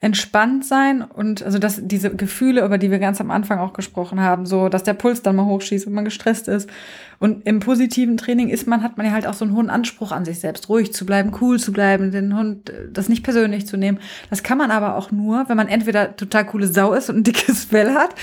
[0.00, 4.20] entspannt sein und also dass diese Gefühle, über die wir ganz am Anfang auch gesprochen
[4.20, 6.70] haben, so dass der Puls dann mal hochschießt, wenn man gestresst ist.
[7.18, 10.12] Und im positiven Training ist man, hat man ja halt auch so einen hohen Anspruch
[10.12, 13.66] an sich selbst, ruhig zu bleiben, cool zu bleiben, den Hund äh, das nicht persönlich
[13.66, 13.98] zu nehmen.
[14.30, 17.24] Das kann man aber auch nur, wenn man entweder total coole Sau ist und ein
[17.24, 18.14] dickes Fell hat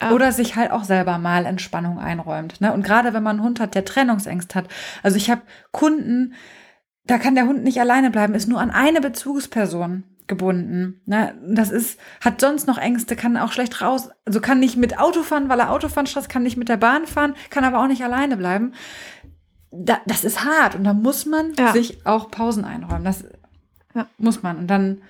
[0.00, 0.12] ah.
[0.12, 2.60] oder sich halt auch selber mal Entspannung einräumt.
[2.60, 2.74] Ne?
[2.74, 4.68] Und gerade wenn man einen Hund hat, der Trennungsangst hat.
[5.02, 6.34] Also ich habe Kunden,
[7.06, 11.02] da kann der Hund nicht alleine bleiben, ist nur an eine Bezugsperson gebunden.
[11.04, 11.34] Ne?
[11.46, 15.22] Das ist, hat sonst noch Ängste, kann auch schlecht raus, also kann nicht mit Auto
[15.22, 18.02] fahren, weil er Autofahren Stress, kann nicht mit der Bahn fahren, kann aber auch nicht
[18.02, 18.72] alleine bleiben.
[19.70, 21.72] Da, das ist hart und da muss man ja.
[21.72, 23.04] sich auch Pausen einräumen.
[23.04, 23.24] Das
[23.94, 24.06] ja.
[24.16, 24.56] muss man.
[24.56, 25.02] Und dann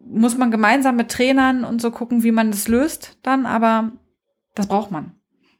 [0.00, 3.92] muss man gemeinsam mit Trainern und so gucken, wie man das löst dann, aber
[4.54, 5.12] das braucht man.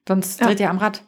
[0.06, 0.46] Sonst ja.
[0.46, 1.02] dreht ihr am Rad.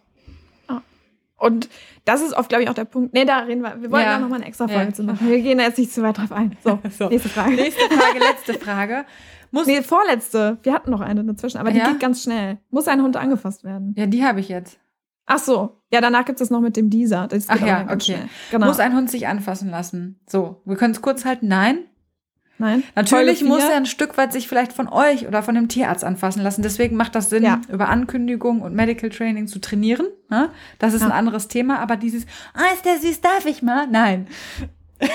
[1.43, 1.69] Und
[2.05, 3.15] das ist oft, glaube ich, auch der Punkt.
[3.15, 3.83] Nee, da reden wir.
[3.83, 4.19] Wir wollen ja.
[4.19, 4.93] noch mal eine extra Folge ja.
[4.93, 5.29] zu machen.
[5.29, 6.57] Wir gehen da jetzt nicht zu weit drauf ein.
[6.63, 7.09] So, so.
[7.09, 7.57] nächste Frage.
[7.57, 9.05] Nächste Frage, letzte Frage.
[9.51, 10.59] Muss nee, vorletzte.
[10.63, 11.89] Wir hatten noch eine dazwischen, aber die ja?
[11.89, 12.59] geht ganz schnell.
[12.71, 13.93] Muss ein Hund angefasst werden?
[13.99, 14.79] Ja, die habe ich jetzt.
[15.27, 15.81] Ach so.
[15.93, 17.29] Ja, danach gibt es noch mit dem Dieser.
[17.49, 18.19] Ach ja, okay.
[18.53, 18.67] Genau.
[18.67, 20.21] Muss ein Hund sich anfassen lassen?
[20.29, 21.49] So, wir können es kurz halten.
[21.49, 21.79] Nein.
[22.63, 22.85] Nein.
[22.95, 26.45] Natürlich muss er ein Stück weit sich vielleicht von euch oder von dem Tierarzt anfassen
[26.45, 26.63] lassen.
[26.63, 27.61] Deswegen macht das Sinn, ja.
[27.69, 30.07] über Ankündigung und Medical Training zu trainieren.
[30.31, 30.49] Ne?
[30.79, 31.09] Das ist ja.
[31.09, 31.81] ein anderes Thema.
[31.81, 33.89] Aber dieses, ah, ist der süß, darf ich mal?
[33.89, 34.29] Nein.
[35.01, 35.09] Ja.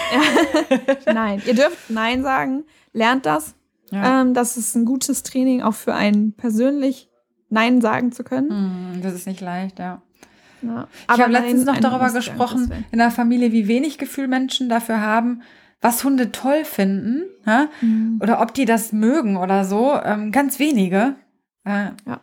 [1.13, 1.41] Nein.
[1.45, 2.65] Ihr dürft Nein sagen.
[2.91, 3.55] Lernt das.
[3.93, 7.09] Ähm, das ist ein gutes Training auch für einen persönlich
[7.47, 8.49] Nein sagen zu können.
[8.49, 10.01] Hm, das ist nicht leicht, ja.
[10.63, 10.89] ja.
[11.13, 15.43] ich habe letztens noch darüber gesprochen, in der Familie, wie wenig Gefühl Menschen dafür haben,
[15.81, 17.69] was Hunde toll finden ja?
[17.81, 18.19] Mhm.
[18.21, 19.93] oder ob die das mögen oder so.
[20.03, 21.15] Ähm, ganz wenige.
[21.65, 22.21] Äh, ja.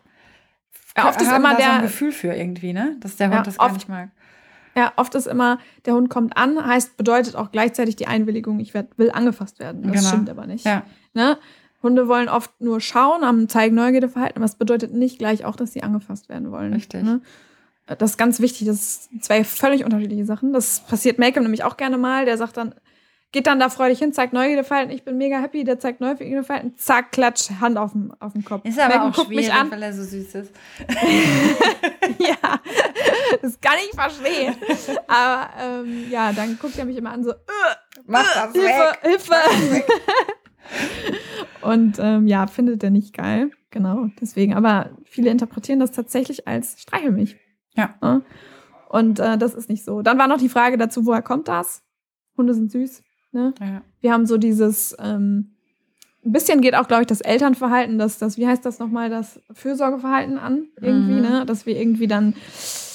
[0.97, 1.07] ja.
[1.07, 3.57] Oft ist immer der so ein Gefühl für irgendwie, ne, dass der Hund ja, das
[3.57, 4.09] gar oft, nicht mag.
[4.77, 8.73] Ja, oft ist immer, der Hund kommt an, heißt, bedeutet auch gleichzeitig die Einwilligung, ich
[8.73, 9.83] werd, will angefasst werden.
[9.83, 10.07] Das genau.
[10.07, 10.65] stimmt aber nicht.
[10.65, 10.83] Ja.
[11.13, 11.37] Ne?
[11.81, 15.71] Hunde wollen oft nur schauen, am zeigen Neugierdeverhalten, aber es bedeutet nicht gleich auch, dass
[15.71, 16.73] sie angefasst werden wollen.
[16.73, 17.03] Richtig.
[17.03, 17.21] Ne?
[17.85, 18.67] Das ist ganz wichtig.
[18.67, 20.51] Das sind zwei völlig unterschiedliche Sachen.
[20.51, 22.25] Das passiert Malcolm nämlich auch gerne mal.
[22.25, 22.73] Der sagt dann,
[23.35, 27.11] geht dann da freudig hin, zeigt Neugierdeverhalten, ich bin mega happy, der zeigt Neugierdeverhalten, zack,
[27.11, 28.63] klatsch, Hand auf dem Kopf.
[28.63, 29.69] Ist aber Malcolm auch schwierig, mich an.
[29.69, 30.53] weil er so süß ist.
[32.17, 32.61] ja,
[33.41, 34.55] das kann ich verstehen.
[35.09, 37.33] Aber ähm, ja, dann guckt er mich immer an so,
[38.05, 38.99] Mach das Hilfe, weg.
[39.01, 39.33] Hilfe.
[39.73, 39.85] Weg.
[41.61, 43.51] Und ähm, ja, findet er nicht geil.
[43.69, 44.53] Genau, deswegen.
[44.53, 47.35] Aber viele interpretieren das tatsächlich als Streichelmilch.
[47.75, 47.95] Ja.
[48.01, 48.21] ja.
[48.87, 50.01] Und äh, das ist nicht so.
[50.03, 51.83] Dann war noch die Frage dazu, woher kommt das?
[52.37, 53.03] Hunde sind süß.
[53.35, 53.53] Ne?
[53.59, 53.81] Ja.
[54.01, 55.51] Wir haben so dieses, ähm,
[56.25, 59.39] ein bisschen geht auch, glaube ich, das Elternverhalten, das, das, wie heißt das nochmal, das
[59.53, 61.21] Fürsorgeverhalten an, irgendwie, mhm.
[61.21, 61.45] ne?
[61.45, 62.33] Dass wir irgendwie dann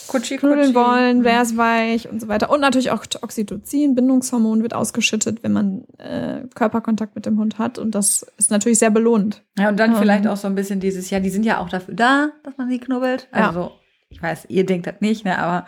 [0.08, 1.24] Kutschi, knuddeln wollen, mhm.
[1.24, 2.50] wer ist weich und so weiter.
[2.50, 7.78] Und natürlich auch Oxytocin, Bindungshormon wird ausgeschüttet, wenn man äh, Körperkontakt mit dem Hund hat.
[7.78, 9.44] Und das ist natürlich sehr belohnt.
[9.56, 11.68] Ja, und dann ähm, vielleicht auch so ein bisschen dieses, ja, die sind ja auch
[11.68, 13.28] dafür da, dass man sie knubbelt.
[13.30, 13.72] Also, ja.
[14.08, 15.66] ich weiß, ihr denkt das nicht, ne, aber,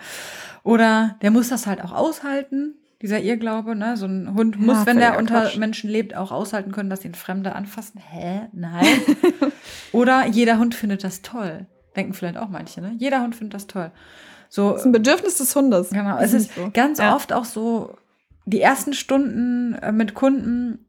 [0.64, 2.74] oder der muss das halt auch aushalten.
[3.03, 3.96] Dieser Irrglaube, ne?
[3.96, 5.57] So ein Hund ja, muss, wenn der unter Quatsch.
[5.57, 8.00] Menschen lebt, auch aushalten können, dass ihn Fremde anfassen.
[8.00, 8.42] Hä?
[8.53, 8.86] Nein.
[9.92, 11.66] oder jeder Hund findet das toll.
[11.96, 12.94] Denken vielleicht auch manche, ne?
[12.98, 13.90] Jeder Hund findet das toll.
[14.48, 15.90] So, das ist ein Bedürfnis des Hundes.
[15.90, 16.18] Genau.
[16.18, 16.70] Es ist so.
[16.72, 17.16] ganz ja.
[17.16, 17.96] oft auch so,
[18.44, 20.86] die ersten Stunden äh, mit Kunden,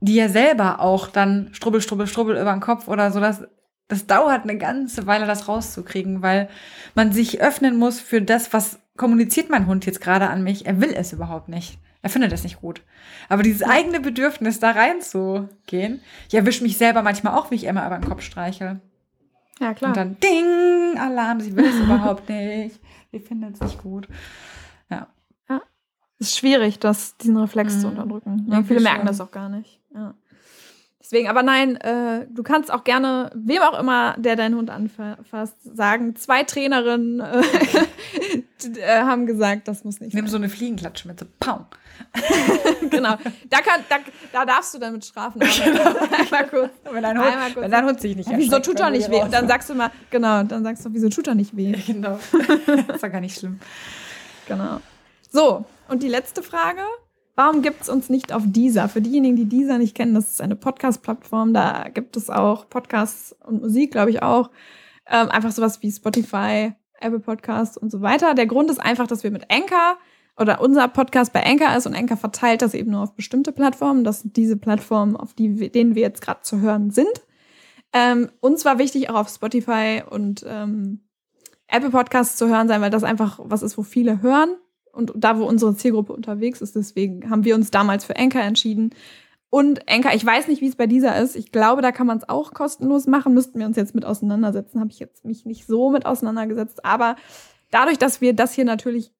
[0.00, 3.42] die ja selber auch dann strubbel, strubbel, strubbel über den Kopf oder so, das,
[3.88, 6.48] das dauert eine ganze Weile, das rauszukriegen, weil
[6.94, 10.66] man sich öffnen muss für das, was kommuniziert mein Hund jetzt gerade an mich.
[10.66, 11.78] Er will es überhaupt nicht.
[12.02, 12.82] Er findet es nicht gut.
[13.28, 17.86] Aber dieses eigene Bedürfnis, da reinzugehen, ich erwische mich selber manchmal auch, wie ich immer
[17.86, 18.80] über den Kopf streiche.
[19.60, 19.90] Ja, klar.
[19.90, 22.78] Und dann Ding, Alarm, sie will es überhaupt nicht.
[23.10, 24.06] Sie findet es nicht gut.
[24.90, 25.08] Ja.
[25.48, 25.62] Ja.
[26.18, 27.80] Es ist schwierig, das, diesen Reflex mhm.
[27.80, 28.46] zu unterdrücken.
[28.50, 29.80] Ja, viele merken das auch gar nicht.
[29.94, 30.14] Ja.
[31.06, 35.54] Deswegen, aber nein, äh, du kannst auch gerne, wem auch immer, der deinen Hund anfasst,
[35.62, 37.42] sagen, zwei Trainerinnen äh,
[38.80, 40.32] äh, haben gesagt, das muss nicht Nimm sein.
[40.32, 41.64] so eine Fliegenklatsche mit, so Pau.
[42.90, 43.14] genau.
[43.48, 43.98] Da, kann, da,
[44.32, 45.38] da darfst du dann mit strafen.
[45.38, 45.94] Genau.
[46.18, 46.70] Einmal kurz.
[46.90, 47.64] Wenn dein Hund, kurz.
[47.64, 49.22] Wenn dein Hund sich nicht Wieso tut er nicht weh?
[49.22, 51.72] Und dann sagst du mal, genau, dann sagst du, wieso tut er nicht weh?
[51.86, 52.18] Genau.
[52.88, 53.60] das ja gar nicht schlimm.
[54.48, 54.80] Genau.
[55.30, 56.80] So, und die letzte Frage.
[57.36, 58.88] Warum gibt es uns nicht auf dieser?
[58.88, 61.52] Für diejenigen, die dieser nicht kennen, das ist eine Podcast-Plattform.
[61.52, 64.50] Da gibt es auch Podcasts und Musik, glaube ich auch.
[65.06, 68.34] Ähm, einfach sowas wie Spotify, Apple Podcasts und so weiter.
[68.34, 69.98] Der Grund ist einfach, dass wir mit Anchor
[70.38, 74.02] oder unser Podcast bei Anchor ist und Anchor verteilt das eben nur auf bestimmte Plattformen.
[74.02, 77.22] Das sind diese Plattformen, auf die, denen wir jetzt gerade zu hören sind.
[77.92, 81.02] Ähm, uns war wichtig, auch auf Spotify und ähm,
[81.68, 84.56] Apple Podcasts zu hören sein, weil das einfach was ist, wo viele hören
[84.96, 86.74] und da, wo unsere Zielgruppe unterwegs ist.
[86.74, 88.90] Deswegen haben wir uns damals für Anchor entschieden.
[89.50, 91.36] Und Anchor, ich weiß nicht, wie es bei dieser ist.
[91.36, 93.34] Ich glaube, da kann man es auch kostenlos machen.
[93.34, 94.80] Müssten wir uns jetzt mit auseinandersetzen.
[94.80, 96.84] Habe ich jetzt mich nicht so mit auseinandergesetzt.
[96.84, 97.16] Aber
[97.70, 99.12] dadurch, dass wir das hier natürlich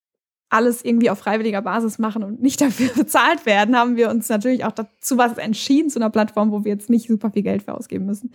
[0.49, 4.65] alles irgendwie auf freiwilliger Basis machen und nicht dafür bezahlt werden, haben wir uns natürlich
[4.65, 7.75] auch dazu was entschieden, zu einer Plattform, wo wir jetzt nicht super viel Geld für
[7.75, 8.33] ausgeben müssen.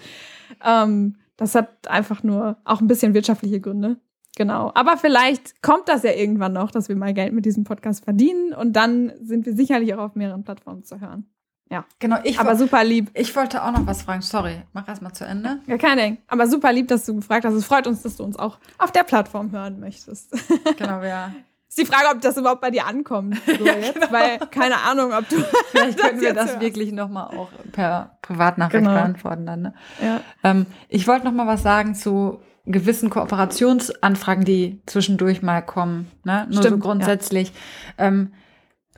[0.64, 3.98] Ähm, das hat einfach nur auch ein bisschen wirtschaftliche Gründe.
[4.38, 4.72] Genau.
[4.76, 8.54] Aber vielleicht kommt das ja irgendwann noch, dass wir mal Geld mit diesem Podcast verdienen
[8.54, 11.30] und dann sind wir sicherlich auch auf mehreren Plattformen zu hören.
[11.70, 11.86] Ja.
[12.00, 13.12] Genau, ich aber super lieb.
[13.14, 14.22] Ich wollte auch noch was fragen.
[14.22, 15.60] Sorry, mach erst mal zu Ende.
[15.68, 16.18] Ja, kein Ding.
[16.28, 17.54] Aber super lieb, dass du gefragt hast.
[17.54, 20.32] Es freut uns, dass du uns auch auf der Plattform hören möchtest.
[20.78, 21.32] Genau, ja.
[21.70, 23.38] Ist die Frage, ob das überhaupt bei dir ankommt.
[23.46, 24.12] So ja, jetzt, genau.
[24.12, 25.38] Weil keine Ahnung, ob du.
[25.72, 26.60] Vielleicht können wir das hörst.
[26.60, 28.94] wirklich nochmal auch per Privatnachricht genau.
[28.94, 29.62] beantworten dann.
[29.62, 29.74] Ne?
[30.02, 30.20] Ja.
[30.44, 36.12] Ähm, ich wollte nochmal was sagen zu gewissen Kooperationsanfragen, die zwischendurch mal kommen.
[36.24, 36.48] Ne?
[36.50, 37.52] Nur Stimmt, so grundsätzlich.
[37.98, 38.08] Ja.
[38.08, 38.34] Ähm,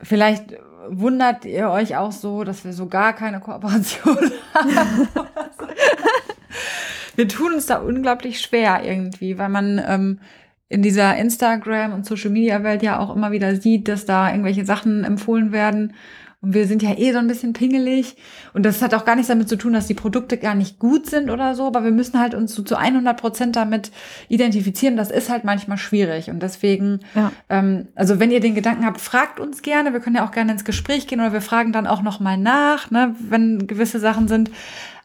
[0.02, 0.56] vielleicht
[0.88, 5.08] wundert ihr euch auch so, dass wir so gar keine Kooperation haben.
[7.16, 10.20] wir tun uns da unglaublich schwer irgendwie, weil man ähm,
[10.68, 15.52] in dieser Instagram- und Social-Media-Welt ja auch immer wieder sieht, dass da irgendwelche Sachen empfohlen
[15.52, 15.94] werden.
[16.44, 18.16] Und wir sind ja eh so ein bisschen pingelig.
[18.52, 21.06] Und das hat auch gar nichts damit zu tun, dass die Produkte gar nicht gut
[21.06, 21.66] sind oder so.
[21.66, 23.90] Aber wir müssen halt uns so zu 100 Prozent damit
[24.28, 24.98] identifizieren.
[24.98, 26.28] Das ist halt manchmal schwierig.
[26.28, 27.32] Und deswegen, ja.
[27.48, 29.94] ähm, also wenn ihr den Gedanken habt, fragt uns gerne.
[29.94, 32.36] Wir können ja auch gerne ins Gespräch gehen oder wir fragen dann auch noch mal
[32.36, 34.50] nach, ne, wenn gewisse Sachen sind.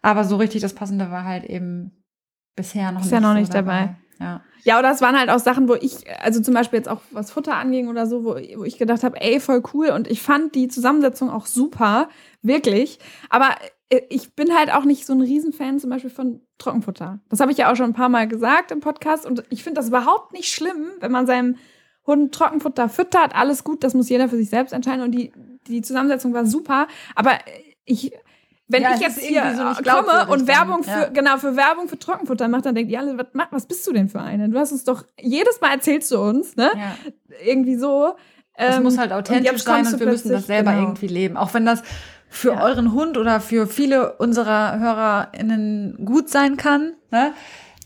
[0.02, 2.04] Aber so richtig das Passende war halt eben
[2.58, 3.14] bisher noch ist nicht.
[3.14, 3.96] Ist ja noch nicht dabei.
[4.20, 4.26] dabei.
[4.26, 4.42] Ja.
[4.64, 7.32] Ja, oder es waren halt auch Sachen, wo ich, also zum Beispiel jetzt auch was
[7.32, 9.90] Futter anging oder so, wo, wo ich gedacht habe, ey, voll cool.
[9.90, 12.10] Und ich fand die Zusammensetzung auch super,
[12.42, 13.00] wirklich.
[13.30, 13.50] Aber
[13.90, 17.20] äh, ich bin halt auch nicht so ein Riesenfan zum Beispiel von Trockenfutter.
[17.30, 19.26] Das habe ich ja auch schon ein paar Mal gesagt im Podcast.
[19.26, 21.58] Und ich finde das überhaupt nicht schlimm, wenn man seinem
[22.06, 23.36] Hund Trockenfutter füttert.
[23.36, 25.04] Alles gut, das muss jeder für sich selbst entscheiden.
[25.04, 25.32] Und die,
[25.68, 26.88] die Zusammensetzung war super.
[27.16, 27.38] Aber
[27.86, 28.12] ich
[28.70, 31.10] wenn ja, ich jetzt hier so komme und Werbung für, ja.
[31.10, 34.10] genau, für Werbung für Trockenfutter mache, dann denkt ihr alle, was, was bist du denn
[34.10, 34.48] für eine?
[34.48, 36.70] Du hast es doch, jedes Mal erzählst du uns, ne?
[36.76, 36.96] Ja.
[37.44, 38.14] Irgendwie so.
[38.54, 40.84] Es ähm, muss halt authentisch sein und wir müssen das selber genau.
[40.84, 41.36] irgendwie leben.
[41.36, 41.82] Auch wenn das
[42.30, 47.34] für euren Hund oder für viele unserer HörerInnen gut sein kann, ne?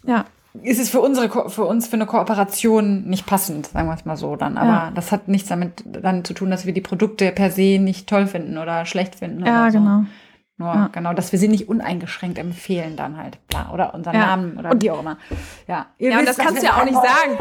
[0.05, 0.25] Ja.
[0.61, 4.17] Ist es für unsere, für uns für eine Kooperation nicht passend, sagen wir es mal
[4.17, 4.57] so dann.
[4.57, 4.91] Aber ja.
[4.93, 8.27] das hat nichts damit dann zu tun, dass wir die Produkte per se nicht toll
[8.27, 9.45] finden oder schlecht finden.
[9.45, 9.79] Ja, oder so.
[9.79, 10.03] genau.
[10.57, 10.89] Nur ja.
[10.91, 13.39] genau, dass wir sie nicht uneingeschränkt empfehlen dann halt.
[13.47, 14.27] Bla, oder unseren ja.
[14.27, 15.17] Namen oder und, wie auch immer.
[15.67, 17.37] Ja, ja und das kannst du ja auch nicht sagen.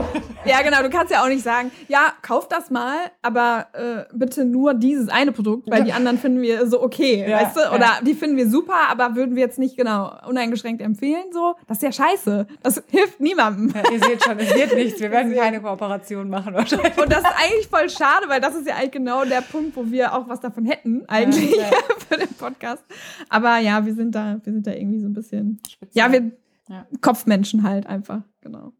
[0.46, 4.46] ja, genau, du kannst ja auch nicht sagen, ja, kauf das mal, aber äh, bitte
[4.46, 7.74] nur dieses eine Produkt, weil die anderen finden wir so okay, ja, weißt du?
[7.74, 11.54] Oder die finden wir super, aber würden wir jetzt nicht genau uneingeschränkt empfehlen, so.
[11.68, 12.46] Das ist ja scheiße.
[12.62, 13.74] Das hilft niemandem.
[13.92, 14.98] ihr seht schon, es wird nichts.
[15.00, 16.96] Wir werden keine Kooperation machen wahrscheinlich.
[16.96, 19.84] Und das ist eigentlich voll schade, weil das ist ja eigentlich genau der Punkt, wo
[19.90, 21.54] wir auch was davon hätten, eigentlich,
[22.08, 22.82] für den Podcast.
[23.28, 25.60] Aber ja, wir sind da, wir sind da irgendwie so ein bisschen.
[25.68, 26.04] Speziell.
[26.04, 26.32] Ja, wir
[26.68, 26.86] ja.
[27.00, 28.72] Kopfmenschen halt einfach, genau.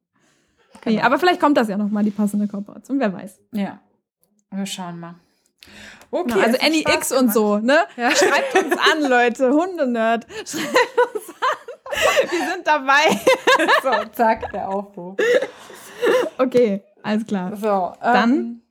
[0.81, 1.03] genau.
[1.03, 3.41] Aber vielleicht kommt das ja nochmal, die passende Kooperation, wer weiß.
[3.53, 3.81] Ja.
[4.51, 5.15] Wir schauen mal.
[6.11, 7.79] Okay, genau, also Annie X und so, ne?
[7.97, 8.11] Ja.
[8.11, 10.27] Schreibt uns an, Leute, Hundenerd.
[10.45, 12.31] Schreibt uns an.
[12.31, 13.21] Wir sind dabei.
[13.83, 15.17] so, zack, der Aufruf.
[16.39, 17.57] Okay, alles klar.
[17.57, 18.63] So, dann.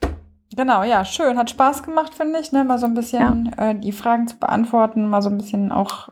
[0.56, 1.38] Genau, ja, schön.
[1.38, 2.64] Hat Spaß gemacht, finde ich, ne?
[2.64, 3.70] Mal so ein bisschen ja.
[3.70, 6.10] äh, die Fragen zu beantworten, mal so ein bisschen auch,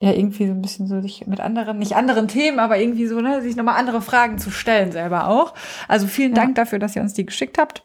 [0.00, 3.20] ja, irgendwie so ein bisschen so sich mit anderen, nicht anderen Themen, aber irgendwie so,
[3.20, 5.54] ne, sich nochmal andere Fragen zu stellen selber auch.
[5.88, 6.42] Also vielen ja.
[6.42, 7.84] Dank dafür, dass ihr uns die geschickt habt.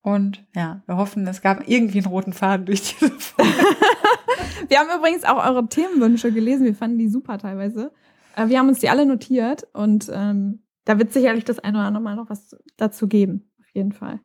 [0.00, 3.52] Und ja, wir hoffen, es gab irgendwie einen roten Faden durch diese Folge.
[4.68, 6.64] wir haben übrigens auch eure Themenwünsche gelesen.
[6.64, 7.92] Wir fanden die super teilweise.
[8.36, 11.86] Äh, wir haben uns die alle notiert und ähm, da wird sicherlich das eine oder
[11.86, 13.52] andere Mal noch was dazu geben.
[13.60, 14.20] Auf jeden Fall.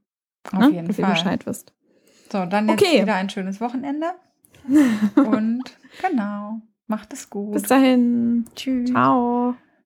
[0.51, 0.69] Auf ne?
[0.69, 1.05] jeden dass Fall.
[1.05, 1.73] ihr Bescheid wisst.
[2.31, 3.01] So, dann jetzt okay.
[3.01, 4.07] wieder ein schönes Wochenende.
[5.15, 5.63] Und
[6.01, 7.53] genau, macht es gut.
[7.53, 8.45] Bis dahin.
[8.55, 8.89] Tschüss.
[8.89, 9.55] Ciao.